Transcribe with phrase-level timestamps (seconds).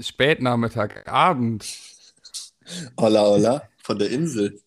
[0.00, 1.64] Spätnachmittag, Abend.
[2.96, 4.58] Hola, hola, von der Insel.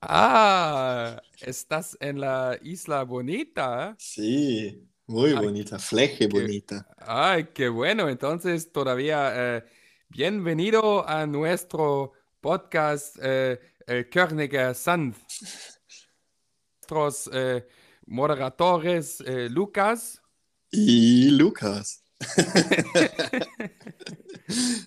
[0.00, 3.94] Ah, ¿estás en la Isla Bonita?
[3.98, 6.86] Sí, muy Ay, bonita, fleje bonita.
[6.98, 8.08] ay, qué bueno.
[8.08, 9.64] Entonces, todavía eh,
[10.08, 15.14] bienvenido a nuestro podcast eh, El Körniger Sand.
[16.80, 17.66] Nuestros eh,
[18.06, 20.20] moderadores eh, Lucas.
[20.70, 22.02] Y Lukas.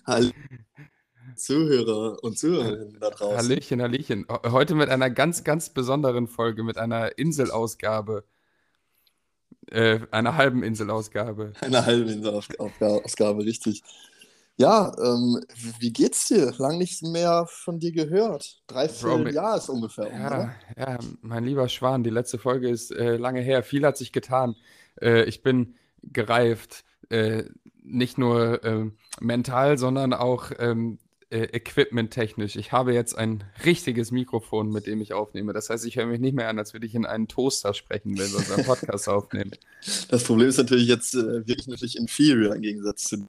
[0.08, 0.30] Hallo
[1.36, 3.36] Zuhörer und Zuhörerinnen da draußen.
[3.36, 4.26] Hallöchen, Hallöchen.
[4.46, 8.24] Heute mit einer ganz, ganz besonderen Folge, mit einer Inselausgabe.
[9.70, 11.52] Äh, einer halben Inselausgabe.
[11.60, 13.82] Eine halbe Inselausgabe, richtig.
[14.56, 15.44] Ja, ähm,
[15.78, 16.54] wie geht's dir?
[16.56, 18.62] Lang nicht mehr von dir gehört.
[18.66, 20.54] Bro, Dreiviertel mit, Jahr ist ungefähr um, oder?
[20.74, 23.62] ja, ja, mein lieber Schwan, die letzte Folge ist äh, lange her.
[23.62, 24.56] Viel hat sich getan.
[25.02, 26.84] Äh, ich bin gereift.
[27.88, 30.98] Äh, nicht nur ähm, mental, sondern auch ähm,
[31.30, 32.56] äh, equipmenttechnisch.
[32.56, 35.52] Ich habe jetzt ein richtiges Mikrofon, mit dem ich aufnehme.
[35.52, 38.18] Das heißt, ich höre mich nicht mehr an, als würde ich in einen Toaster sprechen,
[38.18, 39.50] wenn wir unseren Podcast aufnehmen.
[40.08, 43.26] Das Problem ist natürlich jetzt äh, wirklich natürlich inferior im Gegensatz zu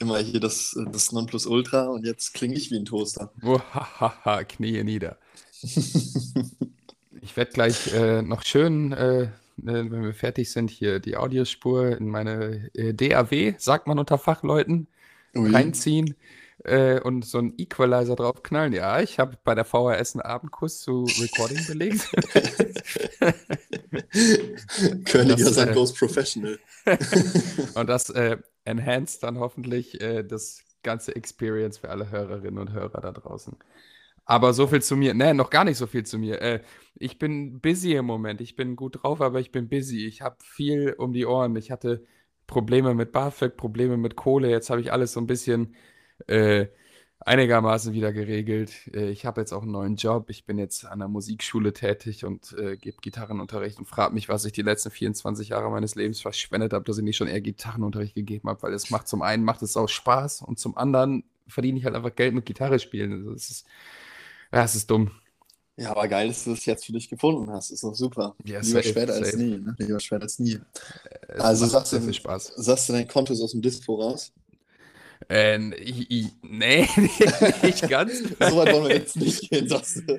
[0.00, 3.32] immer hier das, äh, das Nonplusultra und jetzt klinge ich wie ein Toaster.
[4.44, 5.18] Knie nieder.
[7.20, 8.92] Ich werde gleich äh, noch schön,
[9.62, 14.18] äh, wenn wir fertig sind, hier die Audiospur in meine äh, DAW, sagt man unter
[14.18, 14.88] Fachleuten,
[15.34, 15.50] Ui.
[15.50, 16.16] reinziehen
[16.64, 18.72] äh, und so einen Equalizer draufknallen.
[18.72, 22.08] Ja, ich habe bei der VHS einen Abendkurs zu Recording belegt.
[25.04, 26.58] Königer sein äh, goes professional.
[27.74, 33.00] und das äh, enhanced dann hoffentlich äh, das ganze Experience für alle Hörerinnen und Hörer
[33.00, 33.56] da draußen.
[34.28, 35.14] Aber so viel zu mir.
[35.14, 36.40] Ne, noch gar nicht so viel zu mir.
[36.42, 36.60] Äh,
[36.96, 38.42] ich bin busy im Moment.
[38.42, 40.06] Ich bin gut drauf, aber ich bin busy.
[40.06, 41.56] Ich habe viel um die Ohren.
[41.56, 42.04] Ich hatte
[42.46, 44.50] Probleme mit BAföG, Probleme mit Kohle.
[44.50, 45.74] Jetzt habe ich alles so ein bisschen
[46.26, 46.66] äh,
[47.20, 48.90] einigermaßen wieder geregelt.
[48.94, 50.28] Äh, ich habe jetzt auch einen neuen Job.
[50.28, 54.44] Ich bin jetzt an der Musikschule tätig und äh, gebe Gitarrenunterricht und frage mich, was
[54.44, 58.14] ich die letzten 24 Jahre meines Lebens verschwendet habe, dass ich nicht schon eher Gitarrenunterricht
[58.14, 61.78] gegeben habe, weil es macht zum einen macht es auch Spaß und zum anderen verdiene
[61.78, 63.12] ich halt einfach Geld mit Gitarre spielen.
[63.12, 63.66] Also es ist,
[64.52, 65.10] ja, es ist dumm.
[65.76, 67.70] Ja, aber geil, dass du das jetzt für dich gefunden hast.
[67.70, 68.34] Ist doch super.
[68.44, 69.36] Ja, Lieber safe, spät als safe.
[69.36, 69.58] nie.
[69.58, 69.76] Ne?
[69.78, 70.58] Lieber spät als nie.
[71.28, 72.52] Es Also sagst du, viel Spaß.
[72.56, 74.32] sagst du dein Konto ist aus dem Dispo raus?
[75.30, 76.88] Äh, ich, ich, nee,
[77.62, 78.18] nicht ganz.
[78.20, 80.18] So weit wollen wir jetzt nicht gehen, sagst du.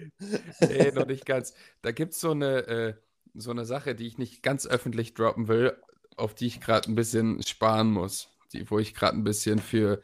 [0.62, 1.54] Nee, noch nicht ganz.
[1.82, 2.94] Da gibt es so eine, äh,
[3.34, 5.76] so eine Sache, die ich nicht ganz öffentlich droppen will,
[6.18, 8.30] auf die ich gerade ein bisschen sparen muss.
[8.54, 10.02] Die, wo ich gerade ein bisschen für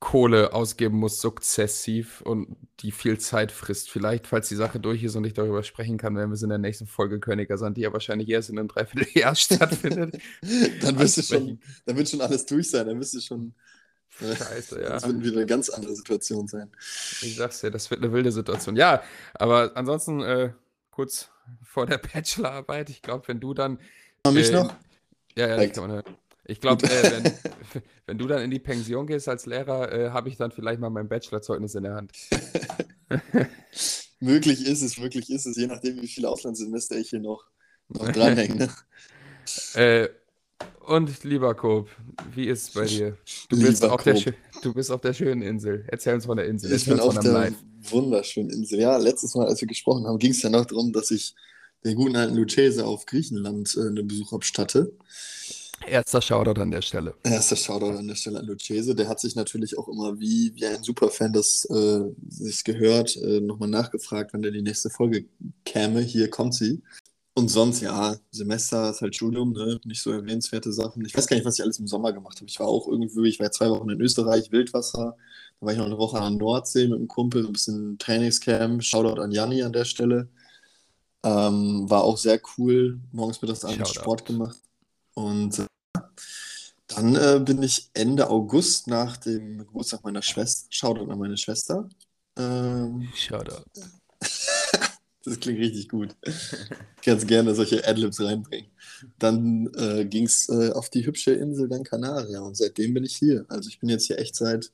[0.00, 3.90] Kohle ausgeben muss, sukzessiv und die viel Zeit frisst.
[3.90, 6.50] Vielleicht, falls die Sache durch ist und ich darüber sprechen kann, wenn wir es in
[6.50, 10.18] der nächsten Folge Königer sind, die ja wahrscheinlich erst in einem Dreivierteljahr stattfindet.
[10.82, 12.86] Dann wirst du schon, dann wird schon alles durch sein.
[12.86, 13.54] Dann wirst du schon.
[14.20, 14.90] äh, Scheiße, ja.
[14.90, 16.70] Das wird wieder eine ganz andere Situation sein.
[17.22, 18.76] Ich sag's dir, das wird eine wilde Situation.
[18.76, 19.02] Ja,
[19.34, 20.52] aber ansonsten äh,
[20.92, 21.30] kurz
[21.64, 23.80] vor der Bachelorarbeit, ich glaube, wenn du dann.
[24.24, 24.74] Hör mich äh, noch?
[25.36, 25.74] Ja, ja, das Perfekt.
[25.74, 26.16] kann man hören.
[26.48, 27.32] Ich glaube, äh, wenn,
[28.06, 30.90] wenn du dann in die Pension gehst als Lehrer, äh, habe ich dann vielleicht mal
[30.90, 32.12] mein Bachelorzeugnis in der Hand.
[34.20, 37.44] Möglich ist es, möglich ist es, je nachdem, wie viele Auslandssemester ich hier noch,
[37.88, 38.56] noch dranhänge.
[38.56, 38.68] Ne?
[39.72, 40.10] Äh,
[40.80, 41.88] und lieber Coop,
[42.34, 43.16] wie ist es bei dir?
[43.48, 44.14] Du bist, auf der,
[44.60, 45.86] du bist auf der schönen Insel.
[45.88, 46.66] Erzähl uns von der Insel.
[46.70, 47.54] Ich Erzähl bin auf der Live.
[47.80, 48.80] wunderschönen Insel.
[48.80, 51.34] Ja, letztes Mal, als wir gesprochen haben, ging es ja noch darum, dass ich
[51.82, 54.92] den guten alten Lucchese auf Griechenland äh, einen Besuch abstatte.
[55.88, 57.14] Erster Shoutout an der Stelle.
[57.24, 58.94] Erster Shoutout an der Stelle an Lucchese.
[58.94, 63.40] Der hat sich natürlich auch immer wie, wie ein Superfan das äh, sich gehört, äh,
[63.40, 65.26] nochmal nachgefragt, wann denn die nächste Folge
[65.64, 66.00] käme.
[66.00, 66.82] Hier kommt sie.
[67.38, 69.78] Und sonst, ja, Semester ist halt Studium, ne?
[69.84, 71.04] nicht so erwähnenswerte Sachen.
[71.04, 72.46] Ich weiß gar nicht, was ich alles im Sommer gemacht habe.
[72.48, 75.16] Ich war auch irgendwie, ich war ja zwei Wochen in Österreich, Wildwasser.
[75.60, 77.96] Dann war ich noch eine Woche an der Nordsee mit einem Kumpel, so ein bisschen
[77.98, 78.82] Trainingscamp.
[78.82, 80.28] Shoutout an Janni an der Stelle.
[81.22, 82.98] Ähm, war auch sehr cool.
[83.12, 84.00] Morgens, mittags, abends Shoutout.
[84.00, 84.58] Sport gemacht.
[85.14, 85.66] Und äh,
[86.88, 91.88] dann äh, bin ich Ende August nach dem Geburtstag meiner Schwester, Shoutout an meine Schwester.
[92.36, 93.64] Ähm, Shoutout.
[95.24, 96.16] das klingt richtig gut.
[96.22, 98.70] Ich kann gerne solche Adlibs reinbringen.
[99.18, 103.16] Dann äh, ging es äh, auf die hübsche Insel Gran Canaria und seitdem bin ich
[103.16, 103.44] hier.
[103.48, 104.72] Also ich bin jetzt hier echt seit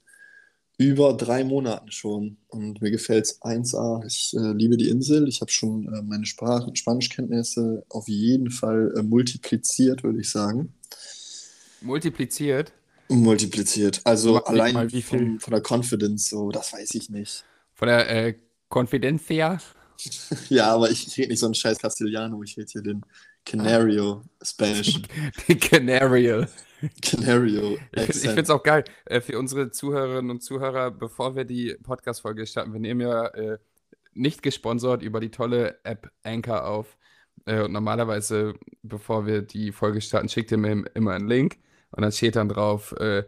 [0.76, 4.04] über drei Monaten schon und mir gefällt es 1A.
[4.06, 5.28] Ich äh, liebe die Insel.
[5.28, 10.74] Ich habe schon äh, meine Sprach Spanischkenntnisse auf jeden Fall äh, multipliziert, würde ich sagen.
[11.84, 12.72] Multipliziert.
[13.08, 14.00] Multipliziert.
[14.04, 15.18] Also Mal- allein mal wie viel?
[15.18, 17.44] vom, von der Confidence, so, das weiß ich nicht.
[17.74, 18.34] Von der äh,
[18.68, 19.58] Confidencia.
[20.48, 23.06] Ja, aber ich, ich rede nicht so einen scheiß Castellano, ich rede hier den
[23.46, 25.00] Canario, Spanish.
[25.60, 26.46] Canario.
[27.00, 27.78] Canario.
[27.92, 32.44] Ich finde es auch geil äh, für unsere Zuhörerinnen und Zuhörer, bevor wir die Podcast-Folge
[32.46, 32.72] starten.
[32.72, 33.58] Wir nehmen ja äh,
[34.14, 36.98] nicht gesponsert über die tolle App Anchor auf.
[37.46, 41.56] Äh, und normalerweise, bevor wir die Folge starten, schickt ihr mir immer einen Link
[41.96, 43.24] und dann steht dann drauf, äh,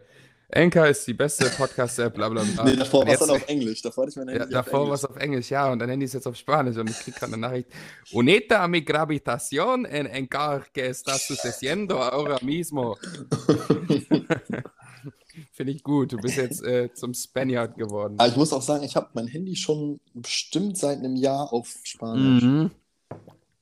[0.49, 2.63] Anchor ist die beste Podcast-App, bla bla bla.
[2.63, 3.81] Nee, davor war es dann auf Englisch.
[3.81, 6.05] Davor hatte ich mein Handy ja, davor war es auf Englisch, ja, und dein Handy
[6.05, 7.67] ist jetzt auf Spanisch und ich kriege gerade eine Nachricht.
[8.13, 12.97] Unita mi gravitación en Anchor que está sucediendo ahora mismo.
[15.51, 16.13] Finde ich gut.
[16.13, 18.15] Du bist jetzt äh, zum Spaniard geworden.
[18.17, 21.75] Aber ich muss auch sagen, ich habe mein Handy schon bestimmt seit einem Jahr auf
[21.83, 22.43] Spanisch.
[22.43, 22.71] Mhm.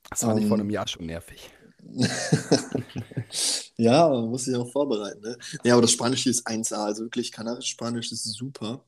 [0.10, 1.50] Das war um, nicht vor einem Jahr schon nervig.
[3.78, 5.22] ja, man muss sich auch vorbereiten.
[5.22, 5.38] Ne?
[5.64, 6.86] Ja, aber das Spanische ist 1A.
[6.86, 8.84] Also wirklich, Kanarisch-Spanisch ist super,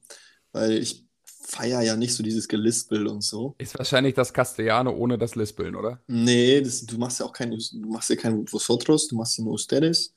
[0.51, 1.05] weil ich
[1.47, 3.55] feiere ja nicht so dieses Gelispel und so.
[3.57, 6.01] Ist wahrscheinlich das Castellano ohne das Lispeln, oder?
[6.07, 9.43] Nee, das, du machst ja auch kein, du machst ja kein Vosotros, du machst ja
[9.45, 10.13] nur Ustedes.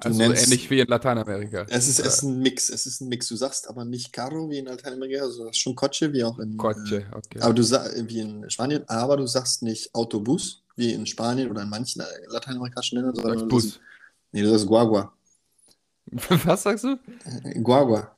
[0.00, 1.66] Du also nennst, ähnlich wie in Lateinamerika.
[1.68, 3.28] Es ist, es ist ein Mix, es ist ein Mix.
[3.28, 6.38] Du sagst aber nicht Caro wie in Lateinamerika, also du sagst schon Coche wie auch
[6.38, 7.40] in Coche, okay.
[7.40, 11.62] Aber du sagst wie in Spanien, aber du sagst nicht Autobus wie in Spanien oder
[11.62, 13.80] in manchen lateinamerikanischen Ländern, sondern du Bus.
[14.32, 15.12] nee, du sagst Guagua.
[16.44, 16.98] Was sagst du?
[17.62, 18.16] Guagua.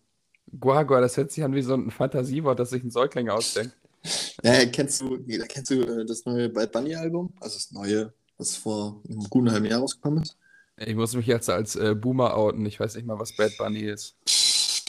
[0.58, 3.74] Guagua, das hört sich an wie so ein Fantasiewort, das sich ein Säugling ausdenkt.
[4.42, 7.34] Ja, kennst du, kennst du äh, das neue Bad Bunny Album?
[7.38, 10.38] Also das neue, das vor einem guten halben Jahr rausgekommen ist?
[10.78, 12.64] Ich muss mich jetzt als äh, Boomer outen.
[12.64, 14.16] Ich weiß nicht mal, was Bad Bunny ist.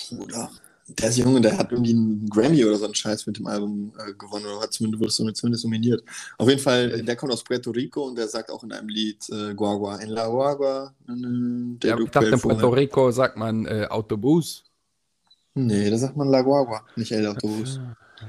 [0.09, 0.49] Bruder.
[0.99, 3.93] Der ist Junge, der hat irgendwie einen Grammy oder so einen Scheiß mit dem Album
[3.97, 6.03] äh, gewonnen oder hat zumindest, wurde zumindest nominiert.
[6.37, 9.29] Auf jeden Fall, der kommt aus Puerto Rico und der sagt auch in einem Lied
[9.29, 9.99] äh, Guagua.
[9.99, 10.93] En la Guagua.
[11.07, 14.63] Äh, ja, ich dachte, in Puerto Rico sagt man äh, Autobus.
[15.53, 17.79] Nee, da sagt man La Guagua, nicht El Autobus.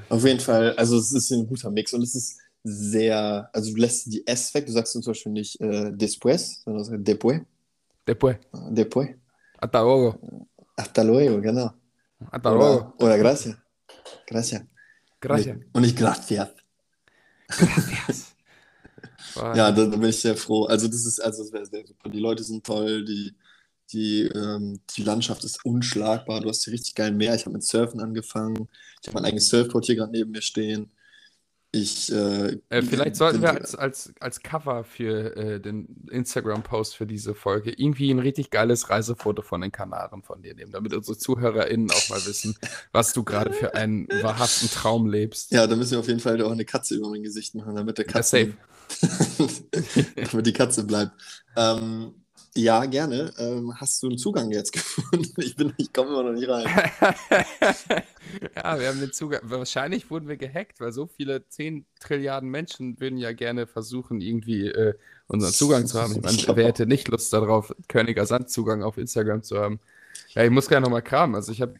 [0.09, 3.77] Auf jeden Fall, also es ist ein guter Mix und es ist sehr, also du
[3.77, 7.41] lässt die S weg, du sagst zum Beispiel nicht äh, después, sondern después.
[8.05, 8.37] Después.
[8.71, 9.15] Después.
[9.61, 10.47] Hasta luego.
[10.77, 11.71] Hasta luego, genau.
[12.31, 12.93] Hasta luego.
[12.99, 13.57] Oder gracias.
[14.27, 14.63] Gracias.
[15.19, 15.57] Gracias.
[15.73, 16.49] Und nicht gracias.
[17.47, 18.35] Gracias.
[19.35, 20.65] ja, da, da, bin ich sehr froh.
[20.65, 22.09] Also das ist, also das wäre sehr super.
[22.09, 23.33] Die Leute sind toll, die,
[23.91, 26.41] die, ähm, die Landschaft ist unschlagbar.
[26.41, 27.35] Du hast hier richtig geilen Meer.
[27.35, 28.67] Ich habe mit Surfen angefangen.
[29.01, 30.91] Ich habe mein eigenes Surfboard hier gerade neben mir stehen.
[31.75, 37.07] Ich, äh, äh, vielleicht sollten wir als, als, als Cover für äh, den Instagram-Post für
[37.07, 41.17] diese Folge irgendwie ein richtig geiles Reisefoto von den Kanaren von dir nehmen, damit unsere
[41.17, 42.55] ZuhörerInnen auch mal wissen,
[42.91, 45.51] was du gerade für einen wahrhaften Traum lebst.
[45.51, 47.97] Ja, da müssen wir auf jeden Fall auch eine Katze über mein Gesicht machen, damit
[47.97, 48.37] der Katze.
[48.37, 49.65] Ja, safe.
[50.31, 51.13] damit die Katze bleibt.
[51.55, 52.22] Ähm,
[52.55, 53.33] ja, gerne.
[53.39, 55.33] Ähm, hast du einen Zugang jetzt gefunden?
[55.37, 56.65] Ich, ich komme immer noch nicht rein.
[58.55, 59.41] ja, wir haben den Zugang.
[59.43, 64.67] Wahrscheinlich wurden wir gehackt, weil so viele 10 Trilliarden Menschen würden ja gerne versuchen, irgendwie
[64.67, 64.93] äh,
[65.27, 66.15] unseren Zugang zu haben.
[66.15, 69.79] Ich meine, wer hätte nicht Lust darauf, Königer Sand-Zugang auf Instagram zu haben?
[70.29, 71.35] Ja, ich muss gerne nochmal kramen.
[71.35, 71.75] Also ich habe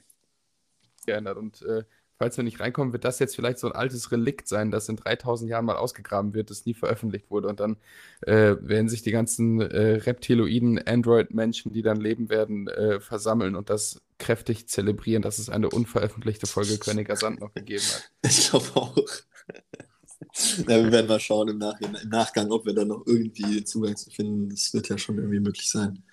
[1.06, 1.84] geändert und äh,
[2.18, 4.96] falls wir nicht reinkommen, wird das jetzt vielleicht so ein altes Relikt sein, das in
[4.96, 7.48] 3000 Jahren mal ausgegraben wird, das nie veröffentlicht wurde.
[7.48, 7.78] Und dann
[8.22, 13.70] äh, werden sich die ganzen äh, reptiloiden Android-Menschen, die dann leben werden, äh, versammeln und
[13.70, 18.12] das kräftig zelebrieren, dass es eine unveröffentlichte Folge Königer Sand noch gegeben hat.
[18.26, 18.98] Ich glaube auch.
[20.68, 23.96] ja, wir werden mal schauen im, Nach im Nachgang, ob wir da noch irgendwie Zugang
[23.96, 24.50] zu finden.
[24.50, 26.04] Das wird ja schon irgendwie möglich sein.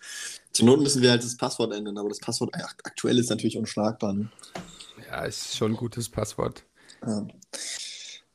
[0.53, 4.13] Zur Not müssen wir halt das Passwort ändern, aber das Passwort aktuell ist natürlich unschlagbar.
[4.13, 4.29] Ne?
[5.11, 6.65] Ja, ist schon ein gutes Passwort.
[7.05, 7.27] Ja.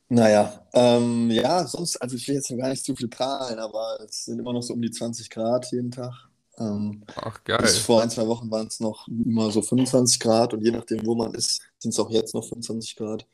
[0.08, 3.98] Naja, ähm, ja, sonst, also ich will jetzt noch gar nicht zu viel prahlen, aber
[4.06, 6.12] es sind immer noch so um die 20 Grad jeden Tag.
[6.58, 7.58] Ähm, Ach, geil.
[7.60, 11.04] Bis vor ein, zwei Wochen waren es noch immer so 25 Grad und je nachdem,
[11.04, 13.26] wo man ist, sind es auch jetzt noch 25 Grad.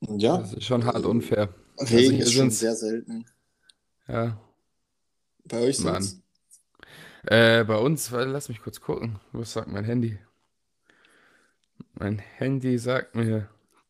[0.00, 0.38] Und ja.
[0.38, 1.48] Das ist schon hart unfair.
[1.78, 3.24] Regen also ist schon sehr selten.
[4.06, 4.38] Ja.
[5.44, 6.22] Bei euch sind
[7.26, 9.18] äh, Bei uns, lass mich kurz gucken.
[9.32, 10.18] Was sagt mein Handy?
[11.94, 13.48] Mein Handy sagt mir,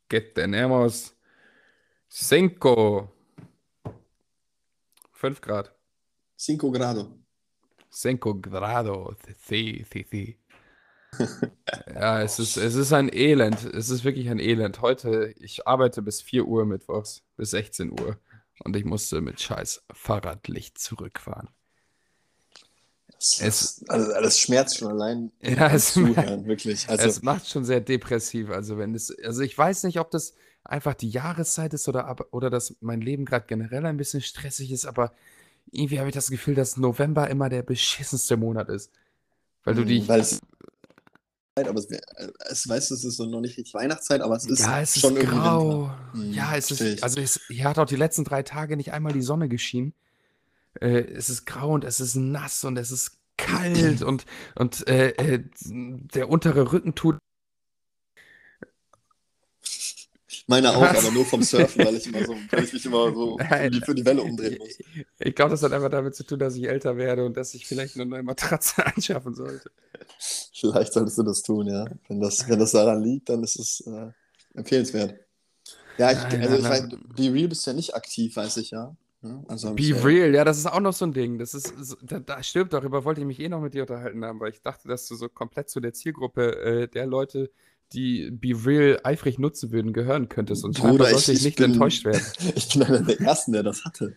[0.09, 1.17] que tenemos
[2.09, 3.11] cinco.
[5.25, 5.75] 5 Grad.
[6.37, 7.19] 5 Grado.
[7.91, 9.17] 5 Grado.
[9.39, 10.39] Sí, sí, sí.
[11.95, 13.65] ja, es ist, es ist ein Elend.
[13.65, 14.83] Es ist wirklich ein Elend.
[14.83, 18.19] Heute, ich arbeite bis 4 Uhr mittwochs, bis 16 Uhr.
[18.65, 21.49] Und ich musste mit scheiß Fahrradlicht zurückfahren.
[23.41, 26.89] Es, also alles schmerzt schon allein ja, es, zuhören, wirklich.
[26.89, 28.51] Also, es macht schon sehr depressiv.
[28.51, 32.51] Also wenn es, also ich weiß nicht, ob das einfach die Jahreszeit ist oder, oder
[32.51, 35.13] dass mein Leben gerade generell ein bisschen stressig ist, aber
[35.71, 38.91] irgendwie habe ich das Gefühl, dass November immer der beschissenste Monat ist.
[39.65, 40.09] Weil du hm, die.
[40.09, 40.41] Weil es,
[41.57, 41.89] aber es,
[42.51, 45.01] es weißt du, es ist so noch nicht richtig Weihnachtszeit, aber es ist ja, es
[45.01, 45.91] schon ist grau.
[46.13, 49.13] Hm, ja, es ist, also es, hier hat auch die letzten drei Tage nicht einmal
[49.13, 49.95] die Sonne geschienen.
[50.81, 55.11] Äh, es ist grau und es ist nass und es ist kalt und, und äh,
[55.11, 57.19] äh, der untere Rücken tut.
[60.47, 63.39] Meiner auch, aber nur vom Surfen, weil ich, immer so, weil ich mich immer so
[63.39, 64.79] für die, für die Welle umdrehen muss.
[65.19, 67.67] Ich glaube, das hat einfach damit zu tun, dass ich älter werde und dass ich
[67.67, 69.71] vielleicht eine neue Matratze anschaffen sollte.
[70.53, 71.87] Vielleicht solltest du das tun, ja.
[72.09, 74.11] Wenn das, wenn das daran liegt, dann ist es äh,
[74.55, 75.19] empfehlenswert.
[75.97, 78.71] Ja, ich, Nein, also ich nein, weiß, Be Real bist ja nicht aktiv, weiß ich
[78.71, 78.95] ja.
[79.25, 81.39] Ja, Also Be real, ja, das ist auch noch so ein Ding.
[81.39, 84.25] Das ist, so- da, da stimmt, darüber wollte ich mich eh noch mit dir unterhalten
[84.25, 87.51] haben, weil ich dachte, dass du so komplett zu der Zielgruppe äh, der Leute,
[87.93, 90.65] die Be real eifrig nutzen würden, gehören könntest.
[90.65, 92.23] Und Bruder, sollte ich, ich ich nicht bin, enttäuscht werden.
[92.55, 94.15] ich bin einer der Ersten, der das hatte.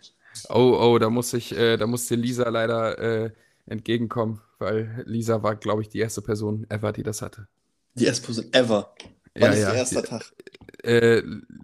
[0.50, 3.32] Oh, oh, da muss ich, äh, da musste Lisa leider äh,
[3.66, 7.48] entgegenkommen, weil Lisa war, glaube ich, die erste Person ever, die das hatte.
[7.96, 8.94] Die erste Person ever.
[9.40, 9.70] Wann Ja, ist ja.
[9.70, 10.34] der erste Tag?
[10.84, 11.22] Äh,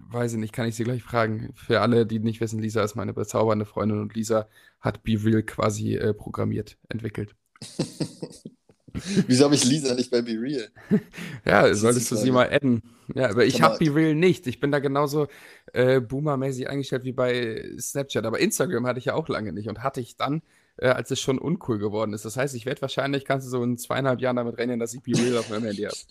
[0.09, 1.53] weiß ich nicht, kann ich sie gleich fragen.
[1.55, 4.47] Für alle, die nicht wissen, Lisa ist meine bezaubernde Freundin und Lisa
[4.79, 7.35] hat Be Real quasi äh, programmiert, entwickelt.
[9.27, 10.69] Wieso habe ich Lisa nicht bei Be Real?
[11.45, 12.83] Ja, Das solltest du sie mal adden.
[13.15, 14.45] Ja, aber ich habe Be Real nicht.
[14.47, 15.27] Ich bin da genauso
[15.73, 18.25] äh, boomermäßig eingestellt wie bei Snapchat.
[18.25, 20.41] Aber Instagram hatte ich ja auch lange nicht und hatte ich dann,
[20.77, 22.25] äh, als es schon uncool geworden ist.
[22.25, 25.01] Das heißt, ich werde wahrscheinlich, kannst du so in zweieinhalb Jahren damit rechnen, dass ich
[25.01, 25.95] Be Real auf meinem Handy habe.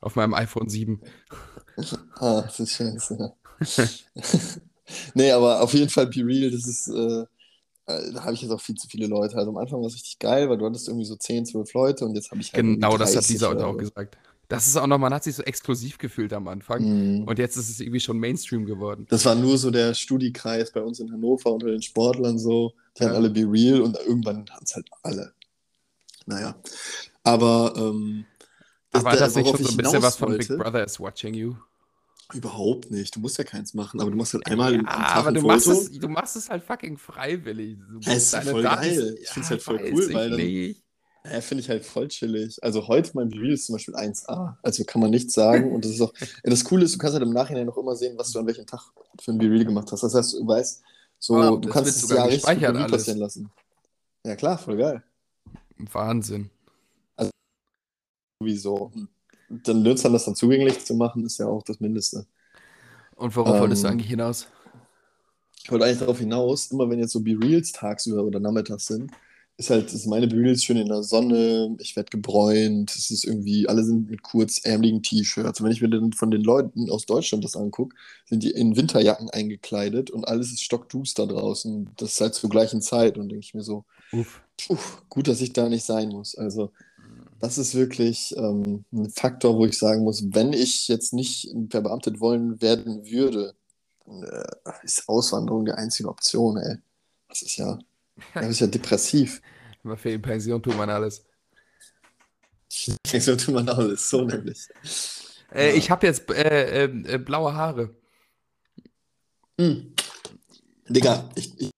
[0.00, 1.00] Auf meinem iPhone 7.
[2.16, 3.32] Ah, das ist scheiße.
[5.14, 7.24] nee, aber auf jeden Fall Be Real, das ist, äh,
[7.86, 9.36] äh, da habe ich jetzt auch viel zu viele Leute.
[9.36, 12.04] Also am Anfang war es richtig geil, weil du hattest irgendwie so 10, 12 Leute
[12.04, 14.18] und jetzt habe ich halt Genau, das hat 30 Lisa uns oder auch gesagt.
[14.48, 17.18] Das ist auch noch, man hat sich so exklusiv gefühlt am Anfang.
[17.20, 17.24] Mhm.
[17.24, 19.06] Und jetzt ist es irgendwie schon Mainstream geworden.
[19.10, 22.72] Das war nur so der Studikreis bei uns in Hannover unter den Sportlern so.
[22.98, 23.12] Die Ja.
[23.12, 25.32] alle Be Real und irgendwann hatten es halt alle.
[26.26, 26.56] Naja.
[27.24, 28.24] Aber ähm,
[28.90, 30.98] das, Aber da- das nicht worauf schon so ein bisschen was von Big Brother is
[30.98, 31.54] watching you?
[32.34, 33.14] Überhaupt nicht.
[33.16, 35.42] Du musst ja keins machen, aber du machst halt einmal Ja, am Tag aber du
[35.42, 37.78] machst, es, du machst es halt fucking freiwillig.
[37.90, 39.18] Du Ja, ist voll Daten- geil.
[39.22, 40.82] Ich find's halt voll cool, weil dann- nicht.
[41.24, 42.62] Ja, finde ich halt voll chillig.
[42.62, 44.56] Also heute mein Reel ist zum Beispiel 1A.
[44.62, 45.72] Also kann man nichts sagen.
[45.72, 46.12] Und das ist auch.
[46.42, 48.66] Das Coole ist, du kannst halt im Nachhinein noch immer sehen, was du an welchem
[48.66, 48.80] Tag
[49.20, 50.02] für ein Reel gemacht hast.
[50.02, 50.82] Das heißt, du weißt,
[51.18, 52.44] so, Ah, du das kannst es ja richtig
[52.88, 53.50] passieren lassen.
[54.24, 55.02] Ja, klar, voll geil.
[55.78, 56.50] Wahnsinn.
[58.40, 58.92] Sowieso.
[59.48, 62.26] Und dann Nutzern das dann zugänglich zu machen, ist ja auch das Mindeste.
[63.16, 64.46] Und worauf wolltest du Ähm, eigentlich hinaus?
[65.64, 69.10] Ich wollte eigentlich darauf hinaus, immer wenn jetzt so Be-Reels tagsüber oder nachmittags sind,
[69.58, 73.68] ist halt, ist meine Be-Reels schön in der Sonne, ich werde gebräunt, es ist irgendwie,
[73.68, 75.60] alle sind mit kurzärmeligen T-Shirts.
[75.60, 78.76] Und wenn ich mir dann von den Leuten aus Deutschland das angucke, sind die in
[78.76, 81.90] Winterjacken eingekleidet und alles ist stockduster draußen.
[81.96, 84.40] Das ist halt zur gleichen Zeit und denke ich mir so, Uff.
[84.56, 86.36] puh, gut, dass ich da nicht sein muss.
[86.36, 86.70] Also,
[87.40, 92.20] das ist wirklich ähm, ein Faktor, wo ich sagen muss, wenn ich jetzt nicht verbeamtet
[92.20, 93.54] wollen werden würde,
[94.06, 96.76] dann äh, ist Auswanderung die einzige Option, ey.
[97.28, 97.78] Das ist ja,
[98.34, 99.40] das ist ja depressiv.
[99.84, 101.24] Aber für die Pension tut man alles.
[102.68, 104.68] So tut man alles, so nämlich.
[105.52, 105.74] Äh, Ja.
[105.74, 107.96] ich habe jetzt äh, äh, äh, blaue Haare.
[109.58, 109.94] Hm.
[110.88, 111.70] Digga, ich, ich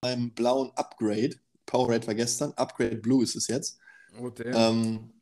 [0.00, 3.78] beim blauen Upgrade, Powerade war gestern, Upgrade Blue ist es jetzt.
[4.20, 4.30] Oh.
[4.44, 5.12] Ähm,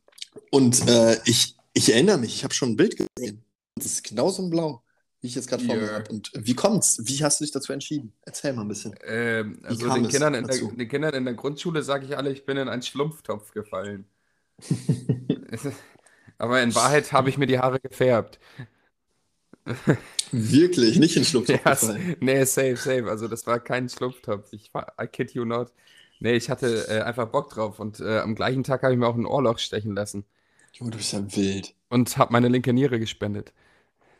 [0.50, 3.44] und äh, ich, ich erinnere mich, ich habe schon ein Bild gesehen.
[3.76, 4.82] Das ist genauso ein Blau,
[5.26, 6.08] wie ich jetzt gerade vor mir habe.
[6.08, 7.00] Und wie kommt's?
[7.02, 8.12] Wie hast du dich dazu entschieden?
[8.22, 8.94] Erzähl mal ein bisschen.
[9.04, 12.46] Ähm, also den Kindern, in der, den Kindern in der Grundschule sage ich alle, ich
[12.46, 14.06] bin in einen Schlumpftopf gefallen.
[16.38, 18.38] Aber in Wahrheit habe ich mir die Haare gefärbt.
[20.30, 22.14] Wirklich, nicht in Schlupftopf gefallen.
[22.20, 23.10] nee, safe, safe.
[23.10, 24.52] Also das war kein Schlumpftopf.
[24.52, 25.72] Ich war, I kid you not.
[26.20, 29.08] Nee, ich hatte äh, einfach Bock drauf und äh, am gleichen Tag habe ich mir
[29.08, 30.24] auch ein Ohrloch stechen lassen
[30.72, 31.74] Junge, du bist ja wild.
[31.88, 33.52] und habe meine linke Niere gespendet.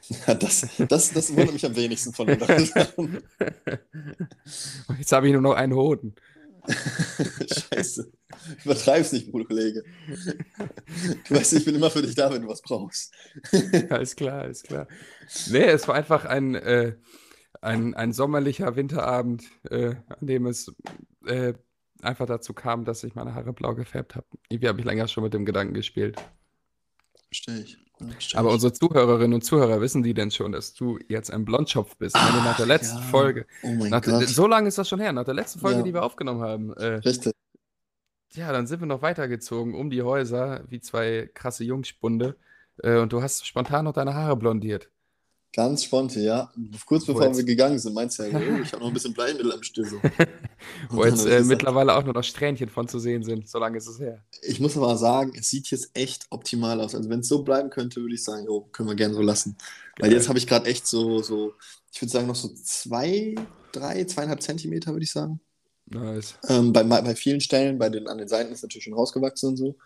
[0.09, 3.23] Ja, das, das, das wundert mich am wenigsten von den drei Sachen.
[4.99, 6.15] Jetzt habe ich nur noch einen Hoden.
[6.67, 8.11] Scheiße.
[8.65, 9.85] Übertreib's nicht, Bruder Kollege.
[11.29, 13.15] Du weißt, ich bin immer für dich da, wenn du was brauchst.
[13.91, 14.89] Alles klar, alles klar.
[15.49, 16.97] Nee, es war einfach ein, äh,
[17.61, 20.73] ein, ein sommerlicher Winterabend, äh, an dem es
[21.27, 21.55] äh,
[22.03, 24.27] einfach dazu kam, dass ich meine Haare blau gefärbt habe.
[24.49, 26.17] Irgendwie habe ich länger schon mit dem Gedanken gespielt.
[27.29, 27.86] Verstehe ich.
[28.35, 32.15] Aber unsere Zuhörerinnen und Zuhörer wissen die denn schon, dass du jetzt ein Blondschopf bist?
[32.15, 33.03] Meine, nach der letzten ja.
[33.05, 33.47] Folge.
[33.63, 34.29] Oh mein Nach, Gott.
[34.29, 35.83] so lange ist das schon her, nach der letzten Folge, Ja.
[35.85, 36.73] die wir aufgenommen haben.
[36.75, 37.33] Äh, Richtig.
[38.35, 42.37] ja, dann sind wir noch weitergezogen um die Häuser, wie zwei krasse Jungspunde.
[42.83, 44.91] Äh, und du hast spontan noch deine Haare blondiert.
[45.57, 46.53] Ganz spontan, ja.
[46.85, 49.15] Kurz bevor jetzt- wir gegangen sind, meinst du ja, oh, ich habe noch ein bisschen
[49.15, 49.99] Bleimittel am Stößel.
[50.91, 53.49] Wo jetzt äh, mittlerweile auch nur noch Strähnchen von zu sehen sind.
[53.49, 54.23] So lange ist es her.
[54.43, 56.95] Ich muss aber sagen, es sieht jetzt echt optimal aus.
[56.95, 59.57] Also wenn es so bleiben könnte, würde ich sagen, jo, können wir gerne so lassen.
[59.99, 61.55] Weil jetzt habe ich gerade echt so, so,
[61.91, 63.35] ich würde sagen, noch so zwei,
[63.73, 65.41] drei, zweieinhalb Zentimeter, würde ich sagen.
[65.87, 66.35] Nice.
[66.49, 69.57] Ähm, bei, bei vielen Stellen, bei den, an den Seiten ist natürlich schon rausgewachsen und
[69.57, 69.77] so.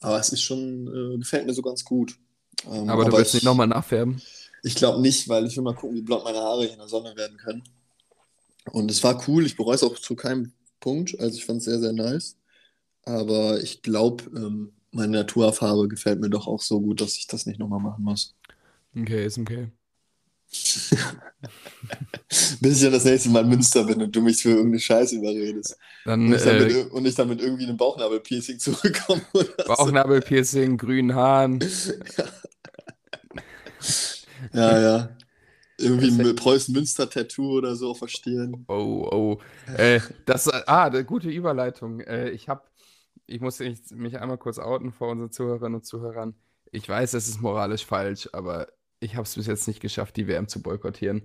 [0.00, 2.18] Aber es ist schon, äh, gefällt mir so ganz gut.
[2.66, 4.20] Ähm, aber, aber du willst ich, nicht nochmal nachfärben?
[4.66, 6.88] Ich glaube nicht, weil ich will mal gucken, wie blond meine Haare hier in der
[6.88, 7.62] Sonne werden können.
[8.72, 11.16] Und es war cool, ich bereue es auch zu keinem Punkt.
[11.20, 12.36] Also ich fand es sehr, sehr nice.
[13.04, 17.46] Aber ich glaube, ähm, meine Naturfarbe gefällt mir doch auch so gut, dass ich das
[17.46, 18.34] nicht nochmal machen muss.
[18.96, 19.70] Okay, ist okay.
[22.60, 25.16] Bis ich dann das nächste Mal in Münster bin und du mich für irgendeine Scheiße
[25.16, 25.76] überredest.
[26.04, 29.22] Dann, und, ich dann, äh, mit, und ich dann mit irgendwie einem Bauchnabelpiercing zurückkomme.
[29.66, 31.60] Bauchnabelpiercing, grünen Haaren.
[34.56, 35.16] ja, ja.
[35.78, 38.64] Irgendwie ein Preußen-Münster-Tattoo oder so auf der Stirn.
[38.68, 39.38] Oh, oh.
[39.76, 42.00] Äh, das, ah, eine gute Überleitung.
[42.00, 42.62] Äh, ich habe,
[43.26, 46.34] ich muss mich einmal kurz outen vor unseren Zuhörerinnen und Zuhörern.
[46.72, 48.68] Ich weiß, es ist moralisch falsch, aber
[49.00, 51.22] ich habe es bis jetzt nicht geschafft, die WM zu boykottieren.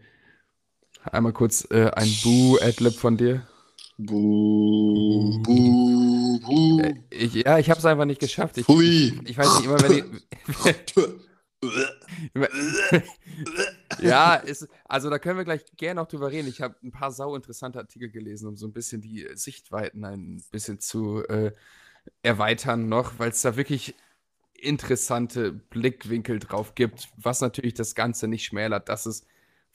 [1.04, 3.48] Einmal kurz äh, ein Boo-Adlib von dir.
[3.98, 6.80] Buh, buh, buh.
[6.82, 8.58] Äh, ich, ja, ich habe es einfach nicht geschafft.
[8.58, 10.96] Ich, ich, ich, weiß nicht, immer wenn ich.
[14.01, 16.48] ja, ist, also da können wir gleich gerne noch drüber reden.
[16.48, 20.44] Ich habe ein paar sau interessante Artikel gelesen, um so ein bisschen die Sichtweiten ein
[20.51, 21.51] bisschen zu äh,
[22.24, 23.96] erweitern noch, weil es da wirklich
[24.53, 29.25] interessante Blickwinkel drauf gibt, was natürlich das Ganze nicht schmälert, dass es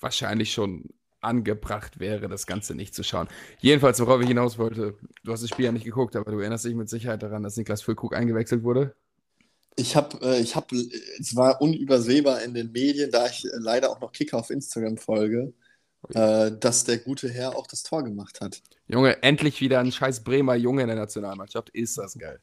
[0.00, 0.90] wahrscheinlich schon
[1.20, 3.28] angebracht wäre, das Ganze nicht zu schauen.
[3.58, 6.64] Jedenfalls, worauf ich hinaus wollte, du hast das Spiel ja nicht geguckt, aber du erinnerst
[6.64, 8.94] dich mit Sicherheit daran, dass Niklas Füllkrug eingewechselt wurde?
[9.76, 10.74] Ich habe, äh, ich habe,
[11.20, 14.96] es war unübersehbar in den Medien, da ich äh, leider auch noch Kicker auf Instagram
[14.96, 15.52] folge,
[16.14, 18.62] äh, dass der gute Herr auch das Tor gemacht hat.
[18.88, 21.70] Junge, endlich wieder ein scheiß Bremer Junge in der Nationalmannschaft.
[21.70, 22.40] Ist das geil.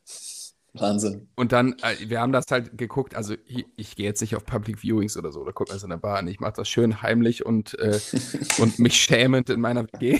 [0.73, 1.27] Wahnsinn.
[1.35, 4.43] Und dann, äh, wir haben das halt geguckt, also ich, ich gehe jetzt nicht auf
[4.43, 6.27] Public Viewings oder so, oder gucke das in der Bahn.
[6.27, 7.99] Ich mache das schön heimlich und, äh,
[8.57, 10.19] und mich schämend in meiner WG.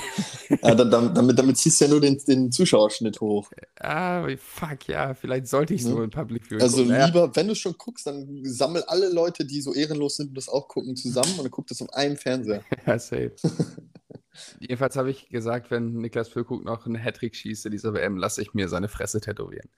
[0.62, 3.50] ja, damit, damit, damit ziehst du ja nur den, den Zuschauerschnitt hoch.
[3.80, 6.04] Ah, fuck, ja, vielleicht sollte ich so ja.
[6.04, 7.04] in Public Viewing Also gucken.
[7.04, 7.36] lieber, ja.
[7.36, 10.68] wenn du schon guckst, dann sammel alle Leute, die so ehrenlos sind und das auch
[10.68, 12.64] gucken, zusammen und dann guck das auf einem Fernseher.
[12.86, 13.34] ja, safe.
[14.60, 18.42] Jedenfalls habe ich gesagt, wenn Niklas Füllkrug noch einen Hattrick schießt in dieser WM, lasse
[18.42, 19.70] ich mir seine Fresse tätowieren.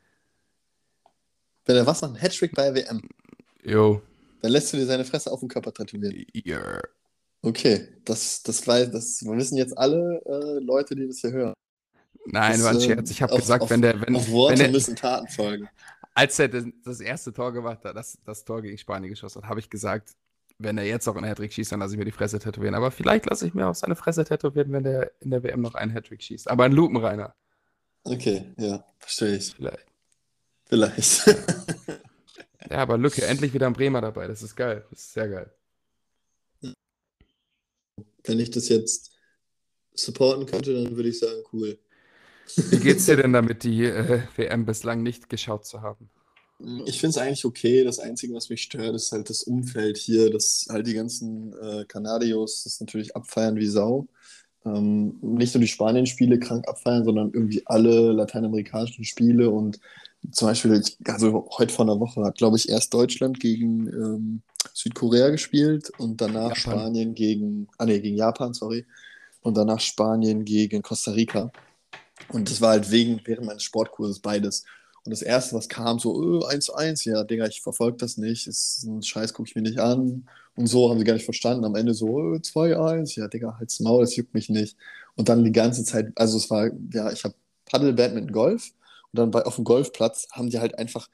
[1.65, 3.01] Wenn er was macht, ein Hattrick bei WM.
[3.63, 4.01] Jo.
[4.41, 6.25] Dann lässt du dir seine Fresse auf den Körper tätowieren.
[6.33, 6.79] Ja.
[7.41, 11.53] Okay, das, das, weiß, das wissen jetzt alle äh, Leute, die das hier hören.
[12.25, 13.11] Nein, das, war ein Scherz.
[13.11, 14.01] Ich habe gesagt, auf, wenn der.
[14.01, 15.69] Wenn, auf Worte wenn der, müssen Taten folgen.
[16.13, 19.49] Als er das, das, erste Tor gemacht hat, das, das Tor gegen Spanien geschossen hat,
[19.49, 20.15] habe ich gesagt,
[20.57, 22.75] wenn er jetzt auch einen Hattrick schießt, dann lasse ich mir die Fresse tätowieren.
[22.75, 25.75] Aber vielleicht lasse ich mir auch seine Fresse tätowieren, wenn der in der WM noch
[25.75, 26.49] einen Hattrick schießt.
[26.49, 27.35] Aber ein Lupenreiner.
[28.03, 29.53] Okay, ja, verstehe ich.
[29.53, 29.85] Vielleicht.
[30.65, 31.27] Vielleicht.
[32.69, 34.27] ja, aber Lücke, endlich wieder ein Bremer dabei.
[34.27, 34.85] Das ist geil.
[34.89, 35.51] Das ist sehr geil.
[38.23, 39.11] Wenn ich das jetzt
[39.93, 41.77] supporten könnte, dann würde ich sagen, cool.
[42.55, 46.09] Wie geht's dir denn damit, die äh, WM bislang nicht geschaut zu haben?
[46.85, 47.83] Ich finde es eigentlich okay.
[47.83, 51.85] Das Einzige, was mich stört, ist halt das Umfeld hier, dass halt die ganzen äh,
[51.85, 54.07] Kanadios das natürlich abfeiern wie Sau.
[54.65, 59.79] Ähm, nicht nur die Spanien-Spiele krank abfeiern, sondern irgendwie alle lateinamerikanischen Spiele und
[60.31, 64.41] zum Beispiel, also heute vor einer Woche hat, glaube ich, erst Deutschland gegen ähm,
[64.73, 66.79] Südkorea gespielt und danach Japan.
[66.79, 68.85] Spanien gegen, ah nee, gegen Japan, sorry,
[69.41, 71.51] und danach Spanien gegen Costa Rica.
[72.29, 74.63] Und das war halt wegen, während meines Sportkurses beides.
[75.05, 78.83] Und das erste, was kam, so, äh, 1-1, ja, Digga, ich verfolge das nicht, ist
[78.83, 80.27] ein Scheiß, gucke ich mir nicht an.
[80.55, 81.65] Und so haben sie gar nicht verstanden.
[81.65, 84.77] Am Ende so, äh, 2-1, ja, Digga, halt's Maul, das juckt mich nicht.
[85.15, 87.35] Und dann die ganze Zeit, also es war, ja, ich habe
[87.65, 88.71] Paddle, Badminton, Golf
[89.15, 91.07] und dann bei, auf dem Golfplatz haben die halt einfach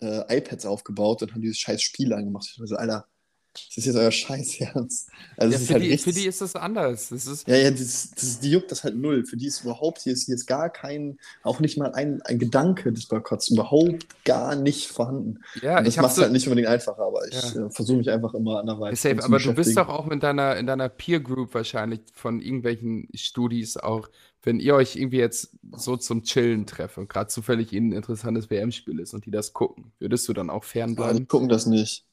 [0.00, 2.48] äh, iPads aufgebaut und haben dieses scheiß Spiel angemacht.
[2.50, 3.06] Ich war so, Alter,
[3.52, 5.08] das ist jetzt euer Scheißherz.
[5.36, 7.08] Also ja, für, halt die, richtig, für, die, ist das anders.
[7.10, 9.26] Das ist ja, ja, das, das, die juckt das halt null.
[9.26, 12.38] Für die ist überhaupt, hier ist, hier ist gar kein, auch nicht mal ein, ein
[12.38, 15.40] Gedanke des Boykotts, überhaupt gar nicht vorhanden.
[15.60, 17.66] Ja, Und das macht es so, halt nicht unbedingt einfacher, aber ich ja.
[17.66, 20.66] äh, versuche mich einfach immer anderweitig zu Aber du bist doch auch in deiner, in
[20.66, 24.08] deiner Peer Group wahrscheinlich von irgendwelchen Studis auch
[24.42, 28.50] wenn ihr euch irgendwie jetzt so zum Chillen trefft und gerade zufällig ihnen ein interessantes
[28.50, 31.14] WM-Spiel ist und die das gucken, würdest du dann auch fernbleiben?
[31.14, 32.04] Ja, die gucken das nicht.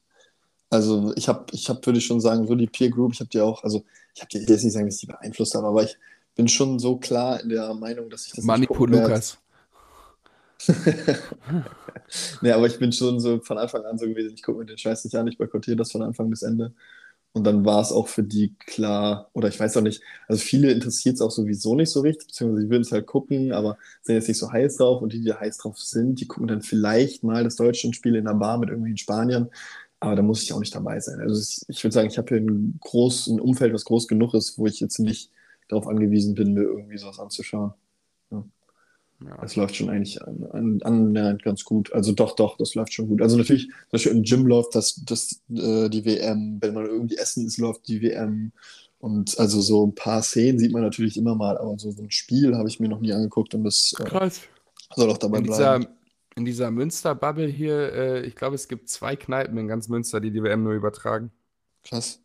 [0.70, 3.30] Also ich habe, ich hab, würde ich schon sagen, so die Peer Group, ich habe
[3.30, 5.82] die auch, also ich habe die, jetzt nicht sagen, dass ich die beeinflusst habe, aber
[5.82, 5.98] ich
[6.36, 9.38] bin schon so klar in der Meinung, dass ich das Manipul nicht Lukas.
[12.42, 14.78] nee, aber ich bin schon so von Anfang an so gewesen, ich gucke mir den
[14.78, 16.72] Scheiß nicht an, ich boykottiere das von Anfang bis Ende.
[17.32, 20.72] Und dann war es auch für die klar, oder ich weiß auch nicht, also viele
[20.72, 24.16] interessiert es auch sowieso nicht so richtig, beziehungsweise sie würden es halt gucken, aber sind
[24.16, 27.22] jetzt nicht so heiß drauf und die, die heiß drauf sind, die gucken dann vielleicht
[27.22, 29.48] mal das Deutschlandspiel in der Bar mit irgendwelchen Spaniern,
[30.00, 31.20] aber da muss ich auch nicht dabei sein.
[31.20, 34.58] Also ich, ich würde sagen, ich habe hier ein großes Umfeld, was groß genug ist,
[34.58, 35.30] wo ich jetzt nicht
[35.68, 37.74] darauf angewiesen bin, mir irgendwie sowas anzuschauen.
[38.30, 38.44] Ja.
[39.24, 39.36] Ja.
[39.42, 41.92] Das läuft schon eigentlich annähernd an, an, ganz gut.
[41.92, 43.20] Also doch, doch, das läuft schon gut.
[43.20, 47.16] Also natürlich, zum Beispiel im Gym läuft das, das, äh, die WM, wenn man irgendwie
[47.16, 48.52] essen ist, läuft die WM.
[48.98, 52.10] Und also so ein paar Szenen sieht man natürlich immer mal, aber so, so ein
[52.10, 54.30] Spiel habe ich mir noch nie angeguckt und das äh,
[54.94, 55.82] soll auch dabei in bleiben.
[55.82, 55.90] Dieser,
[56.36, 60.30] in dieser Münster-Bubble hier, äh, ich glaube, es gibt zwei Kneipen in ganz Münster, die
[60.30, 61.30] die WM nur übertragen.
[61.82, 62.20] Krass.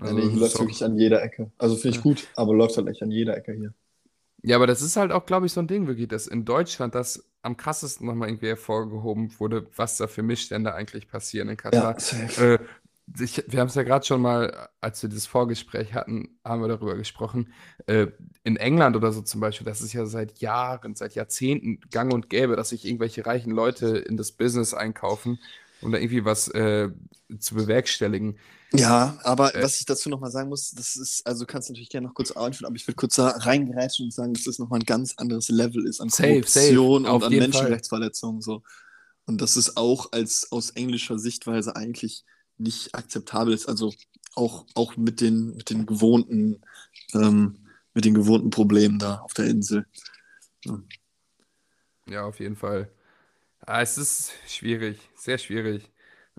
[0.00, 1.50] Also, ja, nee, hier läuft wirklich an jeder Ecke.
[1.58, 3.74] Also finde ich gut, aber läuft halt echt an jeder Ecke hier.
[4.46, 6.94] Ja, aber das ist halt auch, glaube ich, so ein Ding wirklich, dass in Deutschland
[6.94, 11.96] das am krassesten nochmal irgendwie hervorgehoben wurde, was da für Missstände eigentlich passieren in Katar.
[12.38, 12.58] Ja, äh,
[13.18, 16.68] ich, wir haben es ja gerade schon mal, als wir das Vorgespräch hatten, haben wir
[16.68, 17.54] darüber gesprochen.
[17.86, 18.08] Äh,
[18.42, 22.28] in England oder so zum Beispiel, das ist ja seit Jahren, seit Jahrzehnten gang und
[22.28, 25.38] gäbe, dass sich irgendwelche reichen Leute in das Business einkaufen,
[25.84, 26.90] um da irgendwie was äh,
[27.38, 28.38] zu bewerkstelligen.
[28.72, 31.90] Ja, aber äh, was ich dazu nochmal sagen muss, das ist, also du kannst natürlich
[31.90, 34.80] gerne noch kurz einführen, aber ich würde kurz da reingereichen und sagen, dass das nochmal
[34.80, 38.40] ein ganz anderes Level ist an safe, Korruption safe, und an Menschenrechtsverletzungen.
[38.40, 38.62] So.
[39.26, 42.24] Und das ist auch als aus englischer Sichtweise eigentlich
[42.58, 43.68] nicht akzeptabel ist.
[43.68, 43.92] Also
[44.34, 46.62] auch, auch mit den, mit den gewohnten,
[47.14, 47.58] ähm,
[47.94, 49.86] mit den gewohnten Problemen da auf der Insel.
[50.64, 50.82] Ja,
[52.08, 52.90] ja auf jeden Fall.
[53.66, 55.90] Ah, es ist schwierig, sehr schwierig.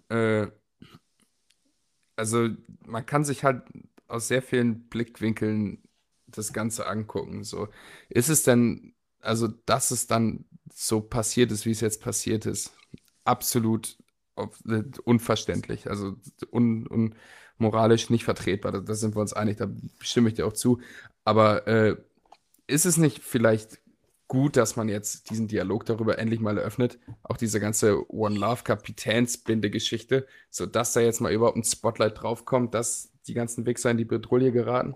[0.09, 0.47] Äh,
[2.15, 2.49] also
[2.85, 3.63] man kann sich halt
[4.07, 5.83] aus sehr vielen Blickwinkeln
[6.27, 7.43] das Ganze angucken.
[7.43, 7.69] So,
[8.09, 12.73] ist es denn, also dass es dann so passiert ist, wie es jetzt passiert ist,
[13.23, 13.97] absolut
[14.37, 16.15] äh, unverständlich, also
[16.51, 17.11] un,
[17.57, 18.71] unmoralisch nicht vertretbar.
[18.71, 19.67] Da, da, sind wir uns einig, da
[19.99, 20.81] stimme ich dir auch zu.
[21.23, 21.97] Aber äh,
[22.67, 23.79] ist es nicht vielleicht
[24.27, 26.99] gut, dass man jetzt diesen Dialog darüber endlich mal eröffnet.
[27.23, 33.11] Auch diese ganze One Love Kapitänsbinde-Geschichte, sodass da jetzt mal überhaupt ein Spotlight draufkommt, dass
[33.27, 34.95] die ganzen Wichser in die Bedrohung geraten.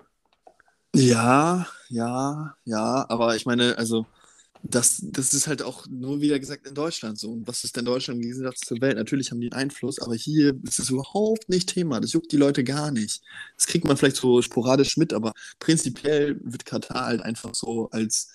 [0.96, 4.08] Ja, ja, ja, aber ich meine, also
[4.64, 7.32] das, das ist halt auch nur wieder gesagt in Deutschland so.
[7.32, 8.98] Und was ist denn Deutschland im Gegensatz zur Welt?
[8.98, 12.02] Natürlich haben die einen Einfluss, aber hier ist es überhaupt nicht Thema.
[12.02, 13.22] Das juckt die Leute gar nicht.
[13.56, 18.34] Das kriegt man vielleicht so sporadisch mit, aber prinzipiell wird Katar halt einfach so als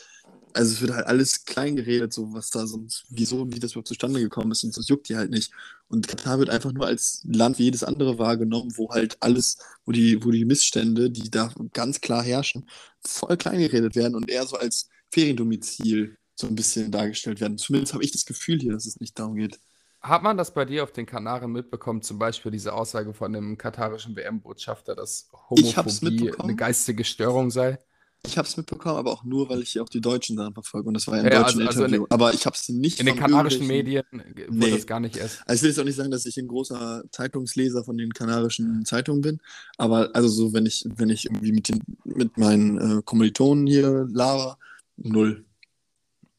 [0.54, 3.88] also es wird halt alles klein geredet, so was da sonst, wieso, wie das überhaupt
[3.88, 5.52] zustande gekommen ist und das juckt die halt nicht.
[5.88, 9.92] Und Katar wird einfach nur als Land wie jedes andere wahrgenommen, wo halt alles, wo
[9.92, 12.68] die, wo die Missstände, die da ganz klar herrschen,
[13.04, 17.58] voll klein geredet werden und eher so als Feriendomizil so ein bisschen dargestellt werden.
[17.58, 19.58] Zumindest habe ich das Gefühl hier, dass es nicht darum geht.
[20.00, 23.56] Hat man das bei dir auf den Kanaren mitbekommen, zum Beispiel diese Aussage von dem
[23.56, 27.78] katarischen WM-Botschafter, dass Homophobie eine geistige Störung sei?
[28.26, 30.88] Ich habe es mitbekommen, aber auch nur, weil ich hier auch die deutschen Sachen verfolge
[30.88, 32.06] und das war ja im ja, deutschen also, also Interview.
[32.08, 34.70] aber ich habe es nicht In den kanarischen Medien wurde nee.
[34.70, 35.42] das gar nicht erst.
[35.46, 38.84] Also ich will jetzt auch nicht sagen, dass ich ein großer Zeitungsleser von den kanarischen
[38.86, 39.40] Zeitungen bin,
[39.76, 44.06] aber also so, wenn ich, wenn ich irgendwie mit, den, mit meinen äh, Kommilitonen hier
[44.10, 44.58] laber,
[44.96, 45.44] null.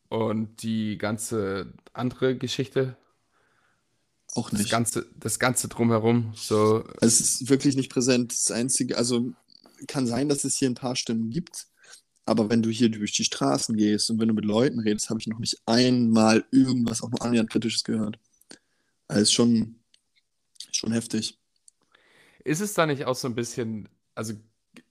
[0.10, 2.98] Und die ganze andere Geschichte?
[4.34, 4.66] Auch nicht.
[4.66, 6.34] Das ganze, das ganze drumherum.
[6.36, 6.84] So.
[7.00, 8.32] Es ist wirklich nicht präsent.
[8.34, 9.34] Das Einzige, also
[9.88, 11.68] kann sein, dass es hier ein paar Stimmen gibt,
[12.26, 15.20] aber wenn du hier durch die Straßen gehst und wenn du mit Leuten redest, habe
[15.20, 18.18] ich noch nicht einmal irgendwas auch nur annähernd Kritisches gehört.
[19.08, 19.76] Also ist schon,
[20.72, 21.38] schon heftig.
[22.44, 24.34] Ist es da nicht auch so ein bisschen, also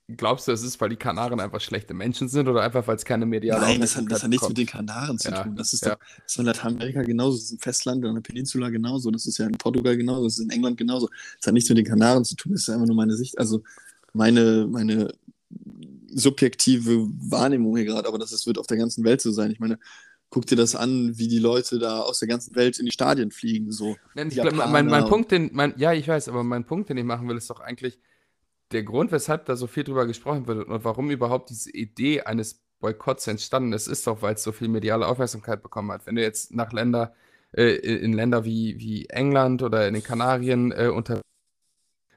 [0.07, 3.03] glaubst du, es ist, weil die Kanaren einfach schlechte Menschen sind oder einfach, weil es
[3.03, 5.55] keine mediale Nein, das hat, das hat nichts mit den Kanaren zu ja, tun.
[5.55, 5.95] Das ist, ja.
[5.95, 9.25] doch, das ist in Lateinamerika genauso, das ist im Festland, in der Peninsula genauso, das
[9.25, 11.09] ist ja in Portugal genauso, das ist in England genauso.
[11.39, 13.63] Das hat nichts mit den Kanaren zu tun, das ist einfach nur meine Sicht, also
[14.13, 15.11] meine, meine
[16.15, 19.51] subjektive Wahrnehmung hier gerade, aber das ist, wird auf der ganzen Welt so sein.
[19.51, 19.77] Ich meine,
[20.29, 23.31] guck dir das an, wie die Leute da aus der ganzen Welt in die Stadien
[23.31, 23.71] fliegen.
[23.71, 23.95] So.
[24.15, 27.03] Nein, glaub, mein, mein Punkt, den, mein, ja, ich weiß, aber mein Punkt, den ich
[27.03, 27.99] machen will, ist doch eigentlich
[28.71, 32.61] der Grund, weshalb da so viel drüber gesprochen wird und warum überhaupt diese Idee eines
[32.79, 36.05] Boykotts entstanden ist, ist doch, weil es so viel mediale Aufmerksamkeit bekommen hat.
[36.05, 37.13] Wenn du jetzt nach Länder,
[37.51, 41.21] äh, in Länder wie, wie England oder in den Kanarien äh, unter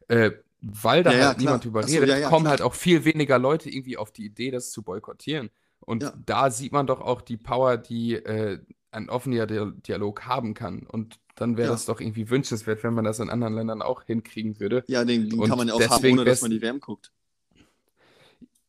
[0.08, 3.04] äh, weil da ja, halt ja, niemand drüber redet, so, ja, kommen halt auch viel
[3.04, 5.50] weniger Leute irgendwie auf die Idee, das zu boykottieren.
[5.80, 8.58] Und da sieht man doch auch die Power, die äh,
[8.90, 10.80] ein offener Dialog haben kann.
[10.86, 14.58] Und dann wäre es doch irgendwie wünschenswert, wenn man das in anderen Ländern auch hinkriegen
[14.60, 14.84] würde.
[14.88, 17.12] Ja, den, den kann man ja auch haben, ohne dass man die WM guckt.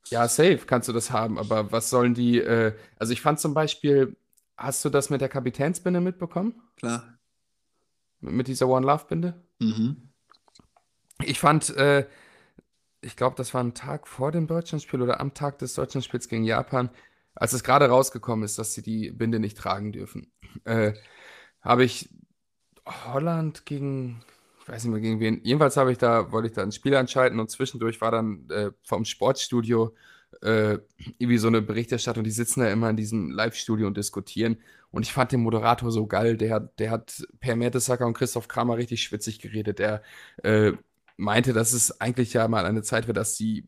[0.10, 3.54] Ja, safe kannst du das haben, aber was sollen die, äh, also ich fand zum
[3.54, 4.16] Beispiel,
[4.58, 6.62] hast du das mit der Kapitänsbinde mitbekommen?
[6.78, 7.20] Klar.
[8.20, 9.42] Mit dieser One Love Binde?
[9.60, 10.09] Mhm.
[11.24, 12.08] Ich fand, äh,
[13.02, 16.44] ich glaube, das war ein Tag vor dem Deutschlandspiel oder am Tag des Deutschlandspiels gegen
[16.44, 16.90] Japan,
[17.36, 20.32] als es gerade rausgekommen ist, dass sie die Binde nicht tragen dürfen.
[20.66, 20.94] Äh,
[21.62, 22.10] habe ich
[22.86, 24.24] Holland gegen,
[24.62, 26.96] ich weiß nicht mehr gegen wen, jedenfalls habe ich da, wollte ich da ein Spiel
[26.96, 29.94] anschalten und zwischendurch war dann äh, vom Sportstudio
[30.42, 30.80] äh,
[31.18, 34.58] irgendwie so eine Berichterstattung, die sitzen da immer in diesem Live-Studio und diskutieren.
[34.92, 38.48] Und ich fand den Moderator so geil, der hat, der hat Per Mertesacker und Christoph
[38.48, 39.80] Kramer richtig schwitzig geredet.
[39.80, 40.02] Der
[40.44, 40.74] äh,
[41.20, 43.68] meinte, dass es eigentlich ja mal eine Zeit wird, dass die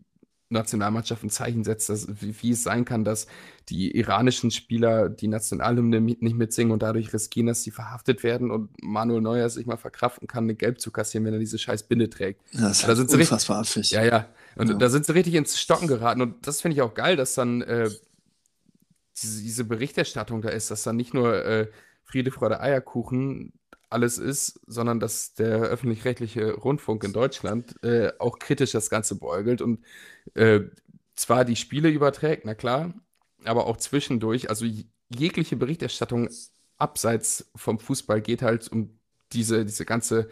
[0.50, 3.28] Nationalmannschaft ein Zeichen setzt, dass, wie, wie, es sein kann, dass
[3.70, 8.70] die iranischen Spieler die Nationalhymne nicht mitsingen und dadurch riskieren, dass sie verhaftet werden und
[8.84, 12.10] Manuel Neuer sich mal verkraften kann, eine Gelb zu kassieren, wenn er diese scheiß Binde
[12.10, 12.42] trägt.
[12.52, 13.92] Ja, das ist da sind unfassbar affig.
[13.92, 14.28] Ja, ja.
[14.56, 14.76] Und ja.
[14.76, 17.62] da sind sie richtig ins Stocken geraten und das finde ich auch geil, dass dann
[17.62, 17.90] äh,
[19.22, 21.68] diese, diese, Berichterstattung da ist, dass dann nicht nur äh,
[22.04, 23.54] Friede, Freude, Eierkuchen
[23.92, 29.62] alles ist, sondern dass der öffentlich-rechtliche Rundfunk in Deutschland äh, auch kritisch das Ganze beäugelt
[29.62, 29.84] und
[30.34, 30.62] äh,
[31.16, 32.94] zwar die Spiele überträgt, na klar,
[33.44, 34.66] aber auch zwischendurch, also
[35.10, 36.30] jegliche Berichterstattung
[36.78, 39.00] abseits vom Fußball geht halt um
[39.34, 40.30] diese, diese ganze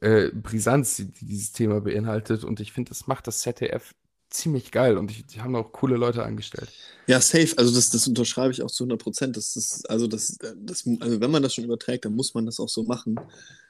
[0.00, 3.94] äh, Brisanz, die dieses Thema beinhaltet und ich finde, das macht das ZDF
[4.30, 6.70] ziemlich geil und die, die, haben auch coole Leute angestellt.
[7.06, 7.56] Ja, safe.
[7.56, 9.36] Also das, das unterschreibe ich auch zu 100 Prozent.
[9.36, 12.68] Das also, das, das, also wenn man das schon überträgt, dann muss man das auch
[12.68, 13.16] so machen.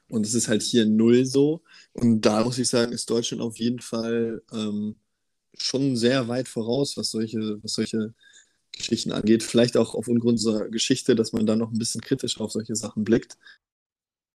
[0.08, 1.62] Und es ist halt hier null so.
[1.92, 4.96] Und da muss ich sagen, ist Deutschland auf jeden Fall ähm,
[5.56, 8.14] schon sehr weit voraus, was solche, was solche
[8.72, 9.42] Geschichten angeht.
[9.42, 13.04] Vielleicht auch aufgrund unserer Geschichte, dass man da noch ein bisschen kritisch auf solche Sachen
[13.04, 13.38] blickt.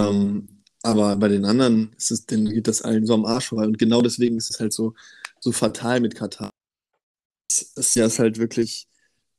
[0.01, 0.47] Ähm,
[0.81, 3.65] aber bei den anderen ist es, denen geht das allen so am Arsch vorbei.
[3.65, 4.93] Und genau deswegen ist es halt so,
[5.45, 6.51] so fatal mit Katar.
[7.49, 8.87] Es ist ja halt wirklich,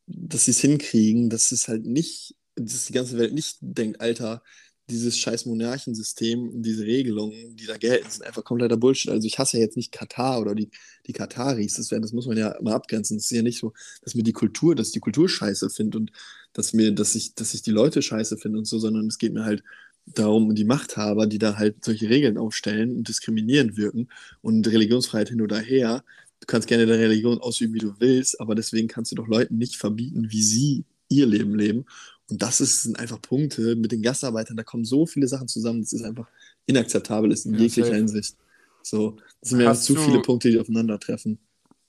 [0.07, 4.42] dass sie es hinkriegen, dass es halt nicht, dass die ganze Welt nicht denkt, Alter,
[4.88, 9.11] dieses scheiß Monarchensystem und diese Regelungen, die da gelten, sind einfach kompletter Bullshit.
[9.11, 10.71] Also ich hasse ja jetzt nicht Katar oder die,
[11.09, 13.16] die Kataris, das, wär, das muss man ja immer abgrenzen.
[13.16, 16.12] Es ist ja nicht so, dass mir die Kultur, dass die Kultur scheiße finde und
[16.53, 19.35] dass mir, dass ich, dass ich die Leute scheiße finde und so, sondern es geht
[19.35, 19.64] mir halt
[20.07, 24.09] darum, die Machthaber, die da halt solche Regeln aufstellen und diskriminierend wirken
[24.40, 26.05] und Religionsfreiheit hin oder her.
[26.40, 29.59] Du kannst gerne deine Religion ausüben, wie du willst, aber deswegen kannst du doch Leuten
[29.59, 31.87] nicht verbieten, wie sie ihr Leben leben.
[32.31, 35.81] Und das ist, sind einfach Punkte mit den Gastarbeitern, da kommen so viele Sachen zusammen,
[35.81, 36.29] das ist einfach
[36.66, 37.97] inakzeptabel ist in ja, jeglicher safe.
[37.97, 38.37] Hinsicht.
[38.83, 41.38] So, das sind mir zu du, viele Punkte, die aufeinandertreffen.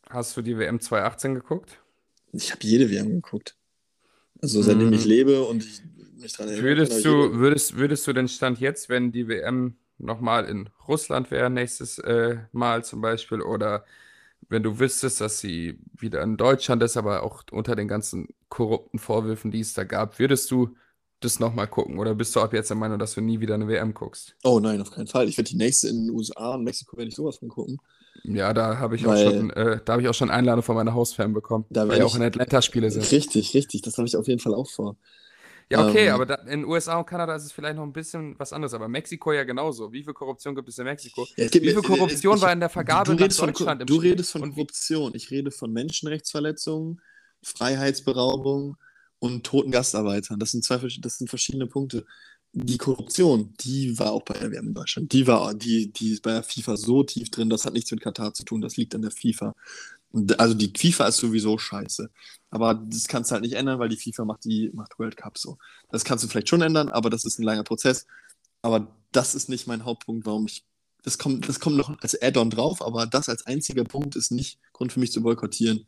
[0.10, 1.80] Hast du die WM 2018 geguckt?
[2.34, 3.56] Ich habe jede WM geguckt.
[4.42, 4.94] Also seitdem mm.
[4.94, 5.82] ich lebe und ich
[6.22, 6.66] mich dran erinnern.
[6.66, 11.50] Würdest du, würdest, würdest du den Stand jetzt, wenn die WM nochmal in Russland wäre,
[11.50, 13.86] nächstes äh, Mal zum Beispiel, oder
[14.50, 19.00] wenn du wüsstest, dass sie wieder in Deutschland ist, aber auch unter den ganzen korrupten
[19.00, 20.76] Vorwürfen, die es da gab, würdest du
[21.20, 21.98] das nochmal gucken?
[21.98, 24.36] Oder bist du ab jetzt der Meinung, dass du nie wieder eine WM guckst?
[24.44, 25.28] Oh nein, auf keinen Fall.
[25.28, 27.80] Ich werde die nächste in den USA und Mexiko werde ich sowas von gucken.
[28.24, 30.94] Ja, da habe ich, auch schon, äh, da hab ich auch schon Einladung von meiner
[30.94, 33.12] Hausfan bekommen, da weil ja auch in Atlanta Spiele sind.
[33.12, 33.82] Richtig, richtig.
[33.84, 34.98] Das habe ich auf jeden Fall auch vor.
[35.70, 38.40] Ja, okay, ähm, aber da, in USA und Kanada ist es vielleicht noch ein bisschen
[38.40, 39.92] was anderes, aber Mexiko ja genauso.
[39.92, 41.28] Wie viel Korruption gibt es in Mexiko?
[41.36, 43.82] Ja, gibt, Wie viel Korruption ich, war in der Vergabe du redest Deutschland?
[43.82, 47.02] Von, du redest von Korruption, ich rede von Menschenrechtsverletzungen,
[47.44, 48.78] Freiheitsberaubung
[49.20, 50.40] und toten Gastarbeitern.
[50.40, 52.06] Das sind zwei das sind verschiedene Punkte.
[52.54, 55.12] Die Korruption, die war auch bei der WM in Deutschland.
[55.12, 58.02] Die war die, die ist bei der FIFA so tief drin, das hat nichts mit
[58.02, 59.54] Katar zu tun, das liegt an der FIFA.
[60.38, 62.10] Also die FIFA ist sowieso scheiße.
[62.50, 65.38] Aber das kannst du halt nicht ändern, weil die FIFA macht die macht World Cup
[65.38, 65.58] so.
[65.90, 68.06] Das kannst du vielleicht schon ändern, aber das ist ein langer Prozess.
[68.62, 70.66] Aber das ist nicht mein Hauptpunkt, warum ich.
[71.04, 74.60] Das kommt, das kommt noch als Add-on drauf, aber das als einziger Punkt ist nicht
[74.74, 75.88] Grund für mich zu boykottieren.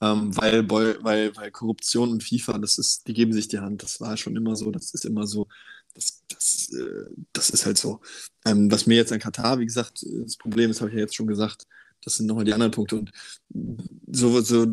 [0.00, 3.82] Ähm, weil, weil, weil Korruption und FIFA, das ist, die geben sich die Hand.
[3.84, 5.46] Das war schon immer so, das ist immer so.
[5.94, 8.00] Das, das, äh, das ist halt so.
[8.44, 11.14] Ähm, was mir jetzt an Katar, wie gesagt, das Problem ist, habe ich ja jetzt
[11.14, 11.66] schon gesagt,
[12.04, 12.96] das sind nochmal die anderen Punkte.
[12.96, 13.12] Und
[14.10, 14.66] so, so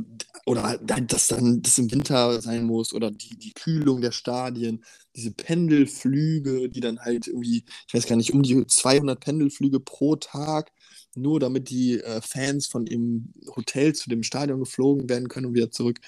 [0.46, 4.84] oder halt, dass dann das im Winter sein muss oder die, die Kühlung der Stadien,
[5.16, 10.16] diese Pendelflüge, die dann halt irgendwie, ich weiß gar nicht, um die 200 Pendelflüge pro
[10.16, 10.72] Tag,
[11.16, 15.54] nur damit die äh, Fans von dem Hotel zu dem Stadion geflogen werden können und
[15.54, 16.00] wieder zurück.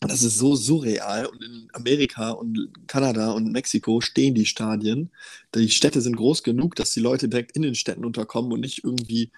[0.00, 1.26] Das ist so surreal.
[1.26, 5.10] Und in Amerika und Kanada und Mexiko stehen die Stadien.
[5.54, 8.84] Die Städte sind groß genug, dass die Leute direkt in den Städten unterkommen und nicht
[8.84, 9.30] irgendwie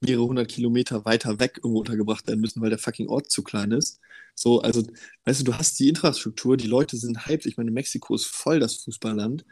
[0.00, 3.72] mehrere hundert Kilometer weiter weg irgendwo untergebracht werden müssen, weil der fucking Ort zu klein
[3.72, 4.00] ist.
[4.34, 4.82] So, also,
[5.26, 7.44] weißt du, du hast die Infrastruktur, die Leute sind hyped.
[7.44, 9.44] Ich meine, Mexiko ist voll das Fußballland.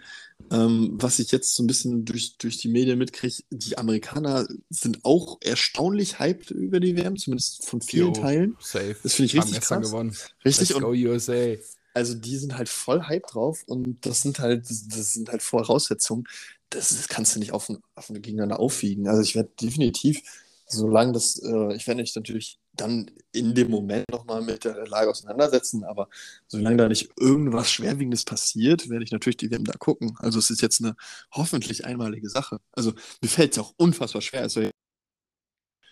[0.50, 5.04] Ähm, was ich jetzt so ein bisschen durch, durch die Medien mitkriege, die Amerikaner sind
[5.04, 8.56] auch erstaunlich hyped über die WM, zumindest von vielen Yo, Teilen.
[8.60, 8.96] Safe.
[9.02, 9.90] Das finde ich richtig krass.
[9.90, 10.16] Gewonnen.
[10.44, 10.70] Richtig.
[10.70, 11.56] Let's go USA.
[11.92, 16.24] Also die sind halt voll hyped drauf und das sind halt, das sind halt Voraussetzungen,
[16.70, 19.08] das, kannst du nicht auf, auf, gegeneinander aufwiegen.
[19.08, 20.22] Also ich werde definitiv,
[20.66, 25.10] solange das, äh, ich werde mich natürlich dann in dem Moment nochmal mit der Lage
[25.10, 26.08] auseinandersetzen, aber
[26.46, 30.14] solange da nicht irgendwas Schwerwiegendes passiert, werde ich natürlich die WM da gucken.
[30.18, 30.94] Also es ist jetzt eine
[31.32, 32.60] hoffentlich einmalige Sache.
[32.72, 34.42] Also mir fällt es auch unfassbar schwer.
[34.42, 34.70] Also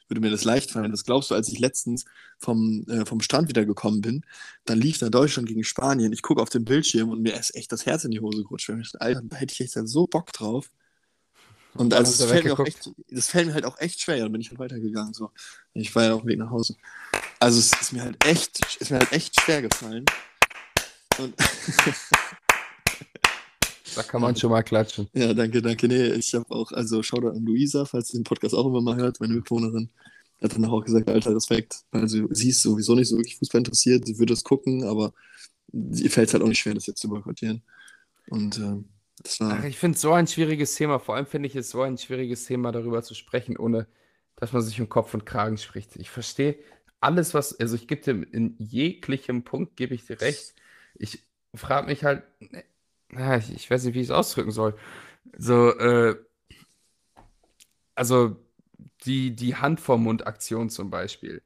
[0.08, 0.90] würde mir das leicht fallen.
[0.90, 2.04] Das glaubst du, als ich letztens
[2.38, 4.22] vom, äh, vom Strand wieder gekommen bin,
[4.64, 6.12] dann lief da Deutschland gegen Spanien.
[6.12, 8.70] Ich gucke auf den Bildschirm und mir ist echt das Herz in die Hose gerutscht.
[9.00, 10.70] Alter, da hätte ich echt so Bock drauf.
[11.74, 14.18] Und also das fällt, mir auch echt, das fällt mir halt auch echt schwer.
[14.18, 15.12] Dann bin ich halt weitergegangen.
[15.12, 15.30] So.
[15.74, 16.76] Ich war ja auf dem Weg nach Hause.
[17.38, 20.04] Also es ist mir halt echt, ist mir halt echt schwer gefallen.
[21.18, 21.34] Und
[23.94, 25.08] Da kann man schon mal klatschen.
[25.12, 25.88] Ja, danke, danke.
[25.88, 28.96] Nee, ich habe auch, also Shoutout an Luisa, falls sie den Podcast auch immer mal
[28.96, 29.90] hört, meine Mitbewohnerin.
[30.42, 31.76] Hat dann auch gesagt, alter Respekt.
[31.92, 35.12] Also sie ist sowieso nicht so wirklich Fußball interessiert, sie würde es gucken, aber
[35.72, 37.62] ihr fällt es halt auch nicht schwer, das jetzt zu boykottieren.
[38.28, 38.84] Und äh,
[39.22, 39.58] das war.
[39.60, 40.98] Ach, ich finde es so ein schwieriges Thema.
[40.98, 43.86] Vor allem finde ich es so ein schwieriges Thema, darüber zu sprechen, ohne
[44.36, 45.96] dass man sich um Kopf und Kragen spricht.
[45.96, 46.56] Ich verstehe
[47.00, 50.54] alles, was, also ich gebe dir in jeglichem Punkt, gebe ich dir recht.
[50.98, 51.22] Ich
[51.54, 52.24] frage mich halt,
[53.12, 54.76] ja, ich, ich weiß nicht, wie ich es ausdrücken soll.
[55.38, 56.16] So, äh,
[57.94, 58.36] also
[59.04, 61.42] die, die Hand vor Mund Aktion zum Beispiel,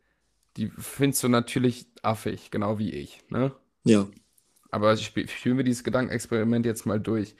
[0.56, 3.54] die findest du natürlich affig, genau wie ich, ne?
[3.84, 4.08] Ja.
[4.70, 7.34] Aber führen wir dieses Gedankenexperiment jetzt mal durch.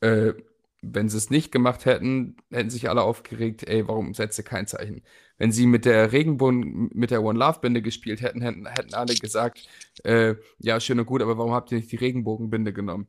[0.00, 0.34] Äh,
[0.82, 5.02] wenn sie es nicht gemacht hätten, hätten sich alle aufgeregt, ey, warum setze kein Zeichen?
[5.38, 9.14] Wenn sie mit der Regenbogen, mit der One Love Binde gespielt hätten, hätten, hätten alle
[9.14, 9.68] gesagt,
[10.02, 13.06] äh, ja, schön und gut, aber warum habt ihr nicht die Regenbogenbinde genommen?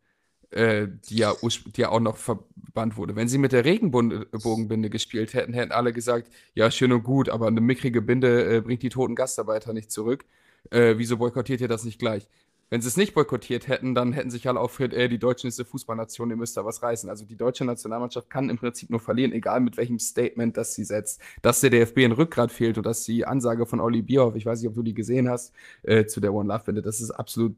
[0.54, 3.16] Äh, die, ja, die ja auch noch verbannt wurde.
[3.16, 7.48] Wenn sie mit der Regenbogenbinde gespielt hätten, hätten alle gesagt, ja, schön und gut, aber
[7.48, 10.26] eine mickrige Binde äh, bringt die toten Gastarbeiter nicht zurück.
[10.70, 12.28] Äh, wieso boykottiert ihr das nicht gleich?
[12.70, 15.60] Wenn sie es nicht boykottiert hätten, dann hätten sich alle aufgehört, ey, die Deutschen ist
[15.60, 17.08] eine Fußballnation, ihr müsst da was reißen.
[17.08, 20.84] Also die deutsche Nationalmannschaft kann im Prinzip nur verlieren, egal mit welchem Statement das sie
[20.84, 21.22] setzt.
[21.44, 24.60] Dass der DFB ein Rückgrat fehlt und dass die Ansage von Olli Bierhoff, ich weiß
[24.60, 27.56] nicht, ob du die gesehen hast, äh, zu der One Love Binde, das ist absolut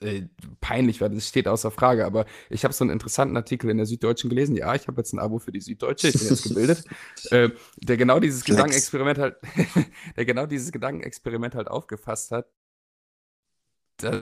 [0.00, 0.22] äh,
[0.60, 2.06] peinlich, weil das steht außer Frage.
[2.06, 4.56] Aber ich habe so einen interessanten Artikel in der Süddeutschen gelesen.
[4.56, 6.84] Ja, ich habe jetzt ein Abo für die Süddeutsche, ich bin jetzt gebildet,
[7.30, 8.56] äh, der genau dieses Flex.
[8.56, 9.36] Gedankenexperiment halt,
[10.16, 12.46] der genau dieses Gedankenexperiment halt aufgefasst hat.
[13.98, 14.20] Da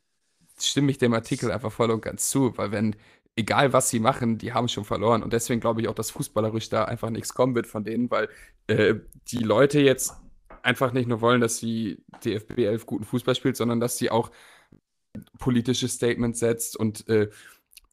[0.58, 2.96] stimme ich dem Artikel einfach voll und ganz zu, weil wenn
[3.36, 5.22] egal was sie machen, die haben schon verloren.
[5.22, 8.28] Und deswegen glaube ich auch, dass fußballerisch da einfach nichts kommen wird von denen, weil
[8.68, 8.94] äh,
[9.28, 10.14] die Leute jetzt
[10.62, 14.30] einfach nicht nur wollen, dass sie DFB 11 guten Fußball spielt, sondern dass sie auch
[15.38, 17.30] politische Statements setzt und äh,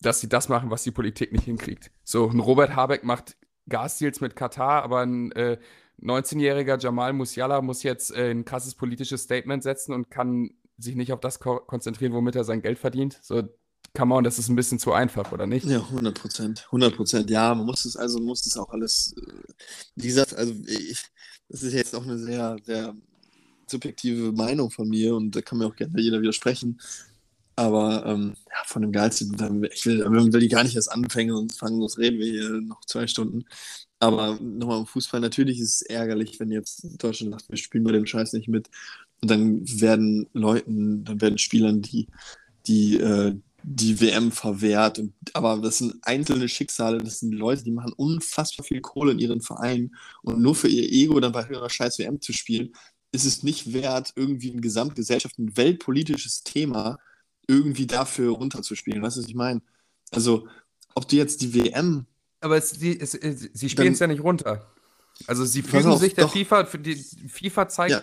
[0.01, 1.91] dass sie das machen, was die Politik nicht hinkriegt.
[2.03, 3.37] So, ein Robert Habeck macht
[3.69, 5.57] Gasdeals mit Katar, aber ein äh,
[6.01, 11.13] 19-jähriger Jamal Musiala muss jetzt äh, ein krasses politisches Statement setzen und kann sich nicht
[11.13, 13.19] auf das ko konzentrieren, womit er sein Geld verdient.
[13.21, 13.43] So,
[13.95, 15.65] come on, das ist ein bisschen zu einfach, oder nicht?
[15.65, 16.63] Ja, 100 Prozent.
[16.67, 17.29] 100 Prozent.
[17.29, 19.53] Ja, man muss es also, muss es auch alles, äh,
[19.95, 21.03] wie gesagt, also ich,
[21.49, 22.95] das ist jetzt auch eine sehr, sehr
[23.67, 26.79] subjektive Meinung von mir und da kann mir auch gerne jeder widersprechen.
[27.55, 29.33] Aber ähm, ja, von dem geilsten,
[29.71, 32.83] ich will, will die gar nicht erst anfangen, sonst fangen, sonst reden wir hier noch
[32.85, 33.43] zwei Stunden.
[33.99, 37.91] Aber nochmal im Fußball, natürlich ist es ärgerlich, wenn jetzt Deutschland sagt, wir spielen bei
[37.91, 38.69] dem Scheiß nicht mit.
[39.21, 42.07] Und dann werden Leuten, dann werden Spielern die,
[42.65, 44.97] die, äh, die WM verwehrt.
[44.97, 49.19] Und, aber das sind einzelne Schicksale, das sind Leute, die machen unfassbar viel Kohle in
[49.19, 49.95] ihren Vereinen.
[50.23, 52.73] Und nur für ihr Ego dann bei höherer Scheiß WM zu spielen,
[53.11, 56.97] ist es nicht wert, irgendwie ein Gesamtgesellschaft, ein weltpolitisches Thema
[57.47, 59.01] irgendwie dafür runterzuspielen.
[59.01, 59.61] Weißt du, was ich meine?
[60.11, 60.47] Also,
[60.95, 62.05] ob du jetzt die WM.
[62.39, 64.71] Aber es, die, es, es, sie spielen es ja nicht runter.
[65.27, 66.33] Also sie fügen sich der doch.
[66.33, 68.01] FIFA, die, FIFA zeigt, ja.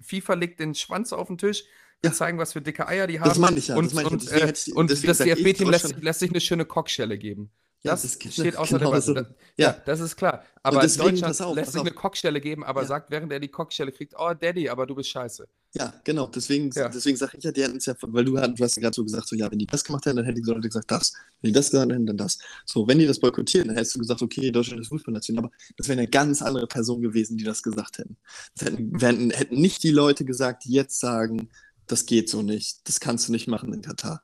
[0.00, 1.64] FIFA legt den Schwanz auf den Tisch,
[2.02, 2.12] ja.
[2.12, 3.28] zeigen, was für dicke Eier die haben.
[3.28, 3.76] Das meine ich ja.
[3.76, 7.50] Und, das, und, äh, ich, und das DFB-Team lässt, lässt, sich eine schöne Cockschelle geben.
[7.82, 9.04] Das, ja, das steht außer genau Debatte.
[9.04, 9.14] So.
[9.14, 9.24] Ja.
[9.56, 9.82] ja.
[9.84, 10.44] das ist klar.
[10.62, 12.88] Aber deswegen, Deutschland auf, lässt sich eine Cockstelle geben, aber ja.
[12.88, 15.46] sagt, während er die Cockstelle kriegt, oh Daddy, aber du bist scheiße.
[15.76, 16.28] Ja, genau.
[16.28, 16.88] Deswegen, ja.
[16.88, 19.02] deswegen sage ich ja, die hätten es ja, weil du, du hast ja gerade so
[19.02, 21.12] gesagt, so ja, wenn die das gemacht hätten, dann hätten die Leute gesagt, das.
[21.40, 22.38] Wenn die das gesagt hätten, dann das.
[22.64, 25.88] So, wenn die das boykottieren, dann hättest du gesagt, okay, Deutschland ist Fußballnation, aber das
[25.88, 28.16] wären ja ganz andere Personen gewesen, die das gesagt hätten.
[28.56, 31.48] Das hätten, wären, hätten nicht die Leute gesagt, die jetzt sagen,
[31.88, 34.22] das geht so nicht, das kannst du nicht machen in Katar.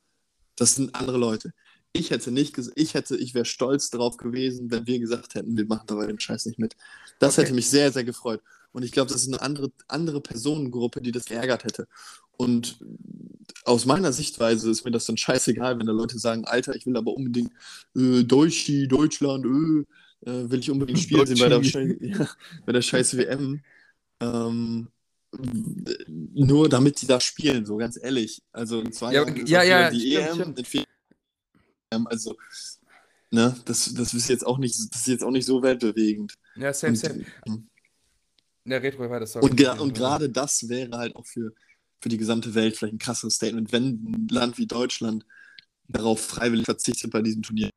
[0.55, 1.53] Das sind andere Leute
[1.93, 5.65] ich hätte nicht, ich hätte, ich wäre stolz darauf gewesen, wenn wir gesagt hätten, wir
[5.65, 6.75] machen dabei den Scheiß nicht mit.
[7.19, 7.45] Das okay.
[7.45, 8.41] hätte mich sehr, sehr gefreut.
[8.71, 11.87] Und ich glaube, das ist eine andere, andere Personengruppe, die das geärgert hätte.
[12.37, 12.79] Und
[13.65, 16.97] aus meiner Sichtweise ist mir das dann scheißegal, wenn da Leute sagen, Alter, ich will
[16.97, 17.51] aber unbedingt
[17.95, 21.61] äh, Deutschi, Deutschland, äh, äh, will ich unbedingt spielen sehen bei der,
[22.01, 22.29] ja,
[22.65, 23.61] bei der scheiß WM.
[24.19, 24.87] Ähm,
[26.17, 28.41] nur damit die da spielen, so ganz ehrlich.
[28.51, 30.59] Also in zwei ja, Jahren ja, ja, die EM, stimmt.
[30.59, 30.85] in vier
[32.05, 32.37] also,
[33.31, 36.35] ne, das, das ist jetzt auch nicht, das ist jetzt auch nicht so weltbewegend.
[36.55, 37.25] Ja, same, same.
[37.45, 37.67] Und,
[38.65, 41.53] ja, Retro war das Und, und gerade das wäre halt auch für,
[41.99, 45.25] für die gesamte Welt vielleicht ein krasses Statement, wenn ein Land wie Deutschland
[45.87, 47.69] darauf freiwillig verzichtet bei diesem Turnier.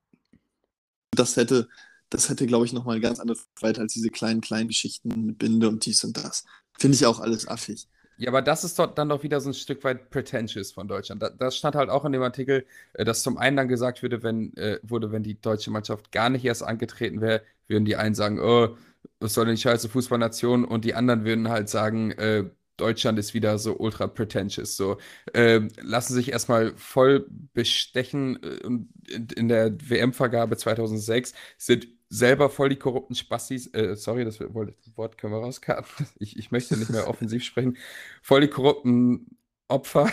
[1.13, 1.69] Das hätte,
[2.11, 5.69] das hätte, glaube ich, nochmal ganz anders weiter als diese kleinen, kleinen Geschichten mit Binde
[5.69, 6.45] und dies und das.
[6.79, 7.89] Finde ich auch alles affig.
[8.17, 11.21] Ja, aber das ist doch dann doch wieder so ein Stück weit pretentious von Deutschland.
[11.23, 14.23] Da, das stand halt auch in dem Artikel, äh, dass zum einen dann gesagt würde,
[14.23, 18.15] wenn, äh, wurde, wenn die deutsche Mannschaft gar nicht erst angetreten wäre, würden die einen
[18.15, 18.77] sagen, oh,
[19.25, 20.67] was soll denn die scheiße Fußballnation?
[20.67, 22.45] Und die anderen würden halt sagen, äh,
[22.77, 24.77] Deutschland ist wieder so ultra pretentious.
[24.77, 24.99] So,
[25.33, 28.43] äh, lassen sich erstmal voll bestechen.
[28.43, 28.89] Äh, in,
[29.35, 35.33] in der WM-Vergabe 2006 sind selber voll die korrupten Spastis, äh, sorry, das Wort können
[35.33, 36.07] wir rauskarten.
[36.19, 37.79] Ich, ich möchte nicht mehr offensiv sprechen.
[38.23, 40.11] Voll die korrupten Opfer,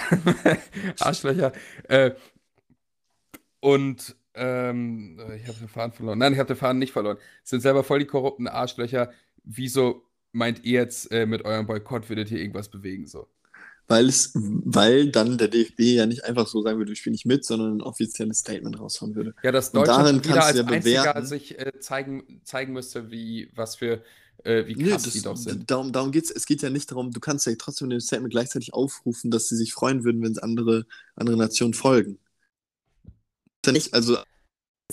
[0.99, 1.51] Arschlöcher.
[1.89, 2.12] Äh,
[3.59, 6.19] und ähm, ich habe den Faden verloren.
[6.19, 7.17] Nein, ich habe den Faden nicht verloren.
[7.43, 9.11] Sind selber voll die korrupten Arschlöcher.
[9.43, 13.07] Wieso meint ihr jetzt, äh, mit eurem Boykott würdet ihr irgendwas bewegen?
[13.07, 13.27] So?
[13.88, 17.25] Weil, es, weil dann der DFB ja nicht einfach so sagen würde, ich spiele nicht
[17.25, 19.36] mit, sondern ein offizielles Statement raushauen würde.
[19.43, 24.01] Ja, dass Deutschland wieder als ja einziger sich äh, zeigen, zeigen müsste, wie, was für,
[24.45, 25.69] äh, wie krass nee, die doch sind.
[25.69, 26.32] Darum, darum geht es.
[26.32, 29.49] Es geht ja nicht darum, du kannst ja trotzdem in dem Statement gleichzeitig aufrufen, dass
[29.49, 32.17] sie sich freuen würden, wenn es andere, andere Nationen folgen.
[33.68, 34.18] Nicht, also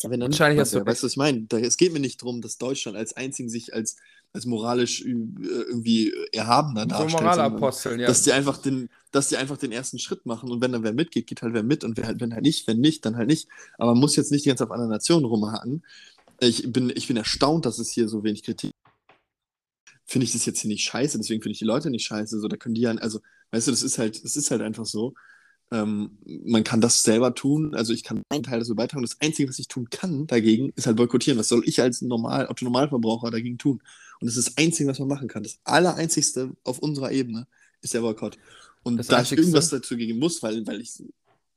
[0.04, 0.84] wenn dann Wahrscheinlich hast du.
[0.84, 1.46] Weißt du, was ich meine?
[1.50, 3.96] es geht mir nicht darum, dass Deutschland als einzigen sich als
[4.32, 7.22] als moralisch äh, irgendwie erhabener so darstellt.
[7.22, 8.06] Moralaposteln, ja.
[8.06, 10.92] Dass die, einfach den, dass die einfach den ersten Schritt machen und wenn dann wer
[10.92, 13.28] mitgeht, geht halt wer mit und wer halt, wenn halt nicht, wenn nicht, dann halt
[13.28, 13.48] nicht.
[13.78, 15.82] Aber man muss jetzt nicht die ganze Zeit auf einer Nation rumhaken.
[16.40, 18.70] Ich bin, ich bin erstaunt, dass es hier so wenig Kritik
[20.04, 22.40] Finde ich das jetzt hier nicht scheiße, deswegen finde ich die Leute nicht scheiße.
[22.40, 24.86] So, da können die ja, also, weißt du, das ist halt, das ist halt einfach
[24.86, 25.12] so.
[25.70, 29.02] Ähm, man kann das selber tun, also ich kann einen Teil dazu beitragen.
[29.02, 31.38] Das Einzige, was ich tun kann dagegen, ist halt boykottieren.
[31.38, 33.82] Was soll ich als normal, Autonormalverbraucher dagegen tun?
[34.20, 35.42] Und das ist das Einzige, was man machen kann.
[35.42, 37.46] Das Allereinzigste auf unserer Ebene
[37.82, 38.38] ist der Boykott.
[38.82, 41.02] Und das da ich irgendwas dazu geben muss, weil, weil ich.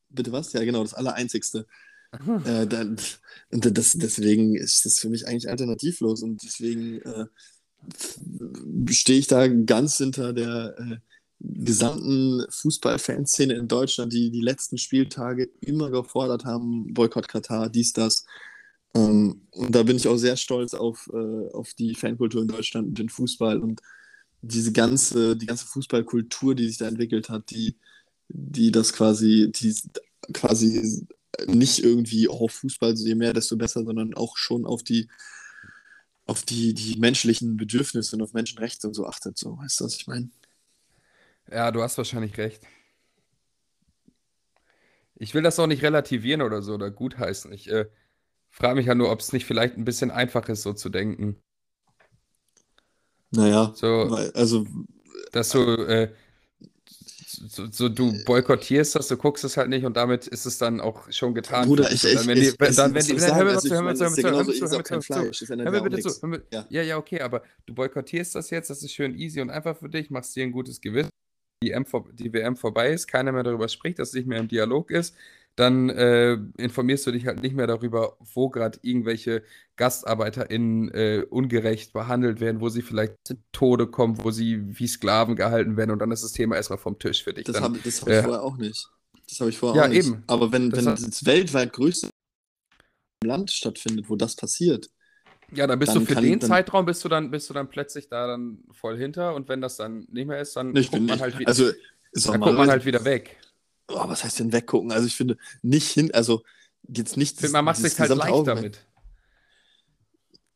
[0.10, 0.52] Bitte was?
[0.52, 1.66] Ja, genau, das Allereinzigste.
[2.46, 2.98] Äh, dann,
[3.52, 7.26] das, deswegen ist das für mich eigentlich alternativlos und deswegen äh,
[8.90, 10.98] stehe ich da ganz hinter der äh,
[11.44, 18.26] gesamten Fußballfanszene in Deutschland, die die letzten Spieltage immer gefordert haben, Boykott Katar, dies, das.
[18.94, 22.90] Ähm, und da bin ich auch sehr stolz auf, äh, auf die Fankultur in Deutschland
[22.90, 23.82] und den Fußball und
[24.42, 27.76] diese ganze, die ganze Fußballkultur, die sich da entwickelt hat, die,
[28.30, 29.76] die das quasi, die
[30.34, 31.06] quasi
[31.48, 35.08] nicht irgendwie oh, Fußball, je mehr, desto besser, sondern auch schon auf die
[36.28, 39.38] auf die, die menschlichen Bedürfnisse und auf Menschenrechte und so achtet.
[39.38, 40.30] So, weißt du, was ich meine?
[41.52, 42.62] Ja, du hast wahrscheinlich recht.
[45.16, 47.52] Ich will das auch nicht relativieren oder so oder gutheißen.
[47.52, 47.86] Ich äh,
[48.50, 51.38] frage mich ja nur, ob es nicht vielleicht ein bisschen einfach ist, so zu denken.
[53.32, 54.66] Naja, So, weil, also,
[55.32, 56.12] dass du, äh,
[57.28, 60.82] so, so du boykottierst das, du guckst es halt nicht und damit ist es dann
[60.82, 63.52] auch schon getan Bruder, ich, ich, Dann, wenn die, ich, dann, wenn die, hör mir
[63.52, 65.14] also zu, hör mir zu, hör mir zu, hör mir zu, hör mir kein zu,
[65.14, 66.44] hör mir bitte zu.
[66.52, 66.66] Ja.
[66.70, 69.90] ja, ja, okay, aber du boykottierst das jetzt, das ist schön easy und einfach für
[69.90, 71.12] dich, machst dir ein gutes Gewissen
[71.64, 74.48] die, M die WM vorbei ist, keiner mehr darüber spricht, dass es nicht mehr im
[74.48, 75.16] Dialog ist,
[75.56, 79.44] dann äh, informierst du dich halt nicht mehr darüber, wo gerade irgendwelche
[79.76, 85.36] GastarbeiterInnen äh, ungerecht behandelt werden, wo sie vielleicht zu Tode kommen, wo sie wie Sklaven
[85.36, 87.46] gehalten werden und dann ist das Thema erstmal vom Tisch für dich.
[87.46, 88.90] Das habe hab ich äh, vorher auch nicht.
[89.28, 90.08] Das habe ich vorher ja, auch nicht.
[90.08, 90.24] Eben.
[90.28, 92.10] Aber wenn, das wenn das weltweit größte
[93.24, 94.90] Land stattfindet, wo das passiert,
[95.54, 98.08] ja, dann bist dann du für den Zeitraum bist du dann bist du dann plötzlich
[98.08, 101.38] da dann voll hinter und wenn das dann nicht mehr ist, dann guckt man halt
[101.38, 101.72] wieder, also,
[102.14, 103.38] dann guckt man halt wieder weg.
[103.88, 104.92] Oh, was heißt denn weggucken?
[104.92, 106.44] Also ich finde nicht hin, also
[106.88, 107.40] jetzt nicht.
[107.40, 108.86] Find, man macht sich halt leicht damit.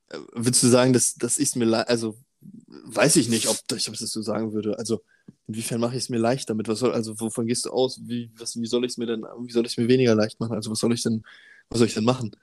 [0.09, 2.17] Äh, würdest du sagen, dass, dass ich es mir also
[2.67, 4.77] weiß ich nicht, ob, ich, ob ich das so sagen würde.
[4.77, 5.01] Also
[5.47, 6.67] inwiefern mache ich es mir leicht damit?
[6.67, 7.99] Was soll, also wovon gehst du aus?
[8.03, 10.39] Wie, was, wie soll ich es mir denn, wie soll ich es mir weniger leicht
[10.39, 10.53] machen?
[10.53, 11.23] Also was soll ich denn,
[11.69, 12.35] was soll ich denn machen?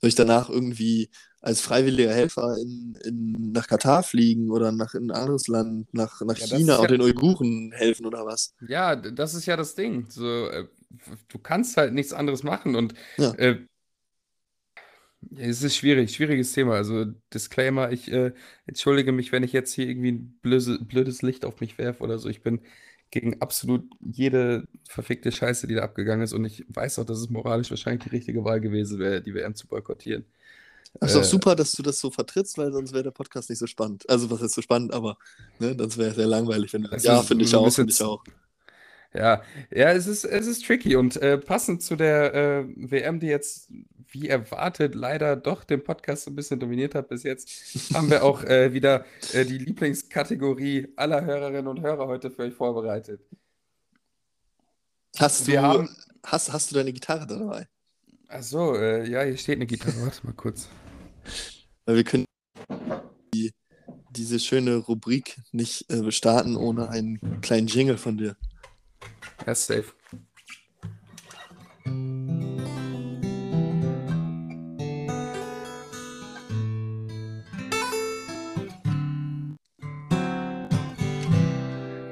[0.00, 5.10] Soll ich danach irgendwie als freiwilliger Helfer in, in, nach Katar fliegen oder nach in
[5.10, 8.54] ein anderes Land, nach, nach ja, China oder ja, den Uiguren helfen oder was?
[8.66, 10.06] Ja, das ist ja das Ding.
[10.08, 10.66] So, äh,
[11.28, 13.32] du kannst halt nichts anderes machen und ja.
[13.34, 13.58] äh,
[15.36, 16.74] es ist schwierig, schwieriges Thema.
[16.74, 18.32] Also Disclaimer, ich äh,
[18.66, 22.18] entschuldige mich, wenn ich jetzt hier irgendwie ein blödes, blödes Licht auf mich werfe oder
[22.18, 22.28] so.
[22.28, 22.60] Ich bin
[23.14, 26.32] gegen absolut jede verfickte Scheiße, die da abgegangen ist.
[26.32, 29.54] Und ich weiß auch, dass es moralisch wahrscheinlich die richtige Wahl gewesen wäre, die WM
[29.54, 30.24] zu boykottieren.
[30.98, 33.50] Das ist äh, auch super, dass du das so vertrittst, weil sonst wäre der Podcast
[33.50, 34.08] nicht so spannend.
[34.10, 35.16] Also, was ist so spannend, aber
[35.60, 36.96] ne, sonst wäre es sehr langweilig, wenn du.
[36.96, 38.24] Ja, finde ich auch, finde ich auch.
[39.16, 43.28] Ja, ja, es ist, es ist tricky und äh, passend zu der äh, WM, die
[43.28, 43.70] jetzt
[44.10, 48.24] wie erwartet leider doch den Podcast so ein bisschen dominiert hat bis jetzt, haben wir
[48.24, 53.20] auch äh, wieder äh, die Lieblingskategorie aller Hörerinnen und Hörer heute für euch vorbereitet.
[55.16, 57.68] Hast wir du, haben, hast, hast du deine Gitarre dabei?
[58.28, 59.94] Achso, äh, ja, hier steht eine Gitarre.
[60.02, 60.68] Warte mal kurz.
[61.86, 62.24] Weil wir können
[63.32, 63.52] die,
[64.10, 68.36] diese schöne Rubrik nicht äh, starten ohne einen kleinen Jingle von dir.
[69.46, 69.92] Ja, safe.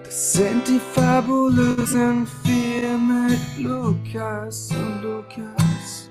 [0.04, 6.10] Das sind die fabulösen vier mit Lukas und Lukas.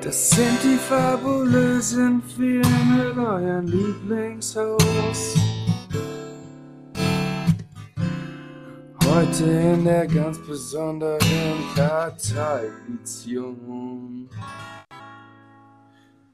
[0.00, 5.57] Das sind die fabulösen vier mit euren Lieblingshost.
[9.38, 11.20] Heute in der ganz besonderen
[11.76, 14.28] Kartei-Edition.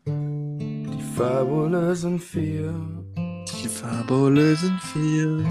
[0.07, 2.73] Die fabulösen vier.
[3.15, 5.45] Die fabulösen vier.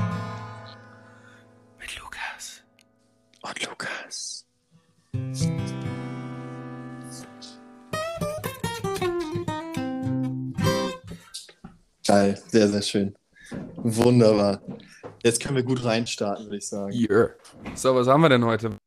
[1.79, 2.63] Mit Lukas.
[3.43, 4.47] Und Lukas.
[12.07, 13.15] Geil, sehr, sehr schön.
[13.75, 14.59] Wunderbar.
[15.23, 16.93] Jetzt können wir gut reinstarten, würde ich sagen.
[16.93, 17.29] Yeah.
[17.75, 18.77] So, was haben wir denn heute?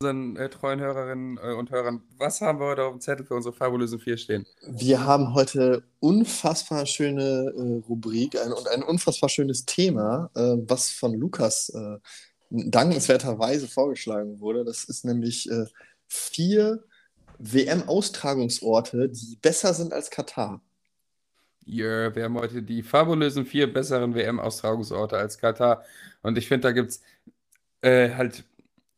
[0.00, 3.34] Unseren äh, treuen Hörerinnen äh, und Hörern, was haben wir heute auf dem Zettel für
[3.34, 4.46] unsere fabulösen vier stehen?
[4.66, 10.90] Wir haben heute unfassbar schöne äh, Rubrik ein, und ein unfassbar schönes Thema, äh, was
[10.90, 11.98] von Lukas äh,
[12.50, 14.64] dankenswerterweise vorgeschlagen wurde.
[14.64, 15.50] Das ist nämlich
[16.06, 16.84] vier
[17.38, 20.62] WM-Austragungsorte, die besser sind als Katar.
[21.66, 25.84] Yeah, wir haben heute die fabulösen vier besseren WM-Austragungsorte als Katar.
[26.22, 27.02] Und ich finde, da gibt es
[27.82, 28.44] äh, halt,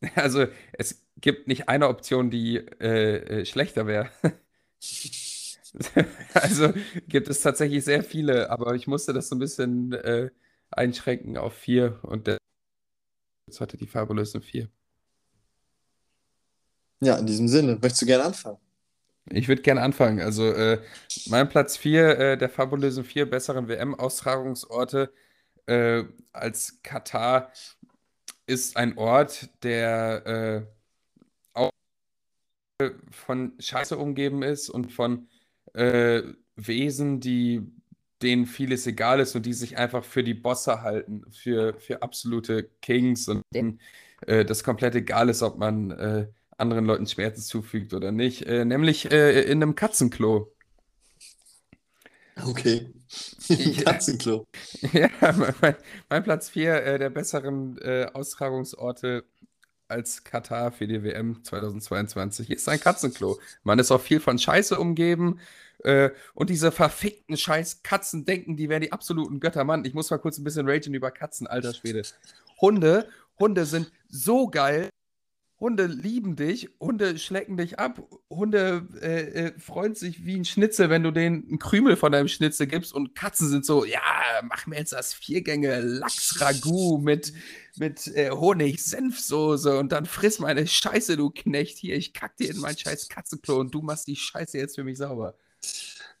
[0.15, 4.09] also es gibt nicht eine Option, die äh, äh, schlechter wäre.
[6.33, 6.73] also
[7.07, 10.29] gibt es tatsächlich sehr viele, aber ich musste das so ein bisschen äh,
[10.69, 12.37] einschränken auf vier und der
[13.47, 14.69] jetzt heute die fabulösen vier.
[17.01, 18.59] Ja, in diesem Sinne, möchtest du gerne anfangen?
[19.31, 20.19] Ich würde gerne anfangen.
[20.21, 20.81] Also, äh,
[21.27, 25.11] mein Platz 4 äh, der fabulösen vier besseren WM-Austragungsorte
[25.67, 26.03] äh,
[26.33, 27.51] als Katar
[28.47, 30.65] ist ein Ort, der äh,
[31.53, 31.71] auch
[33.11, 35.27] von Scheiße umgeben ist und von
[35.73, 36.23] äh,
[36.55, 37.61] Wesen, die
[38.21, 42.69] denen vieles egal ist und die sich einfach für die Bosse halten, für, für absolute
[42.81, 43.79] Kings und denen
[44.27, 46.27] äh, das komplett egal ist, ob man äh,
[46.59, 50.51] anderen Leuten Schmerzen zufügt oder nicht, äh, nämlich äh, in einem Katzenklo.
[52.45, 52.93] Okay.
[53.83, 54.45] Katzenklo.
[54.93, 55.09] ja,
[55.61, 55.75] mein,
[56.09, 59.25] mein Platz 4 äh, der besseren äh, Austragungsorte
[59.87, 63.39] als Katar für die WM 2022 ist ein Katzenklo.
[63.63, 65.39] Man ist auch viel von Scheiße umgeben.
[65.83, 69.63] Äh, und diese verfickten scheiß Katzen denken, die wären die absoluten Götter.
[69.63, 72.03] Mann, ich muss mal kurz ein bisschen ragen über Katzen, alter Schwede.
[72.59, 73.07] Hunde,
[73.39, 74.89] Hunde sind so geil.
[75.59, 80.89] Hunde lieben dich, Hunde schlecken dich ab, Hunde äh, äh, freuen sich wie ein Schnitzel,
[80.89, 83.99] wenn du denen einen Krümel von deinem Schnitzel gibst und Katzen sind so, ja,
[84.43, 87.33] mach mir jetzt das Viergänge Lachs-Ragout mit,
[87.75, 92.59] mit äh, Honig-Senfsoße und dann friss meine Scheiße, du Knecht, hier, ich kack dir in
[92.59, 95.35] mein scheiß Katzenklo und du machst die Scheiße jetzt für mich sauber.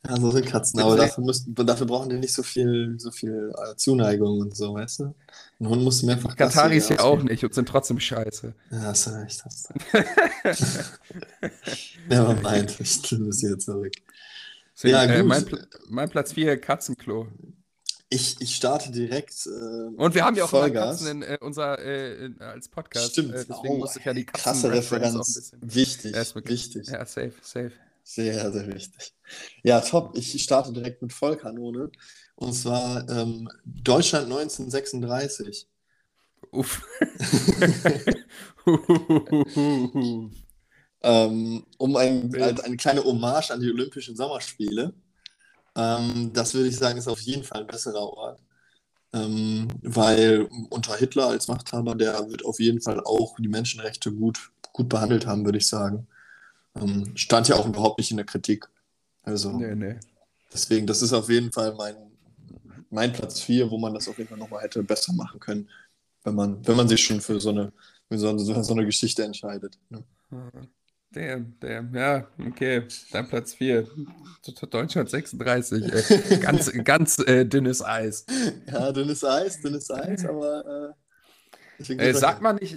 [0.07, 3.51] Ja, so sind Katzen, aber dafür, müssen, dafür brauchen die nicht so viel, so viel
[3.57, 5.15] äh, Zuneigung und so, weißt du?
[5.59, 8.53] Ein Hund muss mehrfach Kataris ja auch nicht und sind trotzdem scheiße.
[8.71, 9.73] Ja, hast du recht, hast du.
[12.07, 13.93] Never mind, ich es hier zurück.
[14.73, 15.45] Deswegen, ja, äh, mein,
[15.89, 17.27] mein, Platz 4, Katzenklo.
[18.07, 19.45] Ich, ich starte direkt.
[19.47, 20.99] Äh, und wir haben ja auch Vollgas.
[20.99, 23.11] Katzen in äh, unser äh, in, als Podcast.
[23.11, 25.51] Stimmt, äh, deswegen oh, musste ich ja die Katzen krasse Referenz.
[25.59, 26.87] Wichtig, ja, wichtig.
[26.87, 27.73] Ja, safe, safe.
[28.09, 29.13] Sehr, sehr wichtig.
[29.61, 30.17] Ja, top.
[30.17, 31.91] Ich starte direkt mit Vollkanone.
[32.35, 35.67] Und zwar ähm, Deutschland 1936.
[36.51, 36.81] Uff.
[41.03, 44.91] ähm, um ein, als eine kleine Hommage an die Olympischen Sommerspiele.
[45.75, 48.41] Ähm, das würde ich sagen, ist auf jeden Fall ein besserer Ort.
[49.13, 54.51] Ähm, weil unter Hitler als Machthaber, der wird auf jeden Fall auch die Menschenrechte gut,
[54.73, 56.07] gut behandelt haben, würde ich sagen.
[56.81, 58.67] Ähm, stand ja auch überhaupt nicht in der Kritik.
[59.23, 59.95] Also, nee, nee.
[60.53, 61.95] deswegen, das ist auf jeden Fall mein,
[62.89, 65.69] mein Platz 4, wo man das auf jeden Fall nochmal hätte besser machen können,
[66.23, 67.71] wenn man, wenn man sich schon für so eine,
[68.09, 69.77] für so eine, so eine Geschichte entscheidet.
[69.89, 70.03] Ne?
[71.11, 73.87] Damn, damn, ja, okay, dein Platz 4.
[74.69, 75.83] Deutschland 36.
[75.83, 78.27] Äh, ganz ganz äh, dünnes Eis.
[78.67, 80.95] Ja, dünnes Eis, dünnes Eis, aber.
[81.79, 82.75] Äh, äh sagt man nicht.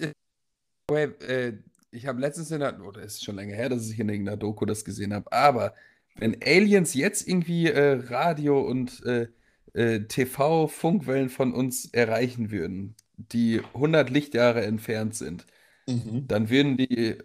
[1.92, 4.64] Ich habe letztens in der, oder ist schon länger her, dass ich in irgendeiner Doku
[4.64, 5.74] das gesehen habe, aber
[6.16, 9.28] wenn Aliens jetzt irgendwie äh, Radio und äh,
[9.74, 15.46] äh, TV-Funkwellen von uns erreichen würden, die 100 Lichtjahre entfernt sind,
[15.86, 16.26] mhm.
[16.28, 17.18] dann würden die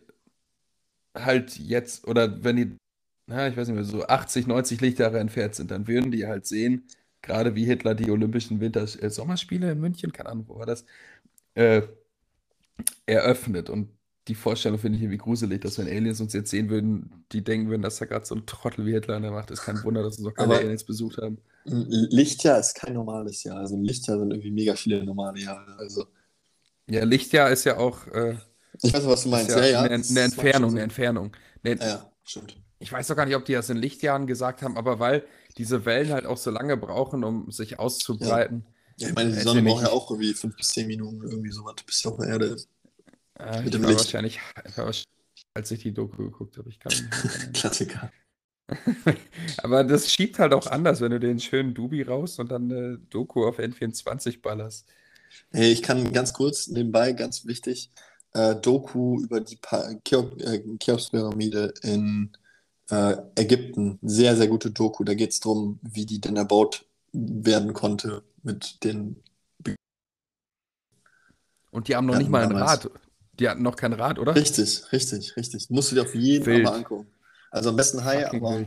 [1.16, 2.78] halt jetzt, oder wenn die
[3.28, 6.46] na, ich weiß nicht mehr, so 80, 90 Lichtjahre entfernt sind, dann würden die halt
[6.46, 6.88] sehen,
[7.22, 10.86] gerade wie Hitler die Olympischen Winter äh, Sommerspiele in München, keine Ahnung, wo war das,
[11.56, 11.82] äh,
[13.06, 13.70] eröffnet.
[13.70, 13.90] Und
[14.28, 17.70] die Vorstellung finde ich irgendwie gruselig, dass wenn Aliens uns jetzt sehen würden, die denken
[17.70, 19.62] würden, dass da gerade so ein Trottel wie Hitler Macht ist.
[19.62, 21.38] Kein Wunder, dass uns noch keine Aber- Aliens besucht haben.
[21.66, 23.58] Lichtjahr ist kein normales Jahr.
[23.58, 25.76] Also ein Lichtjahr sind irgendwie mega viele normale Jahre.
[25.78, 26.06] Also
[26.90, 28.38] Ja, Lichtjahr ist ja auch äh,
[28.84, 29.50] ich weiß, was du meinst.
[29.52, 29.82] Ja, ja ja.
[29.82, 31.32] eine, das eine Entfernung, eine Entfernung.
[31.64, 32.58] Ne, Ja, ja, stimmt.
[32.80, 35.24] Ich weiß doch gar nicht, ob die das in Lichtjahren gesagt haben, aber weil
[35.58, 38.66] diese Wellen halt auch so lange brauchen, um sich auszubreiten.
[38.98, 39.94] Ja, ich meine, die Sonne braucht ja nicht.
[39.94, 42.70] auch irgendwie fünf bis zehn Minuten irgendwie sowas, bis sie auf der Erde ist.
[43.40, 44.00] Äh, Mit ich dem Licht.
[44.00, 44.40] wahrscheinlich,
[44.76, 45.04] wahrscheinlich,
[45.54, 46.70] als ich die Doku geguckt habe.
[46.70, 47.54] Ich kann nicht.
[47.54, 48.12] Klassiker.
[49.60, 52.98] Aber das schiebt halt auch anders, wenn du den schönen Dubi raus und dann eine
[52.98, 54.88] Doku auf N24 ballerst.
[55.52, 57.92] Hey, ich kann ganz kurz nebenbei, ganz wichtig,
[58.34, 62.32] äh, Doku über die Pa- Cheops- äh, Cheops-Pyramide in
[62.90, 64.00] äh, Ägypten.
[64.02, 65.04] Sehr, sehr gute Doku.
[65.04, 69.22] Da geht es darum, wie die denn erbaut werden konnte mit den.
[71.72, 72.56] Und die haben noch nicht mal ein.
[72.56, 72.90] Rad.
[73.40, 74.36] Die hatten noch kein Rad, oder?
[74.36, 75.70] Richtig, richtig, richtig.
[75.70, 77.08] Musst du dir auf jeden Fall mal angucken.
[77.52, 78.66] Also am besten Hai, Fucking aber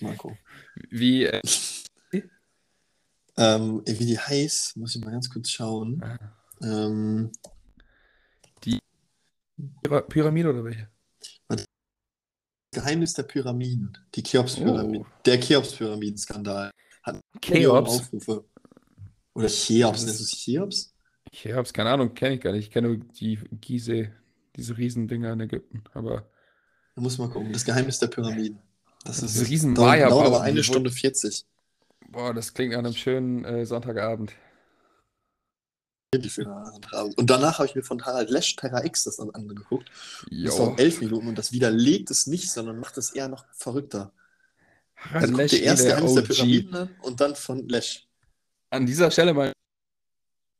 [0.00, 0.18] wild.
[0.18, 0.38] gucken.
[0.90, 1.40] Wie, äh,
[3.40, 6.02] Ähm, wie die heißt, muss ich mal ganz kurz schauen.
[6.02, 6.18] Ah.
[6.60, 7.30] Ähm,
[9.82, 10.88] Pyra- Pyramide oder welche?
[12.72, 13.96] Geheimnis der Pyramiden.
[14.14, 15.00] Die Cheops-Pyramide.
[15.04, 15.06] Oh.
[15.24, 16.70] Der Cheops-Pyramiden-Skandal.
[17.40, 17.90] Cheops?
[17.90, 18.44] Aufrufe.
[19.34, 20.94] Oder Cheops, Das nennst du ist- es Cheops?
[21.30, 22.66] Ich hab's keine Ahnung, kenne ich gar nicht.
[22.66, 24.10] Ich kenne nur die Gizeh,
[24.56, 25.84] diese Riesendinger in Ägypten.
[25.94, 26.28] Aber
[26.94, 27.52] Da muss man gucken.
[27.52, 28.58] Das Geheimnis der Pyramiden.
[29.04, 31.44] Das Das ist ist riesen dauert, dauert aber eine Stunde 40.
[32.10, 34.32] boah, das klingt nach einem schönen äh, Sonntagabend.
[37.16, 39.90] Und danach habe ich mir von Harald Lesch Terra X das dann angeguckt.
[40.42, 40.56] Das Jo.
[40.56, 44.12] dauert elf Minuten und das widerlegt es nicht, sondern macht es eher noch verrückter.
[44.96, 46.22] Harald Also guck Lesch, erst der Geheimnis der.
[46.22, 48.08] Pyramiden an und dann von Lesch.
[48.70, 49.52] An dieser Stelle mal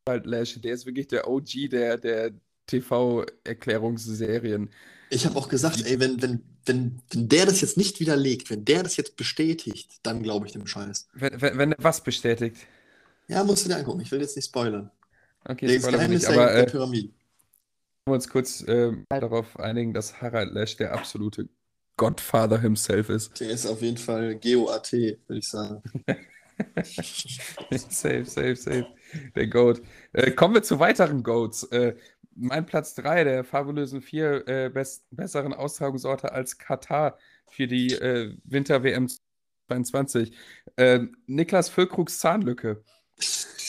[0.09, 2.33] Harald Lesch, der ist wirklich der OG der, der
[2.67, 4.71] TV-Erklärungsserien.
[5.11, 8.65] Ich habe auch gesagt, ey, wenn, wenn, wenn, wenn der das jetzt nicht widerlegt, wenn
[8.65, 11.09] der das jetzt bestätigt, dann glaube ich dem Scheiß.
[11.13, 12.57] Wenn, wenn, wenn er was bestätigt.
[13.27, 14.01] Ja, musst du dir angucken.
[14.01, 14.91] Ich will jetzt nicht spoilern.
[15.45, 17.15] Okay, das spoilern Geheimnis nicht, aber der äh, Pyramiden.
[18.07, 21.49] wir uns kurz äh, darauf einigen, dass Harald Lesch der absolute
[21.97, 23.41] Godfather himself ist.
[23.41, 25.83] Der ist auf jeden Fall GOAT, würde ich sagen.
[27.71, 28.87] safe, safe, safe.
[29.35, 29.83] Der Goat.
[30.13, 31.65] Äh, kommen wir zu weiteren Goats.
[31.65, 31.95] Äh,
[32.35, 37.19] mein Platz 3 der fabulösen vier äh, best besseren Austragungsorte als Katar
[37.51, 39.09] für die äh, Winter-WM
[39.69, 40.37] 22.
[40.77, 42.83] Äh, Niklas Füllkrugs Zahnlücke.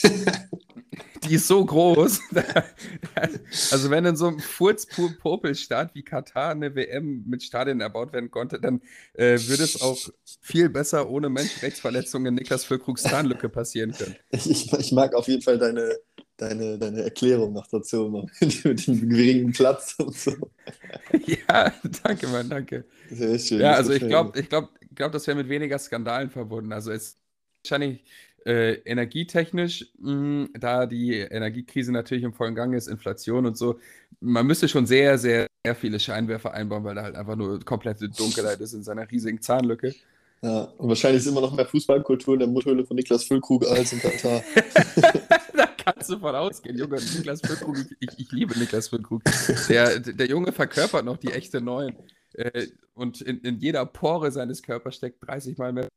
[1.28, 2.20] Die ist so groß.
[3.70, 8.58] also, wenn in so einem Furzpopelstaat wie Katar eine WM mit Stadien erbaut werden konnte,
[8.58, 8.80] dann
[9.14, 9.98] äh, würde es auch
[10.40, 14.16] viel besser ohne Menschenrechtsverletzungen in Niklas Füllkrugs Zahnlücke passieren können.
[14.30, 15.98] Ich, ich mag auf jeden Fall deine,
[16.38, 20.32] deine, deine Erklärung noch dazu, mit dem geringen Platz und so.
[21.26, 21.72] Ja,
[22.02, 22.84] danke, Mann, danke.
[23.10, 23.60] Sehr schön.
[23.60, 26.72] Ja, also ich glaube, ich glaub, glaub, das wäre mit weniger Skandalen verbunden.
[26.72, 27.16] Also es
[27.62, 28.04] wahrscheinlich
[28.46, 33.78] äh, energietechnisch, mh, da die Energiekrise natürlich im vollen Gang ist, Inflation und so,
[34.20, 38.08] man müsste schon sehr, sehr, sehr viele Scheinwerfer einbauen, weil da halt einfach nur komplette
[38.08, 39.94] Dunkelheit ist in seiner riesigen Zahnlücke.
[40.42, 43.92] Ja, und wahrscheinlich ist immer noch mehr Fußballkultur in der Mutterhöhle von Niklas Füllkrug als
[43.92, 44.42] in Katar.
[45.54, 46.96] da kannst du von ausgehen, Junge.
[46.96, 49.22] Niklas Füllkrug, ich, ich, liebe Niklas Füllkrug.
[49.68, 51.94] Der, der Junge verkörpert noch die echte Neun.
[52.32, 55.88] Äh, und in, in jeder Pore seines Körpers steckt 30 Mal mehr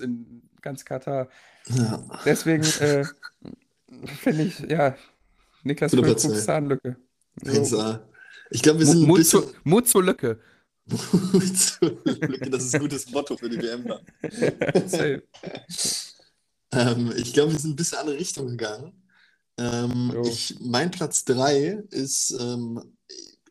[0.00, 1.28] in ganz Katar.
[1.66, 2.04] Ja.
[2.24, 3.04] Deswegen äh,
[4.20, 4.96] finde ich, ja,
[5.62, 6.34] Niklas ey.
[6.34, 6.96] Zahnlücke.
[7.42, 7.78] So.
[7.78, 8.00] 1A.
[8.50, 9.42] Ich glaube, wir sind ein Mut, bisschen.
[9.42, 10.40] zu, Mut zur Lücke.
[10.86, 14.00] Mut zur Lücke, das ist ein gutes Motto für die WM dann.
[16.70, 18.92] Ähm, ich glaube, wir sind ein bisschen in andere Richtung gegangen.
[19.58, 22.80] Ähm, ich, mein Platz 3 ist ähm,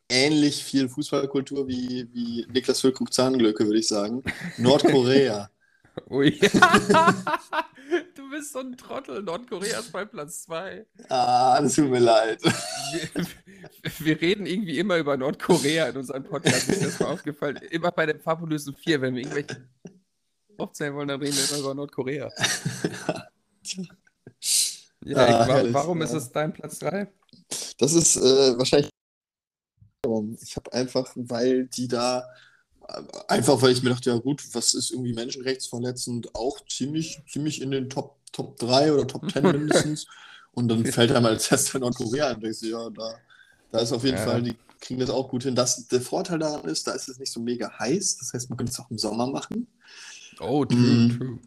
[0.09, 4.23] ähnlich viel Fußballkultur wie, wie Niklas Füllkrug Zahnglücke, würde ich sagen.
[4.57, 5.49] Nordkorea.
[6.09, 6.31] Ui.
[8.15, 9.23] du bist so ein Trottel.
[9.23, 10.85] Nordkorea ist bei Platz 2.
[11.09, 12.41] ah, das tut mir leid.
[12.43, 13.25] Wir,
[13.99, 16.69] wir reden irgendwie immer über Nordkorea in unserem Podcast.
[16.69, 17.57] Ist das mal aufgefallen?
[17.71, 19.67] Immer bei den fabulösen vier, wenn wir irgendwelche
[20.57, 22.29] aufzählen wollen, dann reden wir immer über Nordkorea.
[25.05, 27.07] Ja, Ah, wa herrlich, warum ist es dein Platz 3?
[27.77, 28.89] Das ist äh, wahrscheinlich.
[30.41, 32.27] Ich habe einfach, weil die da.
[33.27, 36.33] Einfach, weil ich mir dachte, ja gut, was ist irgendwie menschenrechtsverletzend?
[36.35, 40.05] Auch ziemlich, ziemlich in den Top, Top 3 oder Top 10 mindestens.
[40.53, 42.35] Und dann fällt einem als erster Nordkorea ein.
[42.35, 43.15] Und denkst du, ja, da,
[43.71, 44.23] Da ist auf jeden Ja.
[44.23, 45.55] Fall, die kriegen das auch gut hin.
[45.55, 48.17] Das, der Vorteil daran ist, da ist es nicht so mega heiß.
[48.17, 49.67] Das heißt, man könnte es auch im Sommer machen.
[50.39, 51.17] Oh, true, Mm.
[51.17, 51.39] true.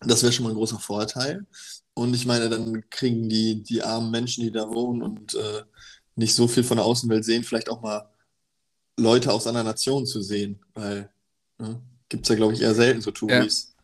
[0.00, 1.46] Das wäre schon mal ein großer Vorteil.
[1.94, 5.62] Und ich meine, dann kriegen die, die armen Menschen, die da wohnen und äh,
[6.14, 8.08] nicht so viel von der Außenwelt sehen, vielleicht auch mal
[8.98, 10.58] Leute aus anderen Nationen zu sehen.
[10.74, 11.10] Weil
[11.58, 13.74] ne, gibt es ja, glaube ich, eher selten so Touris.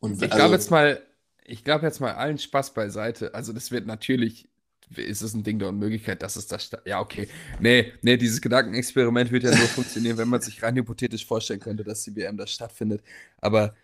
[0.00, 1.02] Und Ich also- glaube jetzt mal,
[1.44, 3.34] ich glaube jetzt mal allen Spaß beiseite.
[3.34, 4.48] Also das wird natürlich,
[4.96, 7.28] ist es ein Ding der Unmöglichkeit, dass es das, ja okay,
[7.60, 11.84] nee, nee, dieses Gedankenexperiment wird ja nur funktionieren, wenn man sich rein hypothetisch vorstellen könnte,
[11.84, 13.02] dass die WM da stattfindet.
[13.38, 13.74] Aber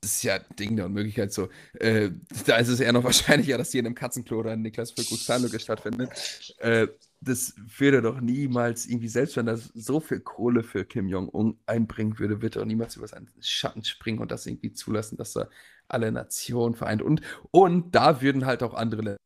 [0.00, 1.48] das ist ja ein Ding der Unmöglichkeit so.
[1.74, 2.10] Äh,
[2.46, 5.58] da ist es eher noch wahrscheinlicher, dass hier in einem Katzenklo oder in Niklas Füllkrug-Zahnlücke
[5.58, 6.10] stattfindet.
[6.58, 6.88] Äh,
[7.24, 12.18] das würde doch niemals irgendwie, selbst wenn das so viel Kohle für Kim Jong-un einbringen
[12.18, 15.50] würde, wird doch niemals über seinen Schatten springen und das irgendwie zulassen, dass er
[15.88, 17.02] alle Nationen vereint.
[17.02, 19.18] Und, und da würden halt auch andere Länder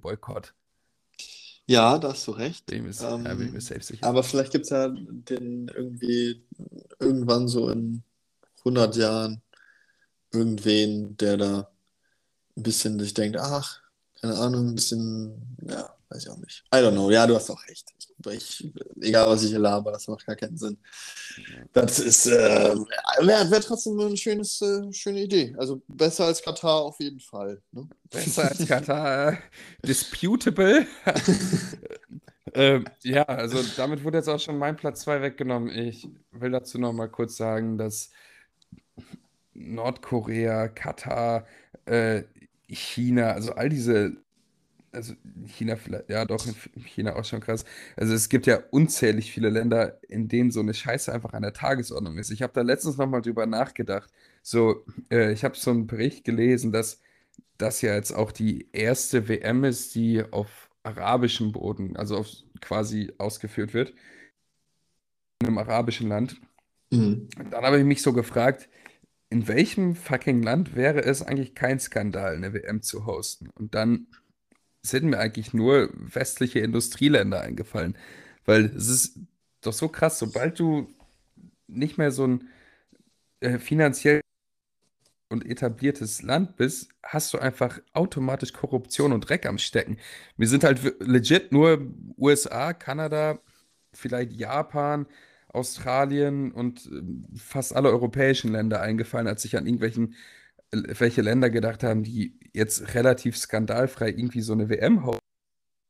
[0.00, 0.54] Boykott.
[1.66, 2.70] ja, da hast du recht.
[2.70, 4.06] Dem ist, Ähm, da bin ich mir selbst sicher.
[4.06, 6.42] Aber vielleicht gibt es ja den irgendwie
[6.98, 8.02] irgendwann so in
[8.60, 9.42] 100 Jahren
[10.32, 11.70] irgendwen, der da
[12.56, 13.82] ein bisschen sich denkt, ach,
[14.20, 16.64] keine Ahnung, ein bisschen, ja, weiß ich auch nicht.
[16.74, 17.10] I don't know.
[17.10, 17.88] Ja, du hast auch recht.
[18.30, 20.78] Ich, egal, was ich hier laber, das macht gar keinen Sinn.
[21.72, 22.74] Das ist, äh,
[23.20, 25.54] wäre wär trotzdem eine schönes, äh, schöne Idee.
[25.58, 27.62] Also besser als Katar auf jeden Fall.
[27.70, 27.88] Ne?
[28.10, 29.32] Besser als Katar.
[29.32, 29.36] äh,
[29.86, 30.86] disputable.
[32.54, 35.70] ähm, ja, also damit wurde jetzt auch schon mein Platz 2 weggenommen.
[35.70, 38.10] Ich will dazu noch mal kurz sagen, dass
[39.54, 41.46] Nordkorea, Katar,
[41.84, 42.24] äh,
[42.68, 44.16] China, also all diese,
[44.92, 45.14] also
[45.46, 47.64] China vielleicht, ja doch, in China auch schon krass.
[47.96, 51.52] Also es gibt ja unzählig viele Länder, in denen so eine Scheiße einfach an der
[51.52, 52.30] Tagesordnung ist.
[52.30, 54.10] Ich habe da letztens noch mal drüber nachgedacht.
[54.42, 57.00] So, äh, ich habe so einen Bericht gelesen, dass
[57.58, 62.28] das ja jetzt auch die erste WM ist, die auf arabischem Boden, also auf
[62.60, 63.92] quasi ausgeführt wird,
[65.40, 66.40] in einem arabischen Land.
[66.90, 67.28] Mhm.
[67.50, 68.68] Dann habe ich mich so gefragt,
[69.30, 73.50] in welchem fucking Land wäre es eigentlich kein Skandal, eine WM zu hosten?
[73.50, 74.06] Und dann
[74.90, 77.96] sind mir eigentlich nur westliche Industrieländer eingefallen.
[78.44, 79.18] Weil es ist
[79.62, 80.88] doch so krass, sobald du
[81.68, 82.48] nicht mehr so ein
[83.40, 84.22] äh, finanziell
[85.30, 89.98] und etabliertes Land bist, hast du einfach automatisch Korruption und Dreck am Stecken.
[90.36, 91.86] Mir sind halt legit nur
[92.16, 93.38] USA, Kanada,
[93.92, 95.06] vielleicht Japan,
[95.48, 100.14] Australien und ähm, fast alle europäischen Länder eingefallen, als ich an irgendwelchen,
[100.72, 105.18] äh, welche Länder gedacht haben, die jetzt relativ skandalfrei irgendwie so eine WM haben.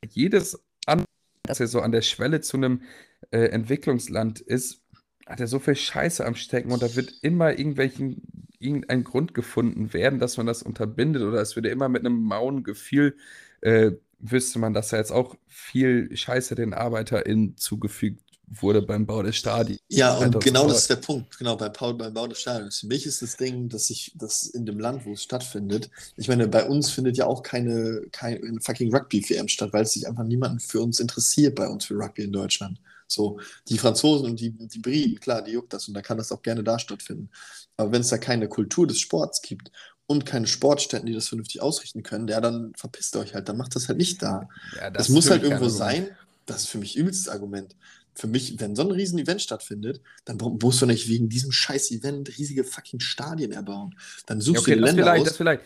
[0.09, 1.07] Jedes andere,
[1.43, 2.83] das ja so an der Schwelle zu einem
[3.31, 4.83] äh, Entwicklungsland ist,
[5.27, 8.23] hat er so viel Scheiße am Stecken und da wird immer irgendwelchen,
[8.59, 12.65] irgendein Grund gefunden werden, dass man das unterbindet oder es würde immer mit einem mauen
[12.65, 13.17] Gefühl,
[13.61, 19.23] äh, wüsste man, dass da jetzt auch viel Scheiße den ArbeiterInnen zugefügt wurde beim Bau
[19.23, 19.81] des Stadions.
[19.89, 21.39] Ja, und genau das ist der Punkt.
[21.39, 22.81] Genau, bei Paul, beim Bau des Stadions.
[22.81, 26.29] Für mich ist das Ding, dass ich das in dem Land, wo es stattfindet, ich
[26.29, 30.25] meine, bei uns findet ja auch keine, keine fucking Rugby-WM statt, weil es sich einfach
[30.25, 32.81] niemanden für uns interessiert bei uns für Rugby in Deutschland.
[33.07, 36.31] So, die Franzosen und die, die Briten, klar, die juckt das und da kann das
[36.31, 37.31] auch gerne da stattfinden.
[37.77, 39.73] Aber wenn es da keine Kultur des Sports gibt
[40.07, 43.75] und keine Sportstätten, die das vernünftig ausrichten können, ja, dann verpisst euch halt, dann macht
[43.77, 44.49] das halt nicht da.
[44.77, 46.09] Ja, Das, ist muss halt irgendwo sein.
[46.45, 47.77] Das ist für mich übelstes Argument.
[48.19, 51.93] Für mich, wenn so ein riesen Event stattfindet, dann musst du nicht wegen diesem scheiß
[51.93, 53.95] Event riesige fucking Stadien erbauen.
[54.27, 55.29] Dann Ja, suchst okay, du das Länder vielleicht, aus.
[55.29, 55.63] das vielleicht.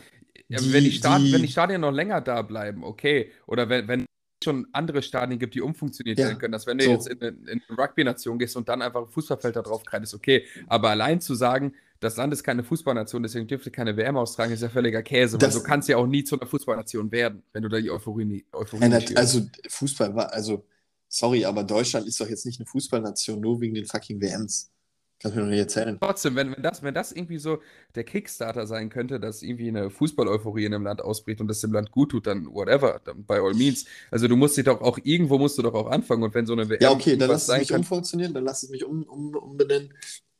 [0.49, 3.31] Ja, die- wenn, die Stadien, die- wenn die Stadien noch länger da bleiben, okay.
[3.47, 4.05] Oder wenn, wenn es
[4.43, 6.91] schon andere Stadien gibt, die umfunktioniert Ja, werden können, dass wenn du so.
[6.91, 10.13] jetzt in, eine- in eine Rugby-Nation gehst und dann einfach ein Fußballfeld da drauf kreidest,
[10.13, 10.45] okay.
[10.67, 14.61] Aber allein zu sagen, das Land ist keine Fußballnation, deswegen dürfte keine WM austragen, ist
[14.61, 17.63] ja völliger Käse, weil Das- du kannst ja auch nie zu einer Fußballnation werden, wenn
[17.63, 20.65] du da die Euphorie, Euphorie Ja, also Fußball war, also
[21.13, 24.71] sorry, aber Deutschland ist doch jetzt nicht eine Fußballnation nur wegen den fucking WMs.
[25.19, 25.97] Kannst du mir doch nicht erzählen.
[26.01, 27.59] Trotzdem, wenn, wenn, das, wenn das irgendwie so
[27.95, 31.71] der Kickstarter sein könnte, dass irgendwie eine Fußball-Euphorie in einem Land ausbricht und das dem
[31.71, 33.85] Land gut tut, dann whatever, dann by all means.
[34.11, 36.53] Also du musst dich doch auch, irgendwo musst du doch auch anfangen und wenn so
[36.53, 39.03] eine WM Ja, okay, dann lass es mich kann, umfunktionieren, dann lass es mich um,
[39.03, 39.93] um, umbenennen.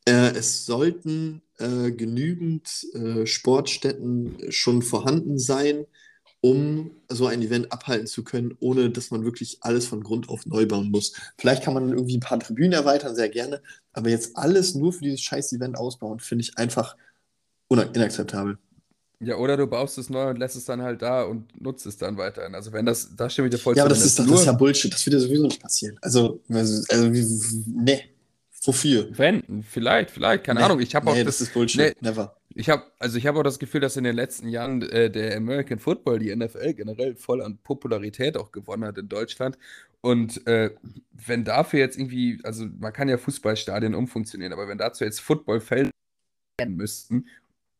[0.06, 5.86] Äh, es sollten äh, genügend äh, Sportstätten schon vorhanden sein,
[6.44, 10.44] um so ein Event abhalten zu können, ohne dass man wirklich alles von Grund auf
[10.44, 11.14] neu bauen muss.
[11.38, 13.62] Vielleicht kann man irgendwie ein paar Tribünen erweitern, sehr gerne,
[13.94, 16.96] aber jetzt alles nur für dieses scheiß Event ausbauen, finde ich einfach
[17.94, 18.58] inakzeptabel.
[19.20, 21.96] ja, oder du baust es neu und lässt es dann halt da und nutzt es
[21.96, 22.54] dann weiterhin.
[22.54, 24.30] Also wenn das, da stimme ich dir voll Ja, zu, aber wenn das ist das
[24.30, 24.92] ist ja Bullshit.
[24.92, 25.98] Das wird ja sowieso nicht passieren.
[26.02, 27.10] Also, also, also
[27.66, 28.13] nee.
[28.64, 29.08] Wofür?
[29.16, 30.80] Wenn, vielleicht, vielleicht, keine Nee, Ahnung.
[30.80, 31.80] Ich habe auch nee, das, das ist Bullshit.
[31.80, 32.36] nee, Never.
[32.54, 35.36] ich habe, also ich habe auch das Gefühl, dass in den letzten Jahren äh, der
[35.36, 39.58] American Football, die NFL generell voll an Popularität auch gewonnen hat in Deutschland.
[40.00, 40.70] Und äh,
[41.12, 45.90] wenn dafür jetzt irgendwie, also man kann ja Fußballstadien umfunktionieren, aber wenn dazu jetzt Footballfelder
[46.58, 47.28] werden müssten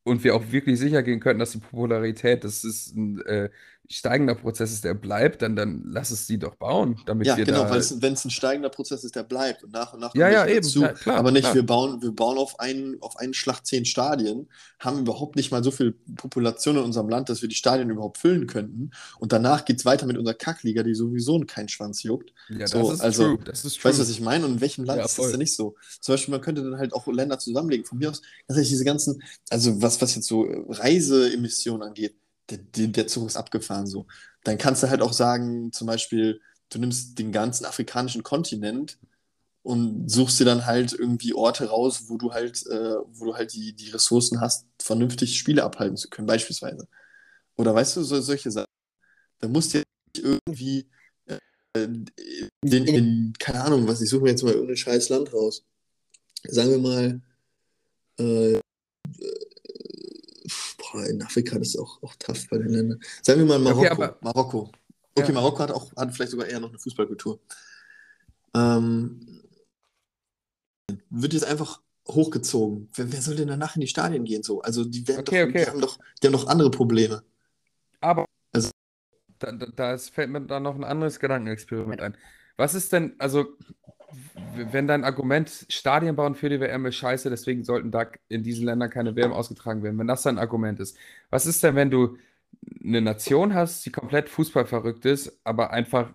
[0.05, 3.51] und wir auch wirklich sicher gehen könnten, dass die Popularität, dass es ein äh,
[3.91, 7.45] steigender Prozess ist, der bleibt, dann, dann lass es die doch bauen, damit Ja, wir
[7.45, 7.70] genau, da.
[7.70, 10.28] weil es, wenn es ein steigender Prozess ist, der bleibt und nach und nach Ja,
[10.30, 10.80] ja, eben, dazu.
[10.80, 11.55] ja, klar, aber nicht, klar.
[11.55, 15.64] wir bauen, wir bauen auf einen, auf einen Schlag zehn Stadien, haben überhaupt nicht mal
[15.64, 18.91] so viel Population in unserem Land, dass wir die Stadien überhaupt füllen könnten.
[19.18, 22.32] Und danach geht es weiter mit unserer Kackliga, die sowieso keinen Schwanz juckt.
[22.49, 24.03] Ja, das So, ist also, true, das ist Weißt du, true.
[24.03, 24.45] was ich meine?
[24.47, 25.76] Und in welchem Land Ja, ist das denn nicht so?
[26.01, 27.87] Zum Beispiel, man könnte dann halt auch Länder zusammenlegen.
[27.87, 32.16] Von mir aus, tatsächlich diese ganzen, also was, was jetzt so Reiseemissionen angeht,
[32.51, 34.07] der, der, Zug ist abgefahren so.
[34.45, 36.40] Dann kannst du halt auch sagen, zum Beispiel,
[36.70, 38.99] du nimmst den ganzen afrikanischen Kontinent
[39.62, 43.55] und suchst dir dann halt irgendwie Orte raus, wo du halt, äh, wo du halt
[43.55, 46.86] die, die Ressourcen hast, vernünftig Spiele abhalten zu können, beispielsweise.
[47.57, 48.66] Oder weißt du, so, solche Sachen.
[49.40, 49.84] Da musst du ja
[50.16, 50.86] irgendwie
[51.26, 51.38] äh,
[51.76, 55.64] den, in, keine Ahnung, was, ich suche mir jetzt mal irgendein scheiß Land raus.
[56.45, 57.22] Sagen wir mal,
[58.18, 58.61] äh,
[60.95, 63.01] boah, in Afrika, das ist auch, auch tough bei den Ländern.
[63.22, 63.92] Sagen wir mal Marokko.
[64.05, 64.70] Okay, Marokko.
[65.16, 65.34] Okay, Ja.
[65.34, 67.40] Marokko hat auch hat vielleicht sogar eher noch eine Fußballkultur.
[68.55, 69.42] Ähm,
[71.11, 72.88] wird jetzt einfach hochgezogen.
[72.95, 74.42] Wer, wer soll denn danach in die Stadien gehen?
[74.42, 74.61] So?
[74.62, 75.64] Also die werden Okay, doch, okay.
[75.64, 77.22] die haben doch, die haben doch andere Probleme.
[78.01, 78.70] Aber Also-
[79.38, 82.16] da, da, ist- fällt mir da noch ein anderes Gedankenexperiment ein.
[82.57, 83.57] Was ist denn, also,
[84.57, 88.67] wenn dein Argument, Stadien bauen für die WM ist scheiße, deswegen sollten da in diesen
[88.67, 90.97] Ländern keine WM ausgetragen werden, wenn das dein Argument ist.
[91.31, 92.17] Was ist denn, wenn du
[92.83, 96.15] eine Nation hast, die komplett fußballverrückt ist, aber einfach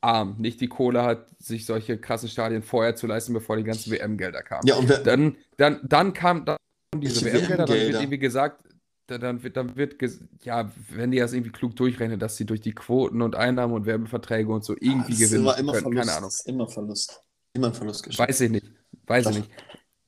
[0.00, 3.92] arm, nicht die Kohle hat, sich solche krassen Stadien vorher zu leisten, bevor die ganzen
[3.92, 4.66] WM-Gelder kamen?
[4.66, 6.56] Ja, und Dann, dann, dann kam dann
[6.96, 8.71] diese WM-Gelder, dann wird irgendwie gesagt, da-
[9.06, 9.96] dann wird, dann wird,
[10.42, 13.86] ja, wenn die das irgendwie klug durchrechnen, dass sie durch die Quoten und Einnahmen und
[13.86, 15.84] Werbeverträge und so irgendwie das ist gewinnen immer, immer können.
[15.84, 16.06] Verlust.
[16.06, 16.28] Keine Ahnung.
[16.28, 17.22] Ist immer Verlust.
[17.54, 18.28] Immer ein Verlustgeschäft.
[18.28, 18.66] Weiß ich nicht.
[19.06, 19.50] Weiß ich nicht.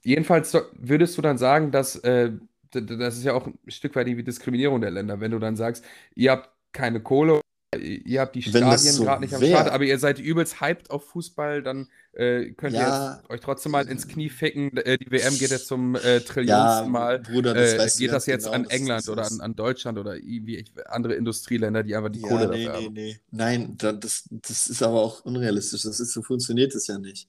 [0.03, 2.33] Jedenfalls würdest du dann sagen, dass äh,
[2.71, 5.85] das ist ja auch ein Stück weit irgendwie Diskriminierung der Länder, wenn du dann sagst,
[6.15, 7.41] ihr habt keine Kohle,
[7.79, 9.43] ihr habt die das Stadien so gerade nicht am.
[9.43, 12.87] Start, aber ihr seid übelst hyped auf Fußball, dann äh, könnt ihr Ja.
[12.87, 14.77] jetzt euch trotzdem mal ins Knie ficken.
[14.77, 17.23] Äh, die WM geht jetzt zum äh, Ja, trillionsten Mal.
[17.23, 19.99] Bruder, das Äh, weißt geht das jetzt genau, an England das oder an, an Deutschland
[19.99, 22.91] oder irgendwie andere Industrieländer, die einfach die Ja, Kohle nee, dafür nee, haben?
[22.91, 23.21] nee.
[23.31, 25.83] Nein, da, das, das ist aber auch unrealistisch.
[25.83, 27.29] Das ist, so funktioniert es ja nicht.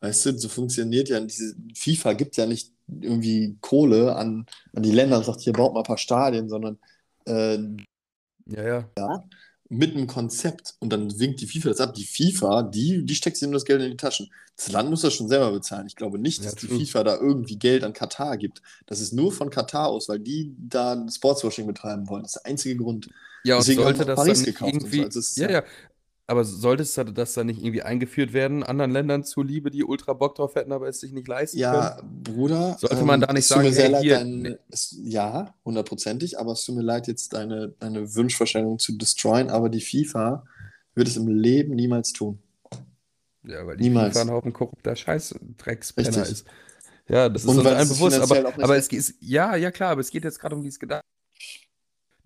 [0.00, 4.92] Weißt du, so funktioniert ja diese FIFA gibt ja nicht irgendwie Kohle an, an die
[4.92, 6.78] Länder und sagt, hier baut mal ein paar Stadien, sondern
[7.24, 7.58] äh,
[8.46, 8.90] Ja, ja.
[9.68, 11.94] Mit einem Konzept und dann winkt die FIFA das ab.
[11.94, 14.30] Die FIFA, die, die steckt sich nur das Geld in die Taschen.
[14.56, 15.86] Das Land muss das schon selber bezahlen.
[15.86, 16.78] Ich glaube nicht, Ja, dass die true.
[16.78, 18.62] FIFA da irgendwie Geld an Katar gibt.
[18.86, 22.22] Das ist nur von Katar aus, weil die da Sportswashing betreiben wollen.
[22.22, 23.10] Das ist der einzige Grund.
[23.44, 25.04] Ja, und Deswegen sollte das Paris dann gekauft irgendwie.
[25.04, 25.64] Also ja, ja- ja.
[26.28, 30.34] Aber sollte es das dann nicht irgendwie eingeführt werden, anderen Ländern zuliebe, die ultra Bock
[30.34, 31.72] drauf hätten, aber es sich nicht leisten können?
[31.72, 32.76] Ja, Bruder.
[32.80, 36.40] Sollte man da nicht es sagen, sehr hey, leid, hier, dein, ne- es, ja, hundertprozentig,
[36.40, 40.44] aber es tut mir leid, jetzt deine, deine Wunschvorstellung zu destroyen, aber die FIFA
[40.96, 42.40] wird es im Leben niemals tun.
[43.44, 44.14] Ja, weil die Niemals.
[44.14, 46.44] FIFA ein Haufen korrupter Scheiß-Dreckspenner ist.
[47.08, 50.00] Ja, das ist uns allen es bewusst, aber, aber es geht, ja, ja klar, aber
[50.00, 51.06] es geht jetzt gerade um dieses Gedanken.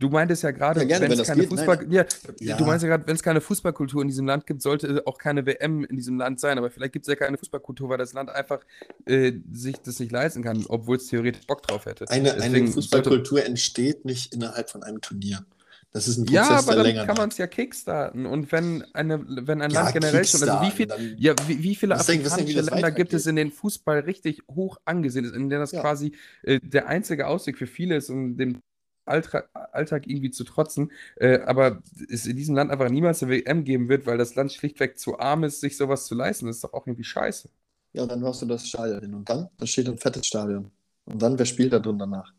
[0.01, 1.93] Du meintest ja gerade, Ja, wenn es keine geht, Fußball, nein.
[1.93, 2.05] ja,
[2.41, 2.57] Ja.
[2.57, 5.45] du meinst ja gerade, wenn es keine Fußballkultur in diesem Land gibt, sollte auch keine
[5.45, 6.57] WM in diesem Land sein.
[6.57, 8.61] Aber vielleicht gibt es ja keine Fußballkultur, weil das Land einfach
[9.05, 12.09] äh, sich das nicht leisten kann, obwohl es theoretisch Bock drauf hätte.
[12.11, 15.45] Eine, Deswegen eine sollte- Fußballkultur entsteht nicht innerhalb von einem Turnier.
[15.93, 18.25] Das ist ein Ja, Prozess, aber der dann kann man es ja kickstarten.
[18.25, 21.63] Und wenn, eine, wenn ein Ja, Land generell schon, also wie viel, dann- ja, wie,
[21.63, 23.27] wie viele was denken, wie afrikanische Länder gibt es, weitergeht?
[23.29, 25.81] in denen Fußball richtig hoch angesehen ist, in denen das Ja.
[25.83, 26.13] quasi
[26.45, 28.63] äh, der einzige Ausweg für viele ist, um dem
[29.11, 33.65] Alltag, Alltag irgendwie zu trotzen, äh, aber es in diesem Land einfach niemals eine WM
[33.65, 36.47] geben wird, weil das Land schlichtweg zu arm ist, sich sowas zu leisten.
[36.47, 37.51] Das ist doch auch irgendwie scheiße.
[37.93, 39.15] Ja, dann machst du das Stadion hin.
[39.15, 40.71] Und dann, dann steht ein fettes Stadion.
[41.07, 42.33] Und dann, wer spielt da drin danach?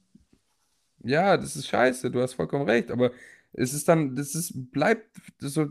[1.03, 3.11] Ja, das ist scheiße, du hast vollkommen recht, aber
[3.53, 5.69] es ist dann, das ist, bleibt so,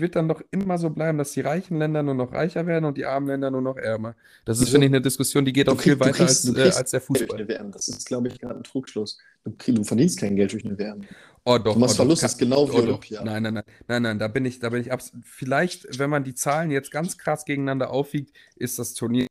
[0.00, 2.96] wird dann doch immer so bleiben, dass die reichen Länder nur noch reicher werden und
[2.96, 4.14] die armen Länder nur noch ärmer.
[4.44, 6.90] Das ist, finde ich, eine Diskussion, die geht auch viel weiter kriegst- als, äh, als
[6.92, 7.44] der Fußball.
[7.72, 9.18] Das ist, glaube ich, gerade ein Trugschluss.
[9.44, 11.02] Du, krieg- du verdienst kein Geld durch eine WM.
[11.44, 12.82] Oh doch, Du machst oh doch, Verlust, das ist genau wie oh doch.
[12.84, 13.22] Olympia.
[13.24, 16.24] Nein, nein, nein, nein, nein, da bin ich, da bin ich abs Vielleicht, wenn man
[16.24, 19.26] die Zahlen jetzt ganz krass gegeneinander aufwiegt, ist das Turnier,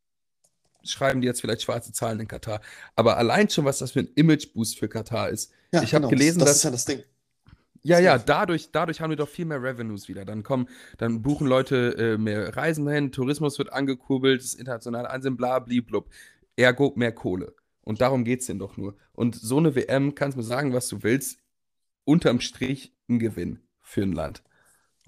[0.83, 2.61] schreiben die jetzt vielleicht schwarze Zahlen in Katar.
[2.95, 5.51] Aber allein schon, was das für ein Image-Boost für Katar ist.
[5.71, 7.03] Ja, Ich hab genau, gelesen, das, das dass- ist ja das Ding.
[7.85, 10.23] Ja, ja, dadurch, dadurch haben wir doch viel mehr Revenues wieder.
[10.23, 15.35] Dann kommen, dann buchen Leute äh, mehr Reisen hin, Tourismus wird angekurbelt, das internationale Ansehen,
[15.35, 16.09] bla, blub.
[16.55, 17.53] Ergo mehr Kohle.
[17.81, 18.95] Und darum geht es denn doch nur.
[19.11, 21.39] Und so eine WM, kannst du mir sagen, was du willst,
[22.05, 24.43] unterm Strich ein Gewinn für ein Land.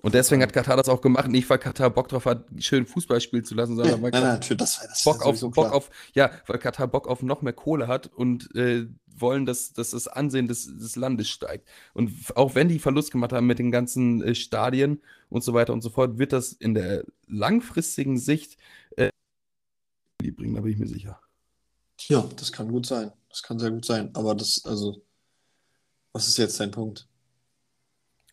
[0.05, 3.19] Und deswegen hat Katar das auch gemacht, nicht weil Katar Bock drauf hat, schön Fußball
[3.19, 6.59] spielen zu lassen, sondern weil Katar nein, das, das Bock, auf, Bock auf, ja, weil
[6.59, 10.67] Katar Bock auf noch mehr Kohle hat und äh, wollen, dass, dass das Ansehen des,
[10.77, 11.67] des Landes steigt.
[11.95, 15.73] Und auch wenn die Verlust gemacht haben mit den ganzen äh, Stadien und so weiter
[15.73, 18.57] und so fort, wird das in der langfristigen Sicht
[18.97, 19.09] äh,
[20.21, 21.19] die bringen, da bin ich mir sicher.
[22.09, 23.11] Ja, das kann gut sein.
[23.29, 24.11] Das kann sehr gut sein.
[24.13, 25.01] Aber das, also,
[26.13, 27.07] was ist jetzt dein Punkt?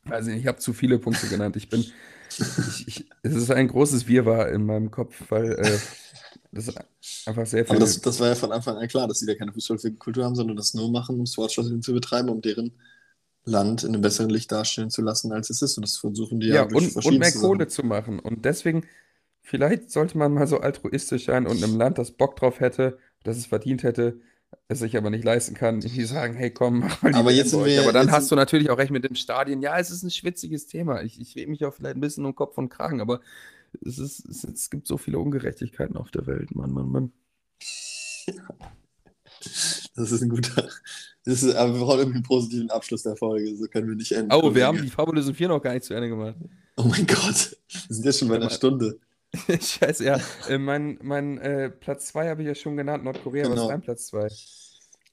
[0.09, 1.57] Also ich habe zu viele Punkte genannt.
[1.57, 5.79] Ich bin, ich, ich, es ist ein großes Wirrwarr in meinem Kopf, weil äh,
[6.51, 6.75] das
[7.27, 7.77] einfach sehr viel.
[7.77, 10.35] Aber das, das war ja von Anfang an klar, dass sie da keine Fußballkultur haben,
[10.35, 12.73] sondern das nur machen, um Sportschauspiel zu betreiben, um deren
[13.45, 15.77] Land in einem besseren Licht darstellen zu lassen, als es ist.
[15.77, 18.19] Und das versuchen die ja, ja und, und mehr Kohle zu machen.
[18.19, 18.87] Und deswegen,
[19.41, 23.37] vielleicht sollte man mal so altruistisch sein und einem Land, das Bock drauf hätte, das
[23.37, 24.21] es verdient hätte,
[24.69, 27.51] es sich aber nicht leisten kann, die sagen, hey komm, mach mal die Aber jetzt
[27.51, 29.63] sind wir, Aber dann hast du natürlich auch recht mit dem Stadion.
[29.63, 31.03] Ja, es ist ein schwitziges Thema.
[31.03, 33.21] Ich, ich rede mich auch vielleicht ein bisschen um Kopf und Kragen, aber
[33.85, 36.55] es, ist, es, es gibt so viele Ungerechtigkeiten auf der Welt.
[36.55, 37.13] Mann, Mann, Mann.
[39.95, 40.69] Das ist ein guter.
[41.25, 43.57] Das ist, aber wir brauchen irgendwie einen positiven Abschluss der Folge.
[43.57, 44.33] So können wir nicht enden.
[44.33, 46.37] Oh, wir haben die Fabulosen 4 noch gar nicht zu Ende gemacht.
[46.77, 47.57] Oh mein Gott.
[47.69, 48.99] Wir sind jetzt schon bei einer Stunde.
[49.49, 50.21] Scheiße, ja.
[50.49, 53.45] Äh, mein mein äh, Platz 2 habe ich ja schon genannt, Nordkorea.
[53.45, 53.55] Genau.
[53.55, 54.29] Was ist dein Platz 2?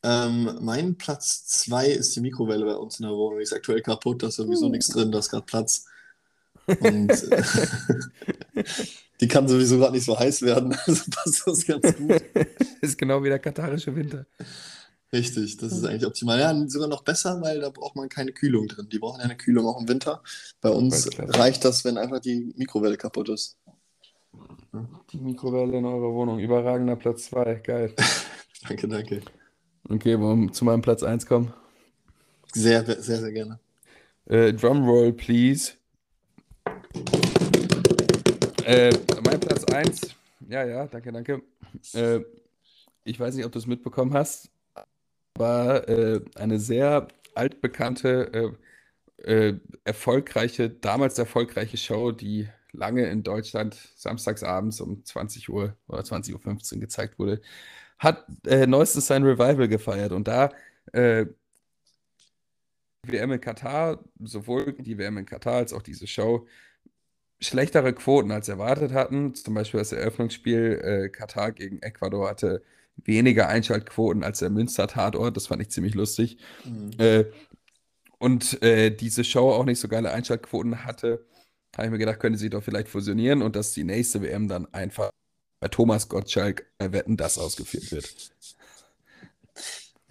[0.01, 3.39] Ähm, mein Platz 2 ist die Mikrowelle bei uns in der Wohnung.
[3.39, 4.69] Die ist aktuell kaputt, da ist sowieso uh.
[4.69, 5.85] nichts drin, da ist gerade Platz.
[6.67, 7.43] Und äh,
[9.21, 12.21] die kann sowieso gerade nicht so heiß werden, also passt das ganz gut.
[12.81, 14.25] ist genau wie der katarische Winter.
[15.11, 16.39] Richtig, das ist eigentlich optimal.
[16.39, 18.87] Ja, sogar noch besser, weil da braucht man keine Kühlung drin.
[18.89, 20.21] Die brauchen ja eine Kühlung auch im Winter.
[20.61, 23.57] Bei uns reicht das, wenn einfach die Mikrowelle kaputt ist.
[25.11, 26.39] Die Mikrowelle in eurer Wohnung.
[26.39, 27.55] Überragender Platz 2.
[27.55, 27.93] Geil.
[28.67, 29.21] danke, danke.
[29.87, 31.53] Okay, wollen wir zu meinem Platz 1 kommen?
[32.53, 33.59] Sehr, sehr, sehr gerne.
[34.25, 35.73] Äh, Drumroll, please.
[38.65, 38.91] Äh,
[39.23, 40.15] mein Platz 1.
[40.47, 41.41] Ja, ja, danke, danke.
[41.93, 42.19] Äh,
[43.03, 44.51] ich weiß nicht, ob du es mitbekommen hast,
[45.35, 48.55] war äh, eine sehr altbekannte,
[49.23, 56.01] äh, äh, erfolgreiche, damals erfolgreiche Show, die lange in Deutschland samstagsabends um 20 Uhr oder
[56.01, 57.41] 20.15 Uhr gezeigt wurde,
[57.97, 60.11] hat äh, neuestens sein Revival gefeiert.
[60.11, 60.51] Und da
[60.93, 61.25] äh,
[63.03, 66.47] WM in Katar, sowohl die WM in Katar als auch diese Show,
[67.41, 69.33] schlechtere Quoten als erwartet hatten.
[69.35, 72.61] Zum Beispiel das Eröffnungsspiel äh, Katar gegen Ecuador hatte
[72.97, 75.35] weniger Einschaltquoten als der Münster-Tatort.
[75.35, 76.37] Das fand ich ziemlich lustig.
[76.65, 76.91] Mhm.
[76.97, 77.25] Äh,
[78.17, 81.25] und äh, diese Show auch nicht so geile Einschaltquoten hatte
[81.75, 84.71] habe ich mir gedacht, könnte sie doch vielleicht fusionieren und dass die nächste WM dann
[84.73, 85.11] einfach
[85.59, 88.09] bei Thomas Gottschalk bei Wetten das ausgeführt wird.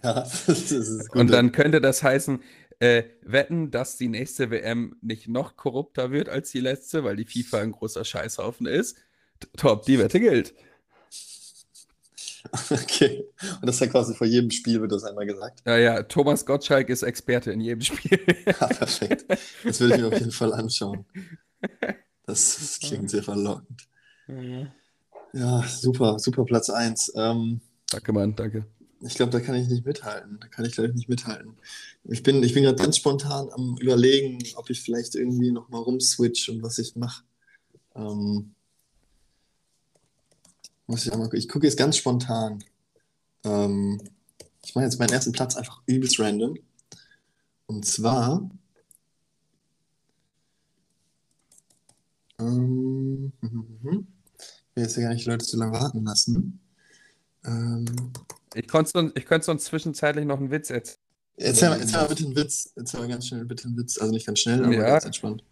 [0.00, 1.20] Ja, das ist gut.
[1.20, 2.40] Und dann könnte das heißen,
[2.78, 7.24] äh, wetten, dass die nächste WM nicht noch korrupter wird als die letzte, weil die
[7.24, 8.96] FIFA ein großer Scheißhaufen ist.
[9.56, 10.54] Top, die Wette gilt.
[12.70, 13.26] Okay.
[13.60, 15.60] Und das ist ja quasi vor jedem Spiel wird das einmal gesagt.
[15.66, 18.20] Ja, ja, Thomas Gottschalk ist Experte in jedem Spiel.
[18.46, 19.26] ja, perfekt.
[19.64, 21.04] Das würde ich mir auf jeden Fall anschauen.
[22.26, 23.88] Das, das klingt sehr verlockend.
[24.26, 24.70] Mhm.
[25.32, 27.12] Ja, super, super Platz 1.
[27.16, 28.66] Ähm, danke, Mann, danke.
[29.00, 30.38] Ich glaube, da kann ich nicht mithalten.
[30.38, 31.56] Da kann ich, glaube ich, nicht mithalten.
[32.04, 36.50] Ich bin, ich bin gerade ganz spontan am Überlegen, ob ich vielleicht irgendwie nochmal rumswitch
[36.50, 37.24] und was ich mache.
[37.94, 38.54] Ähm,
[40.86, 42.64] muss ich ich gucke jetzt ganz spontan.
[43.44, 44.00] Ähm,
[44.64, 46.56] ich mache jetzt meinen ersten Platz einfach übelst random.
[47.66, 48.50] Und zwar
[52.40, 54.06] Ähm, mhm.
[54.70, 56.60] ich will jetzt ja gar nicht Leute zu lange warten lassen.
[57.44, 57.84] Ähm,
[58.54, 60.98] ich könnte sonst, ich sonst zwischenzeitlich noch einen Witz erzählen.
[61.40, 62.72] Erzähl mal, erzähl mal bitte einen Witz.
[62.74, 63.98] Erzähl mal ganz schnell bitte einen Witz.
[63.98, 64.88] Also nicht ganz schnell, aber ja.
[64.90, 65.44] ganz entspannt.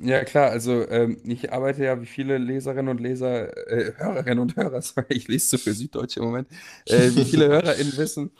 [0.00, 0.50] Ja, klar.
[0.50, 5.06] Also, ähm, ich arbeite ja wie viele Leserinnen und Leser, äh, Hörerinnen und Hörer, sorry,
[5.10, 6.48] ich lese zu viel Süddeutsch im Moment,
[6.86, 8.30] äh, wie viele HörerInnen wissen,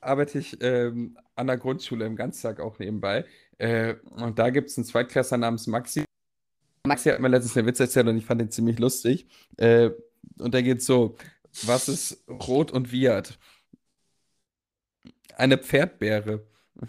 [0.00, 3.24] arbeite ich ähm, an der Grundschule im Ganztag auch nebenbei.
[3.58, 6.04] Äh, und da gibt es einen Zweitklässler namens Maxi.
[6.88, 9.26] Maxi hat mir letztens einen Witz erzählt und ich fand den ziemlich lustig.
[9.56, 9.90] Äh,
[10.38, 11.16] und der geht so:
[11.62, 13.38] Was ist rot und Viat?
[15.36, 16.44] Eine Pferdbeere.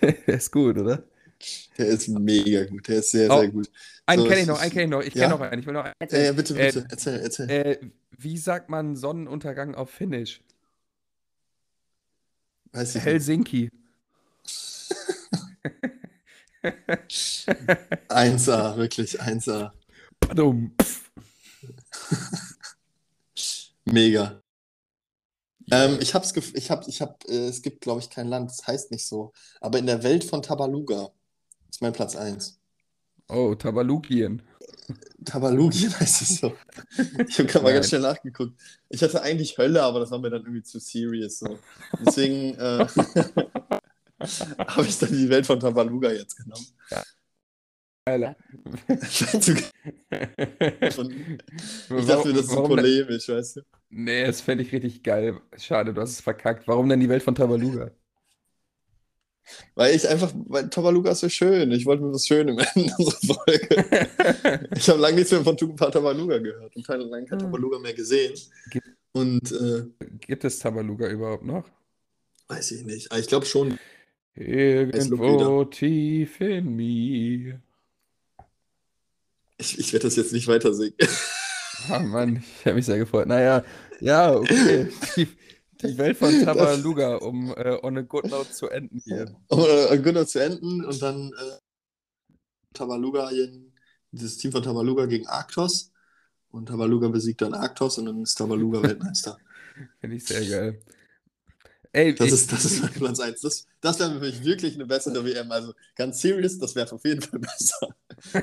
[0.00, 1.04] der ist gut, oder?
[1.76, 2.86] Der ist mega gut.
[2.88, 3.70] Der ist sehr, oh, sehr gut.
[4.06, 5.00] Einen so, kenne ich noch, einen kenne ich noch.
[5.00, 5.22] Ich ja?
[5.22, 5.60] kenne noch einen.
[5.60, 6.24] Ich will noch einen erzählen.
[6.24, 6.78] Ja, bitte, bitte.
[6.80, 7.50] Äh, erzähl, erzähl.
[7.50, 7.78] Äh,
[8.10, 10.42] wie sagt man Sonnenuntergang auf Finnisch?
[12.72, 13.70] Weiß ich Helsinki.
[16.62, 19.72] 1A, wirklich 1A.
[20.20, 20.74] Badum.
[23.84, 24.40] Mega.
[25.70, 28.50] Ähm, ich hab's gef ich hab, ich hab, äh, es gibt, glaube ich, kein Land,
[28.50, 29.32] das heißt nicht so.
[29.60, 31.10] Aber in der Welt von Tabaluga
[31.70, 32.58] ist mein Platz 1.
[33.28, 34.42] Oh, Tabalugien.
[35.24, 36.52] Tabalugien heißt es so.
[37.26, 38.60] Ich habe gerade mal ganz schnell nachgeguckt.
[38.88, 41.38] Ich hatte eigentlich Hölle, aber das war mir dann irgendwie zu serious.
[41.38, 41.58] So.
[42.04, 42.86] Deswegen äh,
[44.58, 46.66] habe ich dann die Welt von Tabaluga jetzt genommen.
[48.04, 48.34] Alter.
[50.92, 51.38] Von-
[51.98, 53.60] Ich dachte mir, das ist so Warum denn- polemisch, weißt du?
[53.90, 55.40] Nee, das fände ich richtig geil.
[55.56, 56.66] Schade, du hast es verkackt.
[56.66, 57.90] Warum denn die Welt von Tabaluga?
[59.74, 61.70] Weil ich einfach, weil Tabaluga ist so schön.
[61.72, 64.68] Ich wollte mir was Schönes in unserer Folge.
[64.76, 67.46] Ich habe lange nichts mehr von Tabaluga gehört und lange kein Hm.
[67.46, 68.34] Tabaluga mehr gesehen.
[68.70, 69.84] Gibt- Und äh,
[70.20, 71.64] Gibt es Tabaluga überhaupt noch?
[72.48, 73.10] weiß ich nicht.
[73.12, 73.78] Aber ich glaube schon.
[74.34, 77.60] Irgendwo tief in mir.
[79.58, 80.94] Ich, ich werde das jetzt nicht weiter singen.
[81.88, 83.26] Ah Mann, ich habe mich sehr gefreut.
[83.26, 83.64] Naja,
[83.98, 84.88] ja, okay.
[85.16, 85.26] Die,
[85.82, 89.34] die Welt von Tabaluga, um äh, on a good note zu enden hier.
[89.48, 91.58] Um äh, Gunnar zu enden und dann äh,
[92.72, 93.30] Tabaluga,
[94.12, 95.90] dieses Team von Tabaluga gegen Arktos.
[96.52, 99.38] Und Tabaluga besiegt dann Arktos und dann ist Tabaluga Weltmeister.
[100.00, 100.80] Finde ich sehr geil.
[101.94, 103.40] Ey, Das ich, ist, das ist Platz 1.
[103.42, 105.50] Das, das wäre für mich wirklich eine bessere WM.
[105.52, 107.94] Also ganz serious, das wäre auf jeden Fall besser.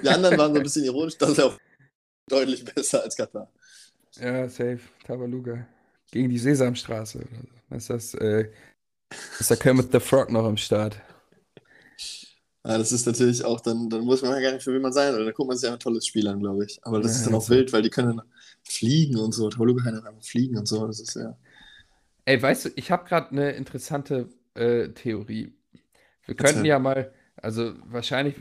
[0.04, 1.58] Die anderen waren so ein bisschen ironisch, das wäre auch
[2.28, 3.52] deutlich besser als Katar.
[4.20, 5.68] ja, safe, Tabaluga.
[6.12, 7.24] Gegen die Sesamstraße.
[7.72, 8.14] ist das?
[8.16, 8.52] Äh,
[9.39, 10.97] ist der Kermit the Frog noch am Start?
[12.66, 14.91] Ja, das ist natürlich auch, dann, dann muss man ja gar nicht für wen man
[14.93, 16.78] sein, oder dann guckt man sich ein tolles Spiel an, glaube ich.
[16.84, 18.28] Aber das Ja, ist dann auch das- wild, weil die können dann
[18.64, 19.50] fliegen und so.
[19.50, 20.86] Tabaluga kann dann einfach fliegen und so.
[20.86, 21.38] Das ist ja.
[22.30, 25.52] Ey, weißt du, ich habe gerade eine interessante äh, Theorie.
[26.28, 26.68] Wir könnten Erzähl.
[26.68, 28.36] ja mal, also wahrscheinlich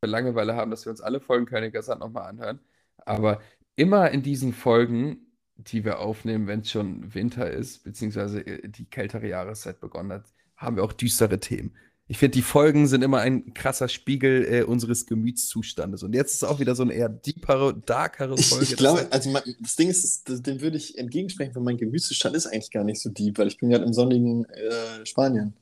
[0.00, 2.60] wir Langeweile haben, dass wir uns alle Folgen Königer Sand nochmal anhören.
[2.98, 3.40] Aber
[3.74, 5.26] immer in diesen Folgen,
[5.56, 10.32] die wir aufnehmen, wenn es schon Winter ist, beziehungsweise äh, die kältere Jahreszeit begonnen hat,
[10.56, 11.74] haben wir auch düstere Themen.
[12.10, 16.02] Ich finde, die Folgen sind immer ein krasser Spiegel äh, unseres Gemütszustandes.
[16.02, 18.64] Und jetzt ist auch wieder so eine eher deepere, darkere Ich, Folge.
[18.64, 21.76] ich Das glaube, also mein, das Ding ist, das, dem würde ich entgegensprechen, weil mein
[21.76, 25.52] Gemütszustand ist eigentlich gar nicht so deep, weil ich bin gerade im sonnigen äh, Spanien.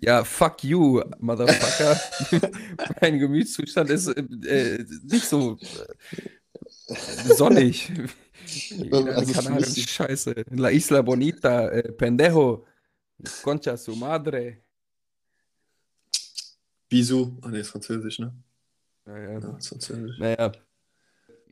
[0.00, 2.00] Ja, fuck you, Motherfucker.
[3.00, 5.58] mein Gemütszustand ist äh, nicht so
[6.88, 7.92] äh, sonnig.
[8.88, 10.44] Also kanadische mich- Scheiße.
[10.50, 12.64] La Isla Bonita, äh, Pendejo,
[13.42, 14.58] Concha su madre.
[16.88, 17.36] Bisou.
[17.42, 18.32] Ah, nee, ist französisch, ne?
[19.04, 20.18] Naja, Ja, ist französisch.
[20.18, 20.52] naja.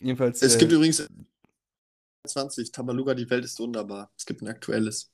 [0.00, 0.42] jedenfalls.
[0.42, 1.06] Es äh, gibt übrigens
[2.26, 4.10] 20, Tabaluga, die Welt ist wunderbar.
[4.16, 5.10] Es gibt ein aktuelles.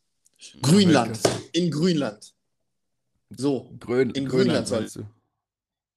[0.62, 1.18] Grünland.
[1.52, 2.34] In Grünland.
[3.36, 5.04] So, Grön, in Grönland Grönland soll-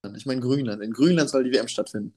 [0.06, 0.16] du?
[0.18, 0.82] ich meine Grünland.
[0.84, 2.14] In Grünland soll die WM stattfinden.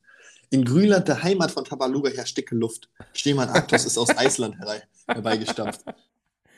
[0.51, 2.89] In Grünland, der Heimat von Tabaluga, herrscht dicke Luft.
[3.15, 4.57] Schneemann Arktos ist aus Island
[5.07, 5.85] herbeigestampft.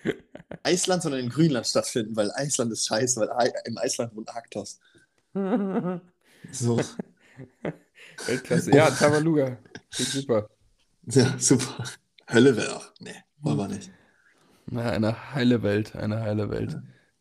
[0.67, 4.79] Island soll in Grünland stattfinden, weil Island ist scheiße, weil I im Island wohnt Arktos.
[5.35, 6.81] So,
[8.27, 8.75] Weltklasse.
[8.75, 9.59] Ja, Tabaluga.
[9.91, 10.49] Klingt super.
[11.07, 11.85] ja, super.
[12.31, 12.93] Hölle wäre auch.
[13.01, 13.91] Nee, wollen wir nicht.
[14.71, 16.77] Na, eine heile Welt, eine heile Welt.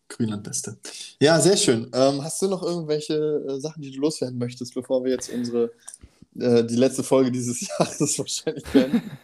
[0.10, 0.78] Grünland Beste.
[1.20, 1.90] Ja, sehr schön.
[1.94, 5.72] Ähm, hast du noch irgendwelche äh, Sachen, die du loswerden möchtest, bevor wir jetzt unsere
[6.40, 9.12] äh, die letzte Folge dieses Jahres wahrscheinlich beenden?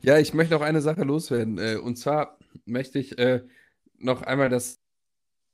[0.00, 1.58] Ja, ich möchte noch eine Sache loswerden.
[1.58, 3.42] Äh, und zwar möchte ich äh,
[3.98, 4.78] noch einmal, dass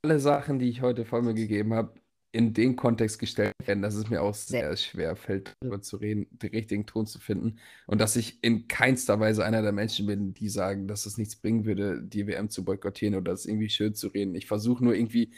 [0.03, 1.95] alle Sachen, die ich heute vor mir gegeben habe,
[2.35, 6.27] in den Kontext gestellt werden, dass es mir auch sehr schwer fällt, darüber zu reden,
[6.31, 7.59] den richtigen Ton zu finden.
[7.87, 11.37] Und dass ich in keinster Weise einer der Menschen bin, die sagen, dass es nichts
[11.37, 14.35] bringen würde, die WM zu boykottieren oder es irgendwie schön zu reden.
[14.35, 15.31] Ich versuche nur irgendwie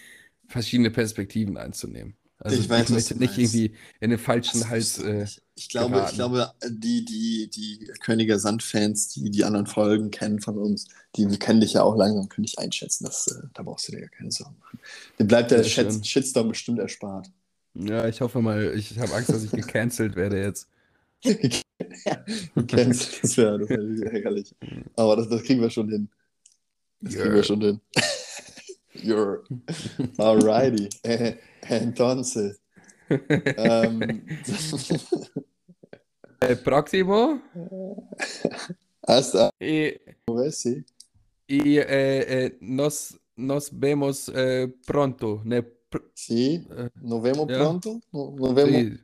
[0.48, 2.18] verschiedene Perspektiven einzunehmen.
[2.40, 3.38] Also Ich weiß, was möchte nicht meinst.
[3.38, 4.98] irgendwie in den falschen Das Hals.
[4.98, 6.16] ist Äh, ich glaube, ich geraten.
[6.16, 11.62] glaube, die, die, die Königer Sand-Fans, die die anderen Folgen kennen von uns, die kennen
[11.62, 13.06] dich ja auch langsam, können dich einschätzen.
[13.06, 14.80] Das, äh, da brauchst du dir ja keine Sorgen machen.
[15.20, 16.06] Dir bleibt der Shit.
[16.06, 17.28] Shitstorm bestimmt erspart.
[17.74, 20.68] ja, ich hoffe mal, ich habe Angst, dass ich gecancelt werde jetzt.
[22.68, 24.56] Kennst, das wäre wär ärgerlich.
[24.96, 26.10] Aber das, das kriegen wir schon hin.
[27.02, 27.82] Das kriegen wir schon hin.
[29.04, 29.44] You're
[30.20, 30.90] alrighty.
[31.70, 32.60] Entonces.
[33.10, 34.26] Ähm,
[36.64, 37.42] próximo.
[39.08, 39.94] hasta Y,
[41.48, 45.42] y eh, eh, nos, nos vemos eh, pronto.
[45.46, 47.58] Ne, pr- Sí, eh, nos vemos Ya.
[47.60, 48.02] pronto.
[48.12, 49.00] No- Nos vemos sí.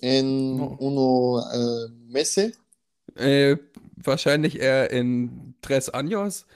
[0.00, 0.76] en No.
[0.78, 2.58] unos eh, meses.
[3.16, 3.56] Eh,
[4.06, 6.46] wahrscheinlich eher in tres años.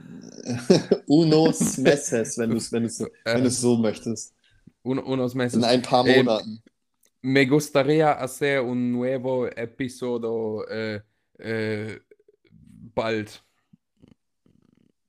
[1.06, 4.34] Unos meses, wenn du es wenn du's, wenn du's so möchtest.
[4.82, 5.58] Un- unos meses.
[5.58, 6.62] In ein paar Eh, Monaten.
[7.22, 11.00] me gustaría hacer un nuevo episodio eh,
[11.38, 12.00] eh,
[12.94, 13.42] bald.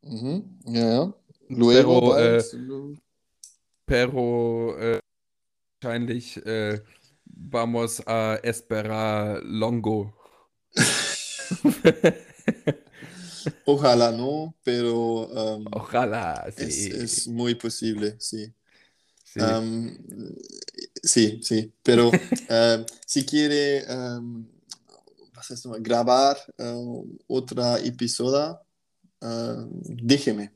[0.03, 0.59] Mhm.
[0.65, 1.13] Ja, ja.
[1.49, 2.53] Luego Pero, bald.
[2.53, 2.97] äh,
[3.85, 4.99] Pero eh,
[5.81, 6.81] wahrscheinlich eh,
[7.25, 10.13] vamos a esperar longo.
[13.65, 16.89] Ojalá no, pero ähm, Ojalá, sí.
[16.93, 18.53] es muy posible, sí.
[19.23, 19.39] sí.
[19.39, 19.97] Ähm,
[21.03, 22.11] sí, sí, pero
[22.49, 28.59] ähm, si quiere, nochmal, grabar äh, otra episodio,
[29.21, 30.51] äh, déjeme.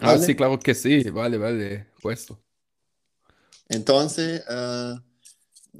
[0.00, 1.02] Ah, sí, claro que sí.
[1.10, 1.86] Vale, vale.
[2.00, 2.38] Puesto.
[3.68, 4.94] Entonces, eh,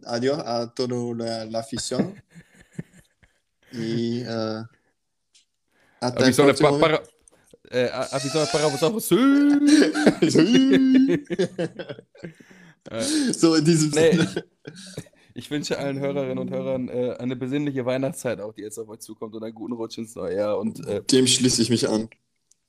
[0.07, 2.15] adiós a toda la, la afición
[3.73, 4.23] y
[6.03, 7.03] hasta el Avisone pa- para,
[7.71, 9.05] eh, a- avisone para vosotros.
[9.07, 9.17] Sí.
[12.91, 13.03] Äh,
[13.33, 14.45] So in diesem Nee, Sinne.
[15.35, 19.01] Ich wünsche allen Hörerinnen und Hörern äh, eine besinnliche Weihnachtszeit auch, die jetzt auf euch
[19.01, 20.59] zukommt und einen guten Rutsch ins neue Jahr.
[20.59, 22.09] Und äh, Dem schließe ich mich an.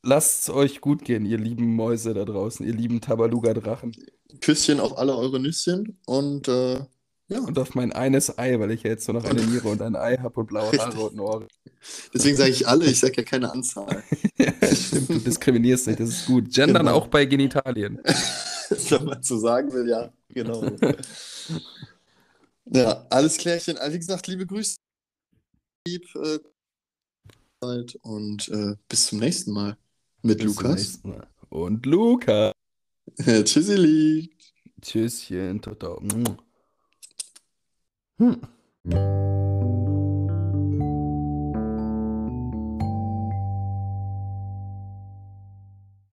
[0.03, 3.91] lasst es euch gut gehen, ihr lieben Mäuse da draußen, ihr lieben Tabaluga-Drachen.
[4.39, 6.79] Küsschen auf alle eure Nüsschen und äh,
[7.33, 9.81] ja, Und auf mein eines Ei, weil ich ja jetzt nur noch eine Niere und
[9.81, 11.47] ein Ei habe und blaue Haare und Ohren.
[12.13, 14.03] deswegen sage ich alle, ich sage ja keine Anzahl.
[14.35, 16.51] Ja, stimmt, du diskriminierst nicht, das ist gut.
[16.51, 16.97] Gendern Genau.
[16.97, 17.99] auch bei Genitalien.
[18.89, 20.65] Wenn man so sagen will, ja, genau.
[22.65, 23.77] Ja, alles klärchen.
[23.77, 24.77] Also, wie gesagt, liebe Grüße.
[25.87, 26.39] Lieb, äh,
[28.01, 29.77] und äh, bis zum nächsten Mal
[30.21, 30.99] mit Bis Lukas.
[31.03, 31.27] Mal.
[31.49, 32.51] Und Luca.
[33.17, 34.31] Tschüssili.
[34.81, 36.01] Tschüsschen, Toto.
[38.19, 39.42] Hm.